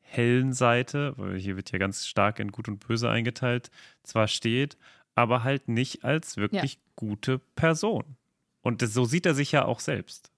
hellen 0.00 0.52
Seite, 0.52 1.14
weil 1.16 1.38
hier 1.38 1.56
wird 1.56 1.72
ja 1.72 1.78
ganz 1.78 2.06
stark 2.06 2.38
in 2.38 2.52
Gut 2.52 2.68
und 2.68 2.86
Böse 2.86 3.08
eingeteilt, 3.08 3.70
zwar 4.02 4.28
steht, 4.28 4.76
aber 5.14 5.44
halt 5.44 5.68
nicht 5.68 6.04
als 6.04 6.36
wirklich 6.36 6.74
ja. 6.74 6.80
gute 6.96 7.38
Person. 7.38 8.16
Und 8.62 8.82
das, 8.82 8.92
so 8.92 9.04
sieht 9.04 9.26
er 9.26 9.34
sich 9.34 9.52
ja 9.52 9.64
auch 9.64 9.80
selbst. 9.80 10.30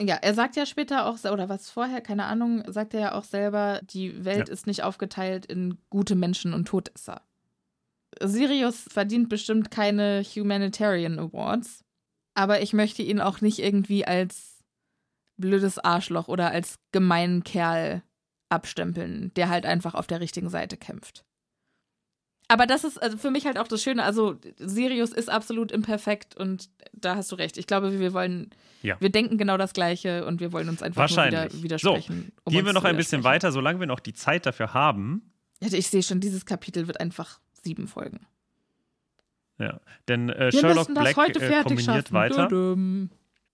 Ja, 0.00 0.16
er 0.16 0.34
sagt 0.34 0.56
ja 0.56 0.66
später 0.66 1.06
auch, 1.06 1.18
oder 1.24 1.48
was 1.48 1.70
vorher, 1.70 2.00
keine 2.00 2.24
Ahnung, 2.24 2.64
sagt 2.66 2.94
er 2.94 3.00
ja 3.00 3.14
auch 3.14 3.24
selber, 3.24 3.80
die 3.82 4.24
Welt 4.24 4.48
ja. 4.48 4.52
ist 4.52 4.66
nicht 4.66 4.82
aufgeteilt 4.82 5.46
in 5.46 5.78
gute 5.90 6.14
Menschen 6.14 6.54
und 6.54 6.66
Todesser. 6.66 7.22
Sirius 8.20 8.86
verdient 8.90 9.28
bestimmt 9.28 9.70
keine 9.70 10.22
Humanitarian 10.22 11.18
Awards, 11.18 11.84
aber 12.34 12.62
ich 12.62 12.72
möchte 12.72 13.02
ihn 13.02 13.20
auch 13.20 13.40
nicht 13.40 13.58
irgendwie 13.58 14.04
als 14.04 14.62
blödes 15.36 15.78
Arschloch 15.78 16.28
oder 16.28 16.50
als 16.50 16.78
gemeinen 16.92 17.44
Kerl 17.44 18.02
abstempeln, 18.48 19.32
der 19.34 19.48
halt 19.48 19.66
einfach 19.66 19.94
auf 19.94 20.06
der 20.06 20.20
richtigen 20.20 20.50
Seite 20.50 20.76
kämpft. 20.76 21.24
Aber 22.52 22.66
das 22.66 22.84
ist 22.84 23.02
also 23.02 23.16
für 23.16 23.30
mich 23.30 23.46
halt 23.46 23.58
auch 23.58 23.66
das 23.66 23.82
Schöne. 23.82 24.02
Also, 24.04 24.36
Sirius 24.58 25.10
ist 25.10 25.30
absolut 25.30 25.72
imperfekt 25.72 26.36
und 26.36 26.68
da 26.92 27.16
hast 27.16 27.32
du 27.32 27.36
recht. 27.36 27.56
Ich 27.56 27.66
glaube, 27.66 27.98
wir 27.98 28.12
wollen, 28.12 28.50
ja. 28.82 28.96
wir 29.00 29.08
denken 29.08 29.38
genau 29.38 29.56
das 29.56 29.72
Gleiche 29.72 30.26
und 30.26 30.38
wir 30.40 30.52
wollen 30.52 30.68
uns 30.68 30.82
einfach 30.82 31.08
wieder 31.08 31.48
widersprechen. 31.62 32.26
So, 32.36 32.42
um 32.44 32.52
gehen 32.52 32.66
wir 32.66 32.74
noch 32.74 32.84
ein 32.84 32.98
bisschen 32.98 33.24
weiter, 33.24 33.52
solange 33.52 33.80
wir 33.80 33.86
noch 33.86 34.00
die 34.00 34.12
Zeit 34.12 34.44
dafür 34.44 34.74
haben. 34.74 35.32
Ja, 35.62 35.72
ich 35.72 35.88
sehe 35.88 36.02
schon, 36.02 36.20
dieses 36.20 36.44
Kapitel 36.44 36.88
wird 36.88 37.00
einfach 37.00 37.40
sieben 37.62 37.88
Folgen. 37.88 38.26
Ja, 39.58 39.80
denn 40.08 40.28
äh, 40.28 40.52
Sherlock 40.52 40.92
Black 40.92 41.16
äh, 41.16 41.62
kombiniert 41.62 42.08
schaffen. 42.08 42.12
weiter. 42.12 43.08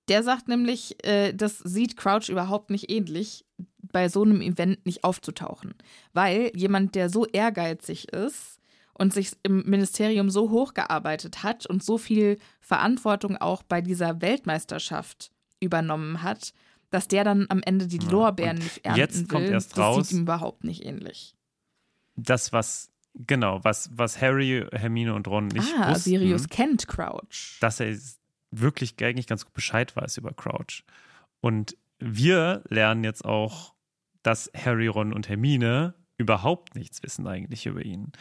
Der 0.09 0.25
sagt 0.25 0.49
nämlich, 0.49 0.97
äh, 1.07 1.35
das 1.35 1.59
sieht 1.59 1.97
Crouch 1.97 2.31
überhaupt 2.31 2.71
nicht 2.71 2.91
ähnlich, 2.91 3.45
bei 3.93 4.09
so 4.09 4.25
einem 4.25 4.41
Event 4.41 4.85
nicht 4.87 5.05
aufzutauchen. 5.05 5.75
Weil 6.15 6.51
jemand, 6.57 6.97
der 6.97 7.11
so 7.11 7.27
ehrgeizig 7.27 8.13
ist, 8.13 8.58
und 8.99 9.15
sich 9.15 9.33
im 9.43 9.65
Ministerium 9.65 10.29
so 10.29 10.51
hochgearbeitet 10.51 11.43
hat 11.43 11.67
und 11.67 11.83
so 11.83 11.97
viel 11.99 12.39
Verantwortung 12.61 13.37
auch 13.37 13.63
bei 13.63 13.81
dieser 13.81 14.21
Weltmeisterschaft 14.21 15.31
übernommen 15.61 16.23
hat, 16.23 16.53
dass 16.91 17.09
der 17.09 17.25
dann 17.25 17.47
am 17.49 17.63
Ende 17.63 17.87
die 17.87 17.99
Lorbeeren 17.99 18.57
Und 18.57 18.65
nicht 18.65 18.85
ernten 18.85 19.01
jetzt 19.01 19.29
kommt 19.29 19.45
will, 19.45 19.53
erst 19.53 19.73
das 19.73 19.79
raus- 19.79 20.09
sieht 20.09 20.19
ihm 20.19 20.23
überhaupt 20.23 20.65
nicht 20.65 20.85
ähnlich. 20.85 21.35
Das, 22.17 22.53
was, 22.53 22.91
genau, 23.15 23.63
was, 23.63 23.91
was 23.93 24.21
Harry, 24.21 24.67
Hermine 24.73 25.15
und 25.15 25.29
Ron 25.29 25.47
nicht 25.47 25.73
ah, 25.79 25.91
wussten, 25.91 26.11
Sirius 26.11 26.49
kennt 26.49 26.89
Crouch. 26.89 27.57
dass 27.61 27.81
er 27.81 27.97
wirklich 28.51 28.95
eigentlich 29.03 29.27
ganz 29.27 29.45
gut 29.45 29.55
Bescheid 29.55 29.95
weiß 29.95 30.17
über 30.17 30.33
Crouch. 30.33 30.83
Und 31.41 31.77
wir 32.01 32.65
lernen 32.69 33.05
jetzt 33.05 33.25
auch, 33.25 33.75
dass 34.23 34.51
Harry, 34.57 34.89
Ron 34.89 35.13
und 35.13 35.29
Hermine 35.29 35.95
überhaupt 36.17 36.75
nichts 36.75 37.03
wissen 37.03 37.27
eigentlich 37.27 37.67
über 37.67 37.85
ihn. 37.85 38.13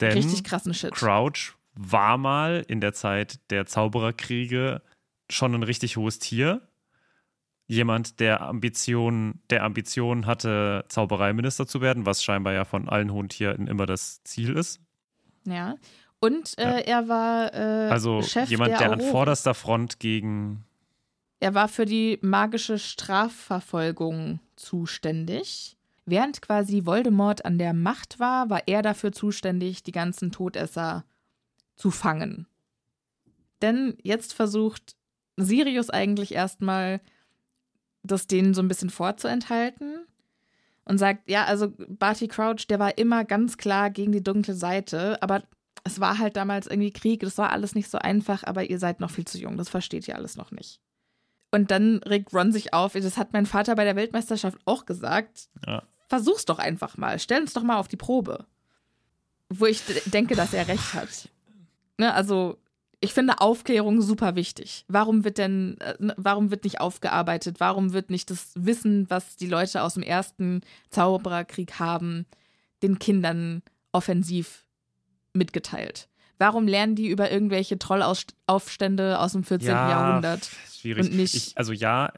Denn 0.00 0.12
Richtig 0.12 0.44
krassen 0.44 0.74
Shit. 0.74 0.92
Crouch 0.92 1.54
war 1.74 2.18
mal 2.18 2.64
in 2.68 2.80
der 2.80 2.92
Zeit 2.92 3.40
der 3.50 3.66
Zaubererkriege 3.66 4.82
schon 5.30 5.54
ein 5.54 5.62
richtig 5.62 5.96
hohes 5.96 6.18
Tier. 6.18 6.62
Jemand, 7.68 8.20
der 8.20 8.42
Ambitionen, 8.42 9.42
der 9.50 9.64
Ambitionen 9.64 10.26
hatte, 10.26 10.84
Zaubereiminister 10.88 11.66
zu 11.66 11.80
werden, 11.80 12.06
was 12.06 12.22
scheinbar 12.22 12.52
ja 12.52 12.64
von 12.64 12.88
allen 12.88 13.12
hohen 13.12 13.28
Tieren 13.28 13.66
immer 13.66 13.86
das 13.86 14.22
Ziel 14.22 14.56
ist. 14.56 14.80
Ja. 15.44 15.74
Und 16.20 16.56
äh, 16.58 16.82
er 16.82 17.08
war 17.08 17.52
äh, 17.52 17.90
Also 17.90 18.22
Chef 18.22 18.48
jemand, 18.48 18.72
der, 18.72 18.78
der 18.78 18.92
an 18.92 19.00
vorderster 19.00 19.54
Front 19.54 19.98
gegen 19.98 20.64
Er 21.40 21.54
war 21.54 21.68
für 21.68 21.84
die 21.84 22.18
magische 22.22 22.78
Strafverfolgung 22.78 24.40
zuständig. 24.54 25.75
Während 26.06 26.40
quasi 26.40 26.86
Voldemort 26.86 27.44
an 27.44 27.58
der 27.58 27.74
Macht 27.74 28.20
war, 28.20 28.48
war 28.48 28.62
er 28.66 28.82
dafür 28.82 29.10
zuständig, 29.10 29.82
die 29.82 29.92
ganzen 29.92 30.30
Todesser 30.30 31.04
zu 31.74 31.90
fangen. 31.90 32.46
Denn 33.60 33.96
jetzt 34.02 34.32
versucht 34.32 34.96
Sirius 35.36 35.90
eigentlich 35.90 36.32
erstmal, 36.32 37.00
das 38.02 38.28
denen 38.28 38.54
so 38.54 38.62
ein 38.62 38.68
bisschen 38.68 38.90
vorzuenthalten 38.90 40.06
und 40.84 40.98
sagt, 40.98 41.28
ja, 41.28 41.44
also 41.44 41.72
Barty 41.88 42.28
Crouch, 42.28 42.68
der 42.68 42.78
war 42.78 42.96
immer 42.98 43.24
ganz 43.24 43.56
klar 43.58 43.90
gegen 43.90 44.12
die 44.12 44.22
dunkle 44.22 44.54
Seite, 44.54 45.20
aber 45.22 45.42
es 45.82 45.98
war 46.00 46.18
halt 46.18 46.36
damals 46.36 46.68
irgendwie 46.68 46.92
Krieg, 46.92 47.20
das 47.20 47.38
war 47.38 47.50
alles 47.50 47.74
nicht 47.74 47.90
so 47.90 47.98
einfach, 47.98 48.44
aber 48.44 48.70
ihr 48.70 48.78
seid 48.78 49.00
noch 49.00 49.10
viel 49.10 49.26
zu 49.26 49.38
jung, 49.38 49.56
das 49.56 49.68
versteht 49.68 50.06
ihr 50.06 50.14
alles 50.14 50.36
noch 50.36 50.52
nicht. 50.52 50.80
Und 51.50 51.70
dann 51.70 51.98
regt 51.98 52.32
Ron 52.32 52.52
sich 52.52 52.72
auf, 52.72 52.92
das 52.92 53.16
hat 53.16 53.32
mein 53.32 53.46
Vater 53.46 53.74
bei 53.74 53.84
der 53.84 53.96
Weltmeisterschaft 53.96 54.58
auch 54.64 54.84
gesagt. 54.86 55.48
Ja. 55.66 55.82
Versuch's 56.08 56.44
doch 56.44 56.58
einfach 56.58 56.96
mal, 56.96 57.18
stell 57.18 57.42
uns 57.42 57.52
doch 57.52 57.62
mal 57.62 57.78
auf 57.78 57.88
die 57.88 57.96
Probe. 57.96 58.46
Wo 59.48 59.66
ich 59.66 59.82
denke, 60.06 60.34
dass 60.34 60.54
er 60.54 60.68
recht 60.68 60.94
hat. 60.94 61.28
Ne, 61.98 62.12
also, 62.12 62.58
ich 63.00 63.12
finde 63.12 63.40
Aufklärung 63.40 64.00
super 64.02 64.34
wichtig. 64.36 64.84
Warum 64.88 65.24
wird 65.24 65.38
denn, 65.38 65.78
äh, 65.80 65.94
ne, 65.98 66.14
warum 66.16 66.50
wird 66.50 66.64
nicht 66.64 66.80
aufgearbeitet? 66.80 67.60
Warum 67.60 67.92
wird 67.92 68.10
nicht 68.10 68.30
das 68.30 68.52
Wissen, 68.54 69.08
was 69.10 69.36
die 69.36 69.46
Leute 69.46 69.82
aus 69.82 69.94
dem 69.94 70.02
ersten 70.02 70.62
Zaubererkrieg 70.90 71.78
haben, 71.78 72.26
den 72.82 72.98
Kindern 72.98 73.62
offensiv 73.92 74.64
mitgeteilt? 75.32 76.08
Warum 76.38 76.66
lernen 76.68 76.94
die 76.96 77.08
über 77.08 77.30
irgendwelche 77.30 77.78
Trollaufstände 77.78 79.18
aus 79.18 79.32
dem 79.32 79.42
14. 79.44 79.70
Jahrhundert? 79.70 80.50
Schwierig. 80.70 81.06
Und 81.06 81.16
nicht- 81.16 81.34
Ich, 81.34 81.58
also 81.58 81.72
ja, 81.72 82.12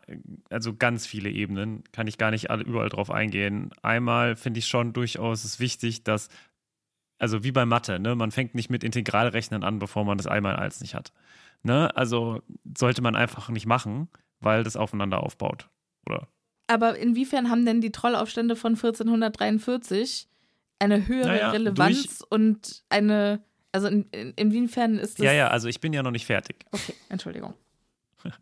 also 0.51 0.75
ganz 0.75 1.07
viele 1.07 1.31
Ebenen, 1.31 1.85
kann 1.93 2.07
ich 2.07 2.19
gar 2.19 2.31
nicht 2.31 2.51
alle, 2.51 2.65
überall 2.65 2.89
drauf 2.89 3.11
eingehen. 3.11 3.71
Einmal 3.83 4.37
finde 4.37 4.59
ich 4.59 4.67
schon 4.67 4.93
durchaus 4.93 5.45
es 5.45 5.61
wichtig, 5.61 6.03
dass, 6.03 6.29
also 7.19 7.45
wie 7.45 7.53
bei 7.53 7.65
Mathe, 7.65 7.99
ne, 8.01 8.15
man 8.17 8.31
fängt 8.33 8.55
nicht 8.55 8.71
mit 8.71 8.83
Integralrechnen 8.85 9.63
an, 9.63 9.79
bevor 9.79 10.05
man 10.05 10.19
das 10.19 10.27
einmal 10.27 10.57
als 10.57 10.81
nicht 10.81 10.95
hat. 10.95 11.13
Ne? 11.63 11.95
Also 11.97 12.43
sollte 12.77 13.03
man 13.03 13.15
einfach 13.17 13.49
nicht 13.49 13.67
machen, 13.67 14.09
weil 14.41 14.65
das 14.65 14.77
aufeinander 14.77 15.23
aufbaut. 15.23 15.69
Oder? 16.07 16.29
Aber 16.67 16.99
inwiefern 16.99 17.51
haben 17.51 17.65
denn 17.65 17.81
die 17.81 17.93
Trollaufstände 17.93 18.55
von 18.57 18.73
1443 18.75 20.29
eine 20.79 21.09
höhere 21.09 21.27
Naja, 21.29 21.51
Relevanz 21.51 22.23
und 22.29 22.85
eine, 22.89 23.43
also 23.73 23.89
in, 23.89 24.05
in, 24.11 24.33
inwiefern 24.35 24.99
ist 24.99 25.19
das. 25.19 25.25
Ja, 25.25 25.33
ja, 25.33 25.49
also 25.49 25.69
ich 25.69 25.81
bin 25.81 25.93
ja 25.93 26.03
noch 26.03 26.11
nicht 26.11 26.27
fertig. 26.27 26.65
Okay, 26.73 26.95
Entschuldigung. 27.09 27.55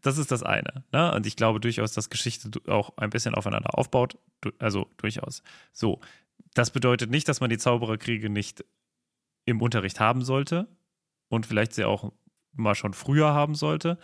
Das 0.00 0.18
ist 0.18 0.32
das 0.32 0.42
eine. 0.42 0.82
Ne? 0.90 1.14
Und 1.14 1.24
ich 1.24 1.36
glaube 1.36 1.60
durchaus, 1.60 1.92
dass 1.92 2.10
Geschichte 2.10 2.50
auch 2.66 2.96
ein 2.96 3.10
bisschen 3.10 3.36
aufeinander 3.36 3.78
aufbaut. 3.78 4.18
Also 4.58 4.88
durchaus. 4.96 5.44
So. 5.72 6.00
Das 6.54 6.72
bedeutet 6.72 7.10
nicht, 7.10 7.28
dass 7.28 7.40
man 7.40 7.48
die 7.48 7.58
Zaubererkriege 7.58 8.28
nicht 8.28 8.64
im 9.44 9.62
Unterricht 9.62 10.00
haben 10.00 10.22
sollte 10.22 10.66
und 11.28 11.46
vielleicht 11.46 11.74
sie 11.74 11.84
auch 11.84 12.12
mal 12.52 12.74
schon 12.74 12.92
früher 12.92 13.34
haben 13.34 13.54
sollte. 13.54 13.98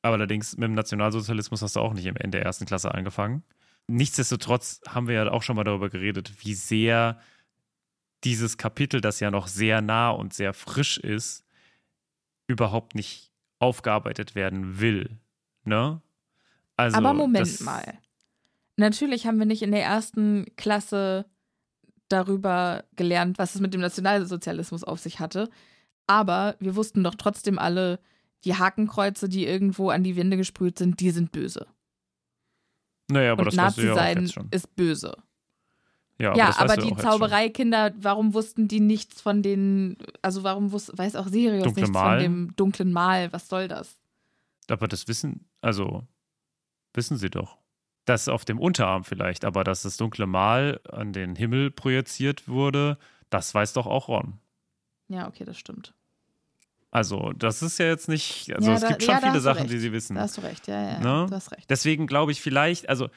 Aber 0.00 0.14
allerdings 0.14 0.56
mit 0.56 0.64
dem 0.64 0.74
Nationalsozialismus 0.74 1.60
hast 1.60 1.76
du 1.76 1.80
auch 1.80 1.92
nicht 1.92 2.06
Ende 2.06 2.30
der 2.30 2.42
ersten 2.42 2.64
Klasse 2.64 2.92
angefangen. 2.94 3.42
Nichtsdestotrotz 3.86 4.80
haben 4.88 5.08
wir 5.08 5.14
ja 5.14 5.30
auch 5.30 5.42
schon 5.42 5.56
mal 5.56 5.64
darüber 5.64 5.90
geredet, 5.90 6.32
wie 6.38 6.54
sehr 6.54 7.20
dieses 8.24 8.56
Kapitel, 8.56 9.00
das 9.00 9.20
ja 9.20 9.30
noch 9.30 9.46
sehr 9.46 9.80
nah 9.80 10.10
und 10.10 10.32
sehr 10.32 10.54
frisch 10.54 10.98
ist, 10.98 11.44
überhaupt 12.46 12.94
nicht 12.94 13.32
aufgearbeitet 13.58 14.34
werden 14.34 14.80
will. 14.80 15.18
Ne? 15.64 16.00
Also, 16.76 16.96
Aber 16.96 17.14
Moment 17.14 17.60
mal. 17.60 17.98
Natürlich 18.76 19.26
haben 19.26 19.38
wir 19.38 19.46
nicht 19.46 19.62
in 19.62 19.72
der 19.72 19.84
ersten 19.84 20.46
Klasse 20.56 21.26
darüber 22.08 22.84
gelernt, 22.96 23.38
was 23.38 23.54
es 23.54 23.60
mit 23.60 23.74
dem 23.74 23.80
Nationalsozialismus 23.80 24.84
auf 24.84 25.00
sich 25.00 25.20
hatte. 25.20 25.48
Aber 26.06 26.56
wir 26.58 26.76
wussten 26.76 27.04
doch 27.04 27.14
trotzdem 27.14 27.58
alle, 27.58 28.00
die 28.44 28.56
Hakenkreuze, 28.56 29.28
die 29.28 29.46
irgendwo 29.46 29.90
an 29.90 30.02
die 30.02 30.16
Wände 30.16 30.36
gesprüht 30.36 30.78
sind, 30.78 31.00
die 31.00 31.10
sind 31.10 31.32
böse. 31.32 31.66
Naja, 33.08 33.32
aber 33.32 33.42
Und 33.42 33.46
das 33.46 33.54
Nazi 33.54 33.86
ja 33.86 33.94
sein 33.94 34.30
ist 34.50 34.74
böse. 34.74 35.16
Ja, 36.18 36.36
ja, 36.36 36.56
aber 36.58 36.76
du 36.76 36.86
die. 36.88 36.96
Zaubereikinder, 36.96 37.92
warum 37.98 38.32
wussten 38.34 38.68
die 38.68 38.80
nichts 38.80 39.20
von 39.20 39.42
den, 39.42 39.96
also 40.20 40.42
warum 40.44 40.70
wus, 40.72 40.90
weiß 40.94 41.16
auch 41.16 41.26
Sirius 41.28 41.64
Dunkle 41.64 41.82
nichts 41.82 41.92
Mal? 41.94 42.10
von 42.16 42.22
dem 42.22 42.56
dunklen 42.56 42.92
Mal? 42.92 43.32
Was 43.32 43.48
soll 43.48 43.66
das? 43.68 43.96
Aber 44.68 44.86
das 44.88 45.08
wissen, 45.08 45.48
also 45.60 46.06
wissen 46.94 47.16
sie 47.16 47.30
doch. 47.30 47.58
Das 48.04 48.28
auf 48.28 48.44
dem 48.44 48.58
Unterarm 48.60 49.04
vielleicht, 49.04 49.44
aber 49.44 49.64
dass 49.64 49.82
das 49.82 49.96
dunkle 49.96 50.26
Mal 50.26 50.80
an 50.90 51.12
den 51.12 51.34
Himmel 51.36 51.70
projiziert 51.70 52.46
wurde, 52.48 52.98
das 53.30 53.54
weiß 53.54 53.72
doch 53.72 53.86
auch 53.86 54.08
Ron. 54.08 54.34
Ja, 55.08 55.26
okay, 55.28 55.44
das 55.44 55.58
stimmt. 55.58 55.94
Also, 56.90 57.32
das 57.32 57.62
ist 57.62 57.78
ja 57.78 57.86
jetzt 57.86 58.08
nicht, 58.08 58.52
also 58.54 58.68
Ja, 58.68 58.74
es 58.76 58.80
da- 58.82 58.88
gibt 58.88 59.02
ja, 59.02 59.14
schon 59.14 59.22
da 59.22 59.28
viele 59.28 59.40
Sachen, 59.40 59.62
recht. 59.62 59.72
die 59.72 59.78
sie 59.78 59.92
wissen. 59.92 60.14
Da 60.16 60.22
hast 60.22 60.36
du 60.36 60.42
recht, 60.42 60.66
ja, 60.68 60.92
ja, 60.92 60.98
Ne? 61.00 61.26
du 61.28 61.34
hast 61.34 61.50
recht. 61.52 61.68
Deswegen 61.70 62.06
glaube 62.06 62.32
ich 62.32 62.42
vielleicht, 62.42 62.88
also 62.88 63.08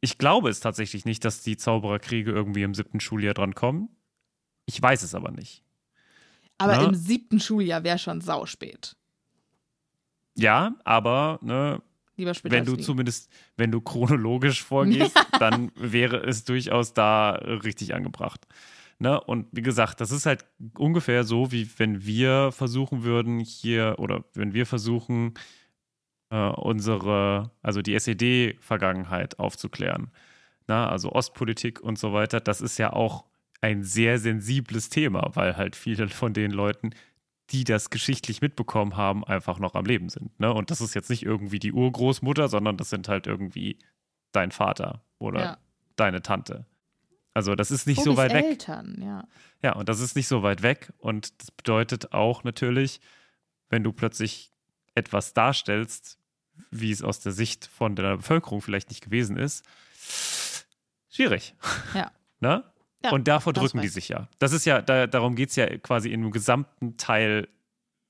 ich 0.00 0.18
glaube 0.18 0.48
es 0.48 0.60
tatsächlich 0.60 1.04
nicht, 1.04 1.24
dass 1.24 1.42
die 1.42 1.56
Zaubererkriege 1.56 2.30
irgendwie 2.30 2.62
im 2.62 2.74
siebten 2.74 3.00
Schuljahr 3.00 3.34
dran 3.34 3.54
kommen. 3.54 3.88
Ich 4.66 4.80
weiß 4.80 5.02
es 5.02 5.14
aber 5.14 5.30
nicht. 5.30 5.62
Aber 6.58 6.76
ne? 6.76 6.84
im 6.84 6.94
siebten 6.94 7.40
Schuljahr 7.40 7.84
wäre 7.84 7.98
schon 7.98 8.20
sauspät. 8.20 8.96
Ja, 10.36 10.74
aber 10.84 11.38
ne, 11.42 11.82
wenn 12.16 12.64
du 12.64 12.76
zumindest, 12.76 13.30
wenn 13.56 13.70
du 13.70 13.80
chronologisch 13.80 14.62
vorgehst, 14.62 15.16
dann 15.38 15.72
wäre 15.74 16.18
es 16.18 16.44
durchaus 16.44 16.92
da 16.92 17.30
richtig 17.32 17.94
angebracht. 17.94 18.46
Ne? 18.98 19.18
Und 19.20 19.46
wie 19.52 19.62
gesagt, 19.62 20.00
das 20.00 20.10
ist 20.10 20.26
halt 20.26 20.44
ungefähr 20.76 21.24
so, 21.24 21.50
wie 21.52 21.68
wenn 21.78 22.04
wir 22.04 22.52
versuchen 22.52 23.02
würden, 23.02 23.40
hier 23.40 23.94
oder 23.98 24.24
wenn 24.34 24.52
wir 24.52 24.66
versuchen, 24.66 25.34
äh, 26.30 26.48
unsere, 26.48 27.50
also 27.62 27.82
die 27.82 27.94
SED-Vergangenheit 27.94 29.38
aufzuklären. 29.38 30.10
Na, 30.66 30.88
also 30.88 31.12
Ostpolitik 31.12 31.80
und 31.80 31.98
so 31.98 32.12
weiter, 32.12 32.40
das 32.40 32.60
ist 32.60 32.78
ja 32.78 32.92
auch 32.92 33.24
ein 33.60 33.82
sehr 33.82 34.18
sensibles 34.18 34.88
Thema, 34.88 35.30
weil 35.34 35.56
halt 35.56 35.76
viele 35.76 36.08
von 36.08 36.32
den 36.32 36.50
Leuten, 36.50 36.90
die 37.50 37.64
das 37.64 37.90
geschichtlich 37.90 38.40
mitbekommen 38.40 38.96
haben, 38.96 39.24
einfach 39.24 39.58
noch 39.58 39.74
am 39.74 39.84
Leben 39.84 40.08
sind. 40.08 40.38
Ne? 40.38 40.52
Und 40.52 40.70
das 40.70 40.80
ist 40.80 40.94
jetzt 40.94 41.10
nicht 41.10 41.24
irgendwie 41.24 41.58
die 41.58 41.72
Urgroßmutter, 41.72 42.48
sondern 42.48 42.76
das 42.76 42.90
sind 42.90 43.08
halt 43.08 43.26
irgendwie 43.26 43.78
dein 44.32 44.52
Vater 44.52 45.02
oder 45.18 45.40
ja. 45.40 45.58
deine 45.96 46.22
Tante. 46.22 46.66
Also 47.34 47.54
das 47.54 47.70
ist 47.70 47.86
nicht 47.86 47.98
so 47.98 48.14
Tobis 48.14 48.18
weit 48.18 48.34
weg. 48.34 48.44
Eltern, 48.44 48.98
ja. 49.02 49.24
Ja, 49.62 49.74
und 49.74 49.88
das 49.88 50.00
ist 50.00 50.16
nicht 50.16 50.28
so 50.28 50.42
weit 50.42 50.62
weg. 50.62 50.92
Und 50.98 51.40
das 51.40 51.50
bedeutet 51.50 52.12
auch 52.12 52.44
natürlich, 52.44 53.00
wenn 53.68 53.82
du 53.82 53.92
plötzlich 53.92 54.52
etwas 54.94 55.34
darstellst, 55.34 56.19
wie 56.70 56.90
es 56.90 57.02
aus 57.02 57.20
der 57.20 57.32
Sicht 57.32 57.66
von 57.66 57.96
der 57.96 58.16
Bevölkerung 58.18 58.60
vielleicht 58.62 58.90
nicht 58.90 59.02
gewesen 59.02 59.36
ist, 59.36 59.64
schwierig. 61.08 61.54
Ja. 61.94 62.10
ne? 62.40 62.64
Ja, 63.02 63.12
und 63.12 63.28
davor 63.28 63.52
drücken 63.52 63.80
die 63.80 63.88
sich 63.88 64.08
ja. 64.08 64.28
Das 64.38 64.52
ist 64.52 64.66
ja, 64.66 64.82
da, 64.82 65.06
darum 65.06 65.34
geht 65.34 65.50
es 65.50 65.56
ja 65.56 65.66
quasi 65.78 66.10
in 66.10 66.20
dem 66.22 66.30
gesamten 66.30 66.96
Teil 66.98 67.48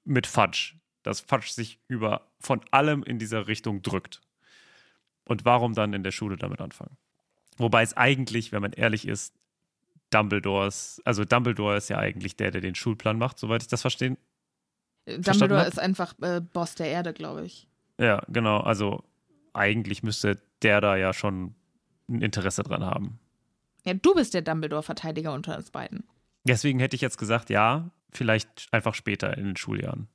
mit 0.05 0.27
Fudge. 0.27 0.75
Dass 1.03 1.21
Fudge 1.21 1.53
sich 1.53 1.79
über 1.87 2.27
von 2.41 2.61
allem 2.73 3.03
in 3.05 3.19
dieser 3.19 3.47
Richtung 3.47 3.83
drückt. 3.83 4.21
Und 5.25 5.45
warum 5.45 5.75
dann 5.75 5.93
in 5.93 6.03
der 6.03 6.11
Schule 6.11 6.37
damit 6.37 6.61
anfangen? 6.61 6.97
Wobei 7.57 7.83
es 7.83 7.97
eigentlich, 7.97 8.53
wenn 8.53 8.63
man 8.63 8.73
ehrlich 8.73 9.07
ist, 9.07 9.35
Dumbledores, 10.11 11.01
also 11.05 11.25
Dumbledore 11.25 11.77
ist 11.77 11.89
ja 11.89 11.99
eigentlich 11.99 12.37
der, 12.37 12.51
der 12.51 12.61
den 12.61 12.75
Schulplan 12.75 13.17
macht, 13.17 13.39
soweit 13.39 13.63
ich 13.63 13.69
das 13.69 13.83
verstehen. 13.83 14.17
Dumbledore 15.07 15.67
ist 15.67 15.79
einfach 15.79 16.15
äh, 16.21 16.41
Boss 16.41 16.75
der 16.75 16.89
Erde, 16.89 17.13
glaube 17.13 17.45
ich. 17.45 17.69
Ja, 18.01 18.23
genau. 18.29 18.61
Also 18.61 19.05
eigentlich 19.53 20.03
müsste 20.03 20.41
der 20.63 20.81
da 20.81 20.97
ja 20.97 21.13
schon 21.13 21.55
ein 22.09 22.23
Interesse 22.23 22.63
dran 22.63 22.85
haben. 22.85 23.19
Ja, 23.85 23.95
du 23.95 24.15
bist 24.15 24.35
der 24.35 24.43
Dumbledore-Verteidiger 24.43 25.33
unter 25.33 25.57
uns 25.57 25.71
beiden. 25.71 26.05
Deswegen 26.45 26.81
hätte 26.81 26.97
ich 26.97 27.03
jetzt 27.03 27.19
gesagt, 27.19 27.51
ja, 27.51 27.91
vielleicht 28.11 28.69
einfach 28.73 28.95
später 28.95 29.37
in 29.37 29.45
den 29.45 29.57
Schuljahren. 29.57 30.09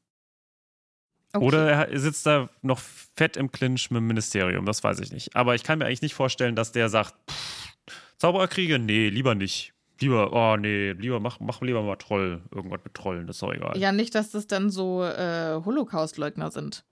Okay. 1.33 1.45
Oder 1.45 1.89
er 1.89 1.99
sitzt 1.99 2.25
da 2.25 2.49
noch 2.61 2.79
fett 2.79 3.37
im 3.37 3.51
Clinch 3.51 3.91
mit 3.91 3.97
dem 3.97 4.07
Ministerium, 4.07 4.65
das 4.65 4.83
weiß 4.83 4.99
ich 5.01 5.11
nicht. 5.11 5.35
Aber 5.35 5.53
ich 5.53 5.63
kann 5.63 5.79
mir 5.79 5.85
eigentlich 5.85 6.01
nicht 6.01 6.13
vorstellen, 6.13 6.55
dass 6.55 6.71
der 6.71 6.89
sagt, 6.89 7.13
pff, 7.29 7.73
Zaubererkriege? 8.17 8.79
Nee, 8.79 9.09
lieber 9.09 9.35
nicht. 9.35 9.73
Lieber, 9.99 10.33
oh 10.33 10.57
nee, 10.57 10.91
lieber 10.93 11.19
mach, 11.19 11.39
mach 11.39 11.61
lieber 11.61 11.81
mal 11.81 11.95
Troll. 11.97 12.41
Irgendwas 12.51 12.81
mit 12.83 12.93
Trollen, 12.93 13.27
das 13.27 13.37
ist 13.37 13.41
doch 13.41 13.53
egal. 13.53 13.77
Ja, 13.77 13.91
nicht, 13.91 14.15
dass 14.15 14.31
das 14.31 14.47
dann 14.47 14.69
so 14.69 15.03
äh, 15.03 15.61
Holocaust-Leugner 15.63 16.51
sind. 16.51 16.85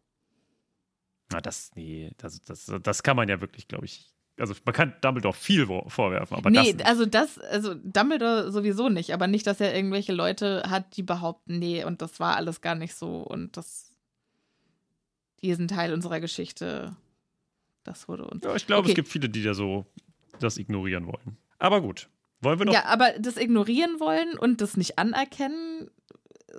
Na, 1.33 1.41
das, 1.41 1.71
nee, 1.75 2.11
das, 2.17 2.41
das, 2.41 2.71
das 2.81 3.03
kann 3.03 3.15
man 3.15 3.27
ja 3.29 3.41
wirklich, 3.41 3.67
glaube 3.67 3.85
ich. 3.85 4.09
Also 4.37 4.55
man 4.65 4.73
kann 4.73 4.95
Dumbledore 5.01 5.35
viel 5.35 5.67
vorwerfen, 5.67 6.35
aber 6.35 6.49
nee, 6.49 6.73
das 6.73 6.87
also 6.87 7.05
das, 7.05 7.37
also 7.37 7.75
Dumbledore 7.75 8.51
sowieso 8.51 8.89
nicht, 8.89 9.13
aber 9.13 9.27
nicht, 9.27 9.45
dass 9.45 9.61
er 9.61 9.75
irgendwelche 9.75 10.11
Leute 10.11 10.63
hat, 10.67 10.97
die 10.97 11.03
behaupten, 11.03 11.59
nee, 11.59 11.83
und 11.83 12.01
das 12.01 12.19
war 12.19 12.35
alles 12.35 12.61
gar 12.61 12.73
nicht 12.73 12.95
so 12.95 13.17
und 13.17 13.57
das 13.57 13.91
diesen 15.43 15.67
Teil 15.67 15.93
unserer 15.93 16.19
Geschichte, 16.19 16.95
das 17.83 18.07
wurde 18.07 18.25
uns. 18.25 18.43
Ja, 18.43 18.55
ich 18.55 18.65
glaube, 18.65 18.83
Okay. 18.83 18.91
es 18.91 18.95
gibt 18.95 19.09
viele, 19.09 19.29
die 19.29 19.43
da 19.43 19.53
so 19.53 19.85
das 20.39 20.57
ignorieren 20.57 21.05
wollen. 21.05 21.37
Aber 21.59 21.81
gut. 21.81 22.09
Wollen 22.41 22.57
wir 22.59 22.65
noch? 22.65 22.73
Ja, 22.73 22.85
aber 22.85 23.11
das 23.19 23.37
ignorieren 23.37 23.99
wollen 23.99 24.37
und 24.37 24.61
das 24.61 24.77
nicht 24.77 24.97
anerkennen 24.97 25.91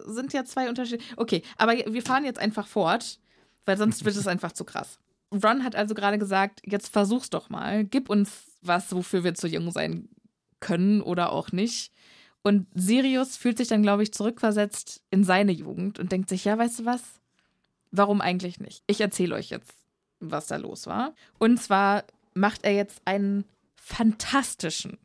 sind 0.07 0.33
ja 0.33 0.45
zwei 0.45 0.69
Unterschiede. 0.69 1.03
Okay, 1.17 1.43
aber 1.57 1.73
wir 1.73 2.03
fahren 2.03 2.25
jetzt 2.25 2.39
einfach 2.39 2.67
fort, 2.67 3.19
weil 3.65 3.77
sonst 3.77 4.05
wird 4.05 4.17
es 4.17 4.27
einfach 4.27 4.53
zu 4.53 4.65
krass. 4.65 4.99
Ron 5.33 5.65
hat 5.65 5.75
also 5.75 5.95
gerade 5.95 6.19
gesagt, 6.19 6.61
jetzt 6.65 6.93
versuch's 6.93 7.31
doch 7.31 7.49
mal, 7.51 7.85
gib 7.85 8.09
uns 8.09 8.45
was, 8.63 8.95
wofür 8.95 9.25
wir 9.25 9.35
zu 9.35 9.49
jung 9.49 9.71
sein 9.71 10.09
können 10.61 11.03
oder 11.03 11.33
auch 11.33 11.53
nicht. 11.53 11.93
Und 12.43 12.67
Sirius 12.75 13.37
fühlt 13.37 13.59
sich 13.59 13.69
dann, 13.69 13.83
glaube 13.83 14.03
ich, 14.03 14.13
zurückversetzt 14.13 15.03
in 15.11 15.25
seine 15.25 15.53
Jugend 15.53 15.99
und 15.99 16.13
denkt 16.13 16.29
sich, 16.29 16.45
ja, 16.45 16.59
weißt 16.59 16.81
du 16.81 16.85
was? 16.85 17.03
Warum 17.91 18.21
eigentlich 18.21 18.61
nicht? 18.61 18.83
Ich 18.87 19.01
erzähle 19.01 19.35
euch 19.35 19.49
jetzt, 19.51 19.73
was 20.21 20.47
da 20.47 20.57
los 20.57 20.87
war. 20.87 21.15
Und 21.39 21.61
zwar 21.61 22.05
macht 22.35 22.65
er 22.65 22.75
jetzt 22.75 23.01
einen 23.07 23.45
fantastischen, 23.77 24.99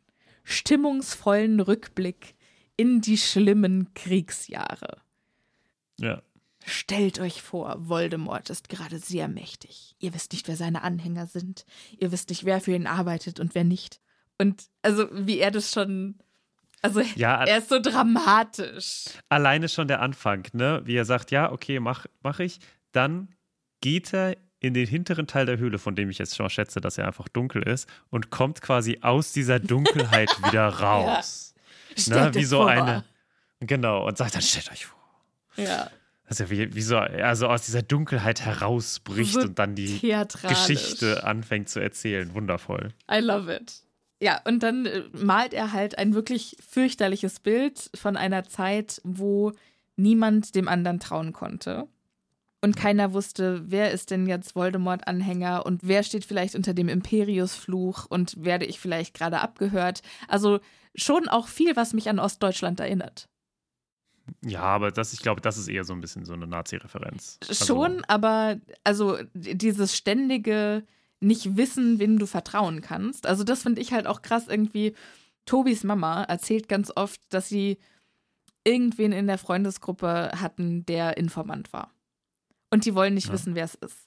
stimmungsvollen 0.44 1.60
Rückblick 1.60 2.34
in 2.76 3.00
die 3.00 3.18
schlimmen 3.18 3.92
Kriegsjahre. 3.94 4.98
Ja. 5.98 6.22
Stellt 6.66 7.18
euch 7.20 7.40
vor, 7.42 7.76
Voldemort 7.88 8.50
ist 8.50 8.68
gerade 8.68 8.98
sehr 8.98 9.28
mächtig. 9.28 9.94
Ihr 9.98 10.12
wisst 10.14 10.32
nicht, 10.32 10.46
wer 10.46 10.56
seine 10.56 10.82
Anhänger 10.82 11.26
sind. 11.26 11.64
Ihr 11.98 12.12
wisst 12.12 12.28
nicht, 12.30 12.44
wer 12.44 12.60
für 12.60 12.72
ihn 12.74 12.86
arbeitet 12.86 13.40
und 13.40 13.54
wer 13.54 13.64
nicht. 13.64 14.00
Und 14.38 14.64
also, 14.82 15.08
wie 15.12 15.38
er 15.38 15.50
das 15.50 15.72
schon. 15.72 16.16
Also, 16.82 17.00
Ja, 17.16 17.44
er 17.44 17.58
ist 17.58 17.68
so 17.70 17.80
dramatisch. 17.80 19.04
alleine 19.28 19.68
schon 19.68 19.88
der 19.88 20.00
Anfang, 20.00 20.46
ne? 20.52 20.80
Wie 20.84 20.96
er 20.96 21.04
sagt, 21.04 21.30
ja, 21.30 21.50
okay, 21.52 21.80
mach, 21.80 22.06
mach 22.22 22.40
ich. 22.40 22.60
Dann 22.92 23.34
geht 23.80 24.12
er 24.14 24.36
in 24.60 24.74
den 24.74 24.86
hinteren 24.86 25.26
Teil 25.26 25.46
der 25.46 25.56
Höhle, 25.58 25.78
von 25.78 25.94
dem 25.96 26.10
ich 26.10 26.18
jetzt 26.18 26.36
schon 26.36 26.50
schätze, 26.50 26.80
dass 26.82 26.98
er 26.98 27.06
einfach 27.06 27.28
dunkel 27.28 27.62
ist, 27.62 27.88
und 28.10 28.30
kommt 28.30 28.60
quasi 28.60 28.98
aus 29.00 29.32
dieser 29.32 29.58
Dunkelheit 29.60 30.30
wieder 30.46 30.68
raus. 30.68 31.54
Stellt 31.96 32.20
Ne? 32.20 32.28
euch 32.28 32.34
Wie 32.34 32.44
so 32.44 32.58
vor. 32.58 32.68
eine. 32.68 33.04
Genau, 33.60 34.06
und 34.06 34.16
sagt 34.18 34.34
dann, 34.34 34.42
stellt 34.42 34.70
euch 34.70 34.84
vor. 34.86 34.98
Ja, 35.56 35.90
Ja 36.38 36.50
wie, 36.50 36.74
wie 36.74 36.82
so, 36.82 36.96
also 36.96 37.48
aus 37.48 37.62
dieser 37.62 37.82
Dunkelheit 37.82 38.40
herausbricht 38.42 39.32
So 39.32 39.40
und 39.40 39.58
dann 39.58 39.74
die. 39.74 40.00
Geschichte 40.48 41.24
anfängt 41.24 41.68
zu 41.68 41.80
erzählen. 41.80 42.32
Wundervoll. 42.34 42.90
I 43.10 43.18
love 43.18 43.52
it. 43.54 43.82
Ja, 44.22 44.40
und 44.44 44.62
dann 44.62 44.86
äh, 44.86 45.02
malt 45.12 45.54
er 45.54 45.72
halt 45.72 45.98
ein 45.98 46.14
wirklich 46.14 46.56
fürchterliches 46.66 47.40
Bild 47.40 47.90
von 47.94 48.16
einer 48.16 48.44
Zeit, 48.44 49.00
wo 49.02 49.52
niemand 49.96 50.54
dem 50.54 50.68
anderen 50.68 51.00
trauen 51.00 51.32
konnte. 51.32 51.88
Und 52.62 52.76
keiner 52.76 53.14
wusste, 53.14 53.62
wer 53.70 53.90
ist 53.90 54.10
denn 54.10 54.26
jetzt 54.26 54.54
Voldemort-Anhänger 54.54 55.64
und 55.64 55.80
wer 55.82 56.02
steht 56.02 56.26
vielleicht 56.26 56.54
unter 56.54 56.74
dem 56.74 56.90
Imperius-Fluch 56.90 58.04
und 58.06 58.44
werde 58.44 58.66
ich 58.66 58.78
vielleicht 58.78 59.14
gerade 59.14 59.40
abgehört. 59.40 60.02
Also 60.28 60.60
schon 60.94 61.26
auch 61.28 61.48
viel, 61.48 61.74
was 61.74 61.94
mich 61.94 62.10
an 62.10 62.18
Ostdeutschland 62.18 62.78
erinnert. 62.78 63.29
Ja, 64.44 64.62
aber 64.62 64.90
das, 64.90 65.12
ich 65.12 65.20
glaube, 65.20 65.40
das 65.40 65.58
ist 65.58 65.68
eher 65.68 65.84
so 65.84 65.92
ein 65.92 66.00
bisschen 66.00 66.24
so 66.24 66.32
eine 66.32 66.46
Nazi-Referenz. 66.46 67.38
Also, 67.48 67.64
Schon, 67.66 68.04
aber 68.06 68.58
also 68.84 69.18
dieses 69.34 69.96
ständige 69.96 70.84
nicht 71.20 71.56
wissen, 71.56 71.98
wem 71.98 72.18
du 72.18 72.26
vertrauen 72.26 72.80
kannst. 72.80 73.26
Also 73.26 73.44
das 73.44 73.62
finde 73.62 73.80
ich 73.80 73.92
halt 73.92 74.06
auch 74.06 74.22
krass 74.22 74.48
irgendwie. 74.48 74.94
Tobis 75.46 75.84
Mama 75.84 76.22
erzählt 76.24 76.68
ganz 76.68 76.92
oft, 76.94 77.20
dass 77.30 77.48
sie 77.48 77.78
irgendwen 78.64 79.12
in 79.12 79.26
der 79.26 79.38
Freundesgruppe 79.38 80.32
hatten, 80.40 80.84
der 80.86 81.16
Informant 81.16 81.72
war. 81.72 81.92
Und 82.70 82.84
die 82.84 82.94
wollen 82.94 83.14
nicht 83.14 83.26
Ja. 83.28 83.32
wissen, 83.32 83.54
wer 83.54 83.64
es 83.64 83.74
ist. 83.74 84.06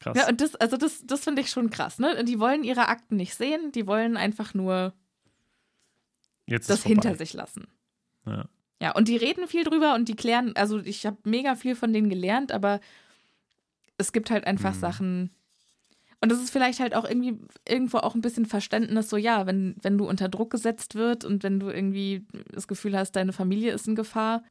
Krass. 0.00 0.16
Ja, 0.16 0.28
und 0.28 0.40
das, 0.40 0.54
also 0.56 0.76
das, 0.76 1.02
das 1.06 1.24
finde 1.24 1.42
ich 1.42 1.50
schon 1.50 1.70
krass, 1.70 1.98
ne? 1.98 2.24
Die 2.24 2.38
wollen 2.38 2.62
ihre 2.64 2.88
Akten 2.88 3.16
nicht 3.16 3.34
sehen, 3.34 3.72
die 3.72 3.86
wollen 3.86 4.16
einfach 4.16 4.54
nur 4.54 4.92
Jetzt 6.46 6.70
das 6.70 6.84
hinter 6.84 7.14
sich 7.16 7.32
lassen. 7.32 7.66
Ja. 8.28 8.48
Ja, 8.80 8.92
und 8.92 9.08
die 9.08 9.16
reden 9.16 9.48
viel 9.48 9.64
drüber 9.64 9.94
und 9.94 10.08
die 10.08 10.14
klären, 10.14 10.54
also 10.54 10.78
ich 10.78 11.04
habe 11.04 11.16
mega 11.24 11.56
viel 11.56 11.74
von 11.74 11.92
denen 11.92 12.08
gelernt, 12.08 12.52
aber 12.52 12.80
es 13.96 14.12
gibt 14.12 14.30
halt 14.30 14.46
einfach 14.46 14.72
Mhm. 14.74 14.78
Sachen. 14.78 15.30
Und 16.20 16.30
das 16.30 16.40
ist 16.40 16.50
vielleicht 16.50 16.80
halt 16.80 16.94
auch 16.94 17.04
irgendwie 17.04 17.38
irgendwo 17.68 17.98
auch 17.98 18.14
ein 18.14 18.20
bisschen 18.20 18.46
Verständnis, 18.46 19.08
so 19.10 19.16
ja, 19.16 19.46
wenn, 19.46 19.76
wenn 19.82 19.98
du 19.98 20.08
unter 20.08 20.28
Druck 20.28 20.50
gesetzt 20.50 20.94
wird 20.94 21.24
und 21.24 21.42
wenn 21.42 21.58
du 21.60 21.70
irgendwie 21.70 22.24
das 22.52 22.68
Gefühl 22.68 22.96
hast, 22.96 23.12
deine 23.12 23.32
Familie 23.32 23.72
ist 23.72 23.88
in 23.88 23.94
Gefahr, 23.96 24.42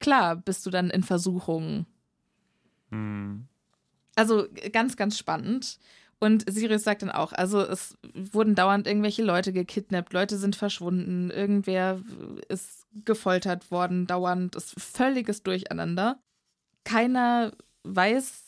klar 0.00 0.36
bist 0.36 0.66
du 0.66 0.70
dann 0.70 0.90
in 0.90 1.02
Versuchung. 1.02 1.86
Hm. 2.90 3.46
Also 4.16 4.46
ganz, 4.72 4.96
ganz 4.96 5.18
spannend. 5.18 5.78
Und 6.20 6.50
Sirius 6.50 6.84
sagt 6.84 7.02
dann 7.02 7.10
auch, 7.10 7.32
also 7.32 7.60
es 7.60 7.98
wurden 8.14 8.54
dauernd 8.54 8.86
irgendwelche 8.86 9.22
Leute 9.24 9.52
gekidnappt, 9.52 10.12
Leute 10.12 10.38
sind 10.38 10.56
verschwunden, 10.56 11.30
irgendwer 11.30 12.00
ist 12.48 12.83
gefoltert 13.04 13.70
worden, 13.70 14.06
dauernd 14.06 14.56
ist 14.56 14.80
völliges 14.80 15.42
Durcheinander. 15.42 16.18
Keiner 16.84 17.52
weiß, 17.82 18.44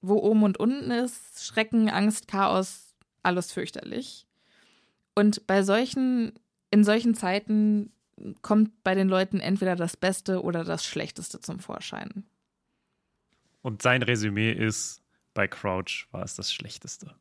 wo 0.00 0.16
oben 0.16 0.42
und 0.42 0.58
unten 0.58 0.90
ist. 0.90 1.44
Schrecken, 1.44 1.88
Angst, 1.88 2.28
Chaos, 2.28 2.94
alles 3.22 3.52
fürchterlich. 3.52 4.26
Und 5.14 5.46
bei 5.46 5.62
solchen, 5.62 6.32
in 6.70 6.84
solchen 6.84 7.14
Zeiten 7.14 7.92
kommt 8.42 8.82
bei 8.82 8.94
den 8.94 9.08
Leuten 9.08 9.40
entweder 9.40 9.76
das 9.76 9.96
Beste 9.96 10.42
oder 10.42 10.64
das 10.64 10.84
Schlechteste 10.84 11.40
zum 11.40 11.58
Vorschein. 11.58 12.24
Und 13.62 13.82
sein 13.82 14.02
Resümee 14.02 14.52
ist, 14.52 15.02
bei 15.34 15.46
Crouch 15.46 16.06
war 16.10 16.22
es 16.22 16.34
das 16.34 16.52
Schlechteste. 16.52 17.14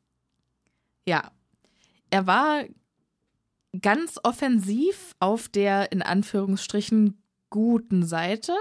Ja. 1.05 1.31
Er 2.09 2.27
war 2.27 2.63
ganz 3.81 4.19
offensiv 4.23 5.15
auf 5.19 5.47
der 5.49 5.91
in 5.91 6.01
Anführungsstrichen 6.01 7.21
guten 7.49 8.03
Seite. 8.05 8.53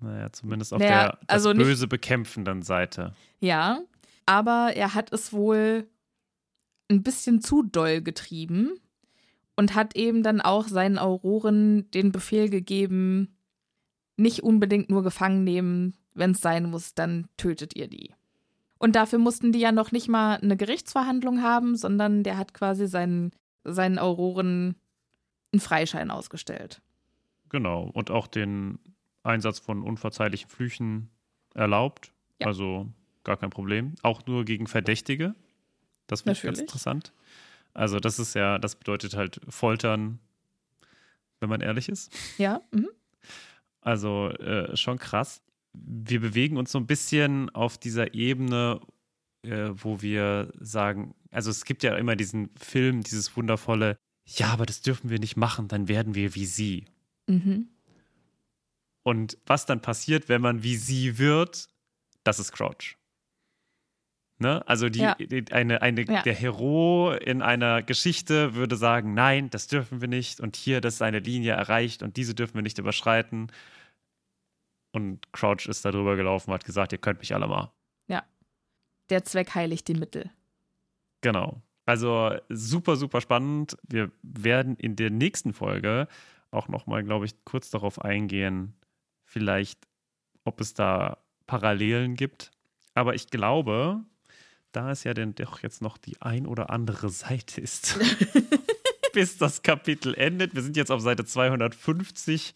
Naja, 0.00 0.32
zumindest 0.32 0.72
auf 0.74 0.80
Naja, 0.80 1.10
der 1.10 1.18
also 1.28 1.52
nicht- 1.52 1.62
böse 1.64 1.86
bekämpfenden 1.88 2.62
Seite. 2.62 3.14
Ja. 3.40 3.80
Aber 4.26 4.72
er 4.74 4.94
hat 4.94 5.12
es 5.12 5.32
wohl 5.32 5.88
ein 6.90 7.02
bisschen 7.02 7.40
zu 7.40 7.62
doll 7.62 8.00
getrieben 8.02 8.72
und 9.56 9.74
hat 9.74 9.96
eben 9.96 10.22
dann 10.22 10.40
auch 10.40 10.68
seinen 10.68 10.98
Auroren 10.98 11.90
den 11.92 12.12
Befehl 12.12 12.48
gegeben, 12.48 13.36
nicht 14.16 14.42
unbedingt 14.42 14.90
nur 14.90 15.02
gefangen 15.02 15.44
nehmen, 15.44 15.94
wenn 16.14 16.32
es 16.32 16.40
sein 16.40 16.70
muss, 16.70 16.94
dann 16.94 17.26
tötet 17.36 17.74
ihr 17.76 17.88
die. 17.88 18.12
Und 18.78 18.96
dafür 18.96 19.18
mussten 19.18 19.52
die 19.52 19.60
ja 19.60 19.72
noch 19.72 19.92
nicht 19.92 20.08
mal 20.08 20.36
eine 20.36 20.56
Gerichtsverhandlung 20.56 21.42
haben, 21.42 21.76
sondern 21.76 22.22
der 22.22 22.36
hat 22.36 22.52
quasi 22.52 22.86
seinen, 22.86 23.32
seinen 23.64 23.98
Auroren 23.98 24.76
einen 25.52 25.60
Freischein 25.60 26.10
ausgestellt. 26.10 26.80
Genau. 27.48 27.90
Und 27.92 28.10
auch 28.10 28.26
den 28.26 28.78
Einsatz 29.22 29.58
von 29.58 29.82
unverzeihlichen 29.82 30.48
Flüchen 30.48 31.10
erlaubt. 31.54 32.12
Ja. 32.40 32.48
Also 32.48 32.88
gar 33.24 33.36
kein 33.36 33.50
Problem. 33.50 33.94
Auch 34.02 34.26
nur 34.26 34.44
gegen 34.44 34.66
Verdächtige. 34.66 35.34
Das 36.06 36.22
finde 36.22 36.38
ich 36.38 36.42
ganz 36.42 36.58
interessant. 36.58 37.12
Also, 37.74 38.00
das 38.00 38.18
ist 38.18 38.34
ja, 38.34 38.58
das 38.58 38.76
bedeutet 38.76 39.16
halt 39.16 39.40
Foltern, 39.48 40.18
wenn 41.40 41.48
man 41.48 41.60
ehrlich 41.60 41.88
ist. 41.88 42.12
Ja, 42.38 42.60
mhm. 42.70 42.88
Also 43.80 44.28
äh, 44.28 44.76
schon 44.76 44.98
krass. 44.98 45.42
Wir 45.72 46.20
bewegen 46.20 46.56
uns 46.56 46.70
so 46.70 46.78
ein 46.78 46.86
bisschen 46.86 47.50
auf 47.50 47.78
dieser 47.78 48.14
Ebene, 48.14 48.80
äh, 49.42 49.70
wo 49.72 50.02
wir 50.02 50.52
sagen, 50.60 51.14
also 51.32 51.50
es 51.50 51.64
gibt 51.64 51.82
ja 51.82 51.96
immer 51.96 52.14
diesen 52.14 52.50
Film, 52.56 53.02
dieses 53.02 53.36
wundervolle, 53.36 53.96
ja, 54.24 54.48
aber 54.48 54.66
das 54.66 54.82
dürfen 54.82 55.10
wir 55.10 55.18
nicht 55.18 55.36
machen, 55.36 55.66
dann 55.66 55.88
werden 55.88 56.14
wir 56.14 56.34
wie 56.34 56.46
sie. 56.46 56.84
Mhm. 57.26 57.68
Und 59.02 59.36
was 59.46 59.66
dann 59.66 59.82
passiert, 59.82 60.28
wenn 60.28 60.40
man 60.40 60.62
wie 60.62 60.76
sie 60.76 61.18
wird, 61.18 61.68
das 62.22 62.38
ist 62.38 62.52
Crouch. 62.52 62.96
Ne? 64.38 64.66
Also 64.68 64.88
die, 64.88 65.00
Ja. 65.00 65.16
eine, 65.50 65.82
eine, 65.82 66.02
Ja. 66.04 66.22
der 66.22 66.34
Hero 66.34 67.12
in 67.12 67.42
einer 67.42 67.82
Geschichte 67.82 68.54
würde 68.54 68.76
sagen, 68.76 69.14
nein, 69.14 69.50
das 69.50 69.66
dürfen 69.66 70.00
wir 70.00 70.08
nicht 70.08 70.40
und 70.40 70.54
hier, 70.56 70.80
das 70.80 70.94
ist 70.94 71.02
eine 71.02 71.18
Linie 71.18 71.52
erreicht 71.52 72.02
und 72.02 72.16
diese 72.16 72.34
dürfen 72.34 72.54
wir 72.54 72.62
nicht 72.62 72.78
überschreiten. 72.78 73.50
Und 74.92 75.32
Crouch 75.32 75.66
ist 75.66 75.84
da 75.84 75.90
drüber 75.90 76.16
gelaufen 76.16 76.50
und 76.50 76.54
hat 76.54 76.64
gesagt, 76.64 76.92
ihr 76.92 76.98
könnt 76.98 77.20
mich 77.20 77.34
alle 77.34 77.48
mal. 77.48 77.72
Der 79.10 79.24
Zweck 79.24 79.54
heiligt 79.54 79.88
die 79.88 79.94
Mittel. 79.94 80.30
Genau. 81.22 81.62
Also 81.86 82.36
super, 82.48 82.96
super 82.96 83.20
spannend. 83.20 83.76
Wir 83.88 84.12
werden 84.22 84.76
in 84.76 84.94
der 84.94 85.10
nächsten 85.10 85.52
Folge 85.52 86.06
auch 86.50 86.68
nochmal, 86.68 87.02
glaube 87.02 87.24
ich, 87.24 87.32
kurz 87.44 87.70
darauf 87.70 88.00
eingehen, 88.00 88.74
vielleicht, 89.24 89.80
ob 90.44 90.60
es 90.60 90.74
da 90.74 91.18
Parallelen 91.46 92.14
gibt. 92.14 92.50
Aber 92.94 93.14
ich 93.14 93.28
glaube, 93.28 94.04
da 94.72 94.90
es 94.90 95.04
ja 95.04 95.14
denn 95.14 95.34
doch 95.34 95.62
jetzt 95.62 95.82
noch 95.82 95.98
die 95.98 96.20
ein 96.20 96.46
oder 96.46 96.70
andere 96.70 97.08
Seite 97.08 97.60
ist, 97.60 97.98
bis 99.12 99.38
das 99.38 99.62
Kapitel 99.62 100.14
endet. 100.14 100.54
Wir 100.54 100.62
sind 100.62 100.76
jetzt 100.76 100.90
auf 100.90 101.00
Seite 101.00 101.24
250 101.24 102.54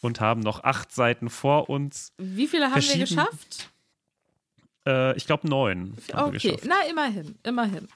und 0.00 0.20
haben 0.20 0.40
noch 0.40 0.64
acht 0.64 0.92
Seiten 0.92 1.30
vor 1.30 1.68
uns. 1.70 2.12
Wie 2.18 2.46
viele 2.46 2.70
haben 2.70 2.82
wir 2.82 2.98
geschafft? 2.98 3.70
Äh, 4.90 5.16
ich 5.16 5.26
glaube 5.26 5.48
neun. 5.48 5.94
Okay, 6.12 6.30
geschafft. 6.32 6.64
na 6.66 6.76
immerhin, 6.90 7.36
immerhin. 7.44 7.88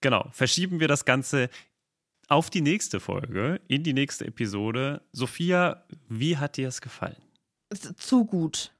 Genau. 0.00 0.26
Verschieben 0.32 0.80
wir 0.80 0.88
das 0.88 1.04
Ganze 1.04 1.48
auf 2.26 2.50
die 2.50 2.60
nächste 2.60 2.98
Folge, 2.98 3.60
in 3.68 3.84
die 3.84 3.92
nächste 3.92 4.26
Episode. 4.26 5.00
Sophia, 5.12 5.84
wie 6.08 6.38
hat 6.38 6.56
dir 6.56 6.66
es 6.66 6.80
gefallen? 6.80 7.14
Zu 7.96 8.24
gut. 8.24 8.72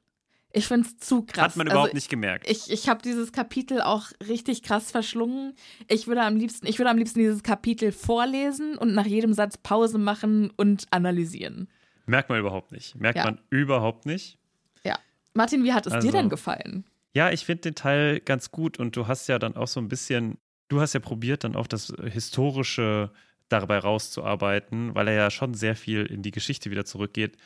Ich 0.52 0.66
finde 0.66 0.88
es 0.88 0.98
zu 0.98 1.22
krass. 1.22 1.44
Hat 1.52 1.56
man 1.56 1.68
Also, 1.68 1.76
überhaupt 1.78 1.94
nicht 1.94 2.08
gemerkt. 2.08 2.50
Ich, 2.50 2.70
ich 2.72 2.88
habe 2.88 3.00
dieses 3.02 3.30
Kapitel 3.30 3.80
auch 3.80 4.06
richtig 4.28 4.64
krass 4.64 4.90
verschlungen. 4.90 5.54
Ich 5.86 6.08
würde 6.08 6.22
am 6.22 6.36
liebsten, 6.36 6.66
ich 6.66 6.78
würde 6.80 6.90
am 6.90 6.98
liebsten 6.98 7.20
dieses 7.20 7.44
Kapitel 7.44 7.92
vorlesen 7.92 8.76
und 8.76 8.92
nach 8.92 9.06
jedem 9.06 9.32
Satz 9.32 9.56
Pause 9.56 9.98
machen 9.98 10.50
und 10.56 10.86
analysieren. 10.90 11.68
Merkt 12.06 12.30
man 12.30 12.40
überhaupt 12.40 12.72
nicht. 12.72 12.96
Merkt 12.96 13.18
Ja. 13.18 13.26
man 13.26 13.38
überhaupt 13.48 14.06
nicht. 14.06 14.38
Martin, 15.34 15.64
wie 15.64 15.72
hat 15.72 15.86
es 15.86 15.92
Also- 15.92 16.06
dir 16.08 16.12
denn 16.12 16.28
gefallen? 16.28 16.84
Ja, 17.14 17.30
ich 17.30 17.44
finde 17.44 17.62
den 17.62 17.74
Teil 17.74 18.20
ganz 18.20 18.50
gut 18.50 18.78
und 18.78 18.96
du 18.96 19.06
hast 19.06 19.26
ja 19.28 19.38
dann 19.38 19.54
auch 19.56 19.68
so 19.68 19.80
ein 19.80 19.88
bisschen, 19.88 20.38
du 20.68 20.80
hast 20.80 20.94
ja 20.94 21.00
probiert, 21.00 21.44
dann 21.44 21.56
auch 21.56 21.66
das 21.66 21.92
Historische 22.04 23.10
dabei 23.50 23.78
rauszuarbeiten, 23.78 24.94
weil 24.94 25.08
er 25.08 25.14
ja 25.14 25.30
schon 25.30 25.52
sehr 25.52 25.76
viel 25.76 26.06
in 26.06 26.22
die 26.22 26.30
Geschichte 26.30 26.70
wieder 26.70 26.86
zurückgeht. 26.86 27.36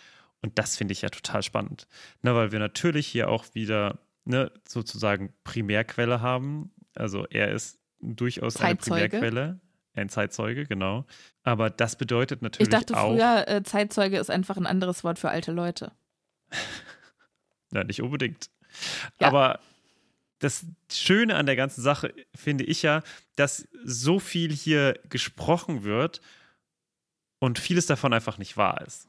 Und 0.40 0.56
das 0.58 0.76
finde 0.76 0.92
ich 0.92 1.02
ja 1.02 1.08
total 1.08 1.42
spannend. 1.42 1.88
Ne, 2.22 2.34
weil 2.36 2.52
wir 2.52 2.60
natürlich 2.60 3.06
hier 3.08 3.28
auch 3.28 3.44
wieder 3.54 3.98
ne, 4.24 4.52
sozusagen 4.68 5.32
Primärquelle 5.42 6.20
haben. 6.20 6.70
Also 6.94 7.26
er 7.26 7.50
ist 7.50 7.80
durchaus 8.00 8.54
Zeitzeuge. 8.54 8.96
eine 9.00 9.08
Primärquelle. 9.08 9.60
Ein 9.94 10.08
Zeitzeuge, 10.10 10.66
genau. 10.66 11.06
Aber 11.42 11.70
das 11.70 11.96
bedeutet 11.96 12.42
natürlich 12.42 12.68
Ich 12.68 12.72
dachte 12.74 12.96
auch. 12.96 13.12
früher, 13.14 13.48
äh, 13.48 13.62
Zeitzeuge 13.64 14.18
ist 14.18 14.30
einfach 14.30 14.56
ein 14.58 14.66
anderes 14.66 15.02
Wort 15.02 15.18
für 15.18 15.30
alte 15.30 15.50
Leute. 15.52 15.90
Ja, 17.76 17.84
nicht 17.84 18.00
unbedingt. 18.00 18.48
Ja. 19.20 19.28
Aber 19.28 19.60
das 20.38 20.64
Schöne 20.90 21.36
an 21.36 21.44
der 21.44 21.56
ganzen 21.56 21.82
Sache 21.82 22.14
finde 22.34 22.64
ich 22.64 22.82
ja, 22.82 23.02
dass 23.36 23.68
so 23.84 24.18
viel 24.18 24.50
hier 24.50 24.98
gesprochen 25.10 25.82
wird 25.82 26.22
und 27.38 27.58
vieles 27.58 27.84
davon 27.84 28.14
einfach 28.14 28.38
nicht 28.38 28.56
wahr 28.56 28.80
ist. 28.86 29.08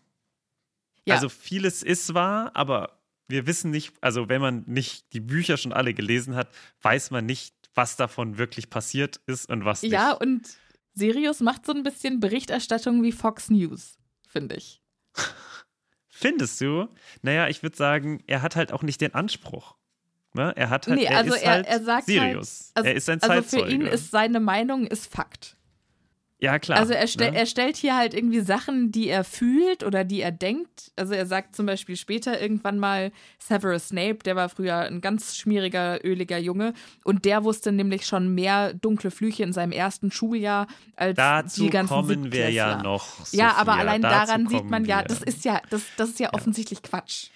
Ja. 1.06 1.16
Also 1.16 1.30
vieles 1.30 1.82
ist 1.82 2.14
wahr, 2.14 2.52
aber 2.56 3.00
wir 3.30 3.48
wissen 3.48 3.72
nicht, 3.72 3.94
also 4.02 4.28
wenn 4.28 4.42
man 4.42 4.64
nicht 4.68 5.14
die 5.14 5.22
Bücher 5.22 5.56
schon 5.56 5.72
alle 5.72 5.94
gelesen 5.94 6.36
hat, 6.36 6.50
weiß 6.82 7.12
man 7.12 7.26
nicht, 7.26 7.56
was 7.74 7.96
davon 7.96 8.38
wirklich 8.38 8.70
passiert 8.70 9.22
ist 9.28 9.50
und 9.50 9.64
was 9.64 9.82
nicht. 9.82 9.94
Ja, 9.94 10.12
und 10.12 10.46
Sirius 10.94 11.40
macht 11.40 11.66
so 11.66 11.72
ein 11.72 11.84
bisschen 11.84 12.20
Berichterstattung 12.20 13.02
wie 13.04 13.14
Fox 13.14 13.50
News, 13.50 13.98
finde 14.28 14.56
ich. 14.56 14.82
Findest 16.20 16.60
du? 16.62 16.88
Naja, 17.22 17.48
ich 17.48 17.62
würde 17.64 17.78
sagen, 17.78 18.24
er 18.28 18.42
hat 18.42 18.56
halt 18.56 18.72
auch 18.72 18.82
nicht 18.84 19.02
den 19.02 19.14
Anspruch. 19.14 19.76
Ne? 20.34 20.54
Er 20.56 20.70
hat 20.70 20.88
halt, 20.88 21.00
Nee, 21.00 21.06
er 21.06 21.18
also 21.18 21.34
ist 21.36 21.42
er- 21.44 21.52
halt 21.52 21.68
er 21.68 21.84
sagt 21.84 22.06
Sirius. 22.06 22.72
halt- 22.76 22.78
also- 22.78 22.90
er 22.90 22.96
ist 22.96 23.10
ein 23.10 23.22
Also 23.22 23.34
Zeitzeuge. 23.42 23.64
für 23.66 23.72
ihn 23.72 23.82
ist 23.82 24.12
seine 24.12 24.40
Meinung 24.40 24.86
ist 24.88 25.12
Fakt. 25.12 25.57
Ja 26.40 26.60
klar. 26.60 26.80
Also 26.80 26.94
er, 26.94 27.08
stell, 27.08 27.32
ne? 27.32 27.38
er 27.38 27.46
stellt 27.46 27.78
hier 27.78 27.96
halt 27.96 28.14
irgendwie 28.14 28.42
Sachen, 28.42 28.92
die 28.92 29.10
er 29.10 29.24
fühlt 29.24 29.84
oder 29.84 30.04
die 30.04 30.22
er 30.22 30.32
denkt. 30.32 30.92
Also 30.96 31.14
er 31.14 31.26
sagt 31.26 31.56
zum 31.56 31.66
Beispiel 31.66 31.96
später 31.96 32.40
irgendwann 32.40 32.78
mal 32.78 33.12
Severus 33.40 33.90
Snape, 33.90 34.20
der 34.26 34.36
war 34.36 34.50
früher 34.50 34.78
ein 34.78 35.02
ganz 35.02 35.36
schmieriger, 35.36 36.04
öliger 36.06 36.38
Junge 36.38 36.74
und 37.04 37.26
der 37.26 37.44
wusste 37.44 37.72
nämlich 37.72 38.06
schon 38.06 38.36
mehr 38.36 38.74
dunkle 38.74 39.10
Flüche 39.10 39.44
in 39.44 39.54
seinem 39.54 39.72
ersten 39.72 40.12
Schuljahr 40.12 40.68
als 40.96 41.16
Dazu 41.16 41.64
die 41.64 41.70
ganzen 41.70 41.94
kommen 41.94 42.32
wir 42.32 42.52
ja 42.52 42.82
noch. 42.84 43.20
Ja, 43.32 43.50
Sophia, 43.50 43.54
aber 43.56 43.74
allein 43.74 44.02
dazu 44.02 44.16
daran 44.16 44.48
sieht 44.48 44.70
man 44.70 44.86
ja, 44.86 45.00
wir. 45.00 45.06
das 45.06 45.24
ist 45.24 45.44
ja, 45.46 45.62
das, 45.70 45.84
das 45.98 46.10
ist 46.10 46.20
ja 46.20 46.34
offensichtlich 46.34 46.84
Quatsch. 46.84 47.30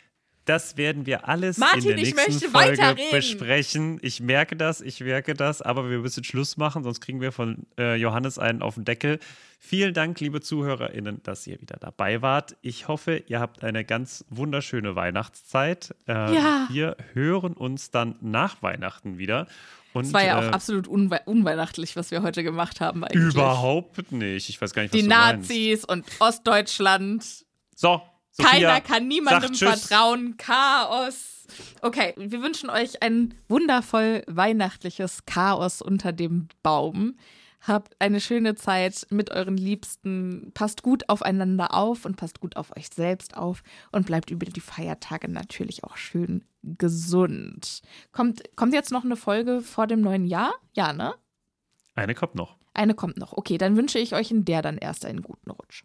Das 0.46 0.76
werden 0.76 1.06
wir 1.06 1.28
alles 1.28 1.58
Martin, 1.58 1.82
in 1.82 1.88
der 1.98 1.98
ich 2.00 2.16
nächsten 2.16 2.32
möchte 2.32 2.50
Folge 2.50 2.96
besprechen. 3.12 4.00
Ich 4.02 4.22
merke 4.22 4.56
das, 4.56 4.82
ich 4.82 5.00
merke 5.02 5.34
das, 5.36 5.62
aber 5.62 5.90
wir 5.90 6.00
müssen 6.00 6.24
Schluss 6.24 6.58
machen, 6.58 6.84
sonst 6.84 7.00
kriegen 7.00 7.22
wir 7.22 7.32
von 7.32 7.68
äh, 7.78 7.96
Johannes 7.96 8.40
einen 8.40 8.62
auf 8.62 8.76
den 8.76 8.86
Deckel. 8.86 9.20
Vielen 9.60 9.94
Dank, 9.94 10.20
liebe 10.20 10.42
ZuhörerInnen, 10.42 11.22
dass 11.22 11.46
ihr 11.46 11.62
wieder 11.62 11.78
dabei 11.80 12.24
wart. 12.24 12.56
Ich 12.62 12.88
hoffe, 12.88 13.22
ihr 13.28 13.40
habt 13.40 13.64
eine 13.64 13.86
ganz 13.86 14.26
wunderschöne 14.30 14.96
Weihnachtszeit. 14.96 15.94
Äh, 16.08 16.14
Ja. 16.34 16.68
Wir 16.72 16.98
hören 17.14 17.54
uns 17.54 17.92
dann 17.92 18.16
nach 18.22 18.64
Weihnachten 18.64 19.20
wieder. 19.20 19.46
Und, 19.94 20.06
Es 20.06 20.14
war 20.14 20.24
ja 20.24 20.40
auch 20.40 20.44
äh, 20.44 20.48
absolut 20.48 20.88
unwe 20.88 21.20
unweihnachtlich, 21.26 21.96
was 21.96 22.10
wir 22.10 22.24
heute 22.24 22.44
gemacht 22.44 22.82
haben 22.82 23.04
eigentlich. 23.04 23.34
Überhaupt 23.36 24.12
nicht. 24.12 24.50
Ich 24.50 24.60
weiß 24.60 24.74
gar 24.74 24.82
nicht, 24.82 24.94
was 24.94 25.00
Die 25.00 25.08
du 25.08 25.14
meinst. 25.14 25.50
Nazis 25.50 25.86
und 25.86 26.06
Ostdeutschland. 26.20 27.24
So, 27.76 28.02
Sophia, 28.32 28.52
Keiner 28.52 28.82
kann 28.82 29.08
niemandem 29.08 29.54
vertrauen. 29.54 30.38
Chaos. 30.38 31.46
Okay, 31.82 32.14
wir 32.18 32.42
wünschen 32.42 32.70
euch 32.70 33.04
ein 33.04 33.34
wundervoll 33.50 34.24
weihnachtliches 34.28 35.26
Chaos 35.26 35.82
unter 35.82 36.14
dem 36.14 36.48
Baum. 36.64 37.18
Habt 37.62 37.96
eine 38.00 38.20
schöne 38.20 38.56
Zeit 38.56 39.06
mit 39.12 39.30
euren 39.30 39.58
Liebsten. 39.58 40.52
Passt 40.54 40.82
gut 40.82 41.10
aufeinander 41.10 41.76
auf 41.76 42.06
und 42.06 42.16
passt 42.16 42.40
gut 42.40 42.56
auf 42.56 42.76
euch 42.76 42.88
selbst 42.92 43.38
auf 43.38 43.62
und 43.92 44.08
bleibt 44.08 44.32
über 44.32 44.46
die 44.46 44.62
Feiertage 44.62 45.30
natürlich 45.30 45.84
auch 45.84 45.98
schön 45.98 46.44
gesund. 46.64 47.82
Kommt, 48.12 48.42
kommt 48.56 48.74
jetzt 48.74 48.92
noch 48.92 49.04
eine 49.04 49.16
Folge 49.16 49.62
vor 49.62 49.86
dem 49.86 50.02
neuen 50.02 50.26
Jahr? 50.26 50.54
Ja, 50.74 50.94
ne? 50.94 51.14
Eine 51.94 52.16
kommt 52.16 52.34
noch. 52.34 52.58
Eine 52.74 52.96
kommt 52.96 53.18
noch. 53.18 53.34
Okay, 53.34 53.58
dann 53.58 53.76
wünsche 53.76 54.00
ich 54.00 54.16
euch 54.16 54.32
in 54.32 54.46
der 54.46 54.62
dann 54.62 54.78
erst 54.78 55.06
einen 55.06 55.22
guten 55.22 55.52
Rutsch. 55.52 55.84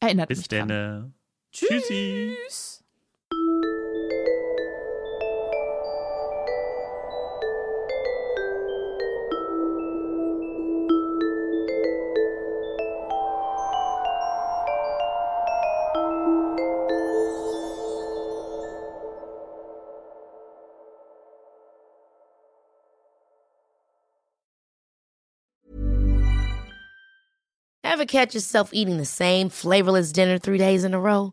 Erinnert 0.00 0.28
Bis 0.28 0.38
mich 0.38 0.48
dran. 0.48 0.68
dann. 0.68 1.14
Tschüssi. 1.54 2.36
Tschüss. 2.48 2.80
Ever 27.84 28.06
catch 28.06 28.34
yourself 28.34 28.70
eating 28.72 28.96
the 28.96 29.04
same 29.04 29.48
flavorless 29.48 30.10
dinner 30.10 30.36
three 30.36 30.58
days 30.58 30.82
in 30.82 30.94
a 30.94 31.00
row? 31.00 31.32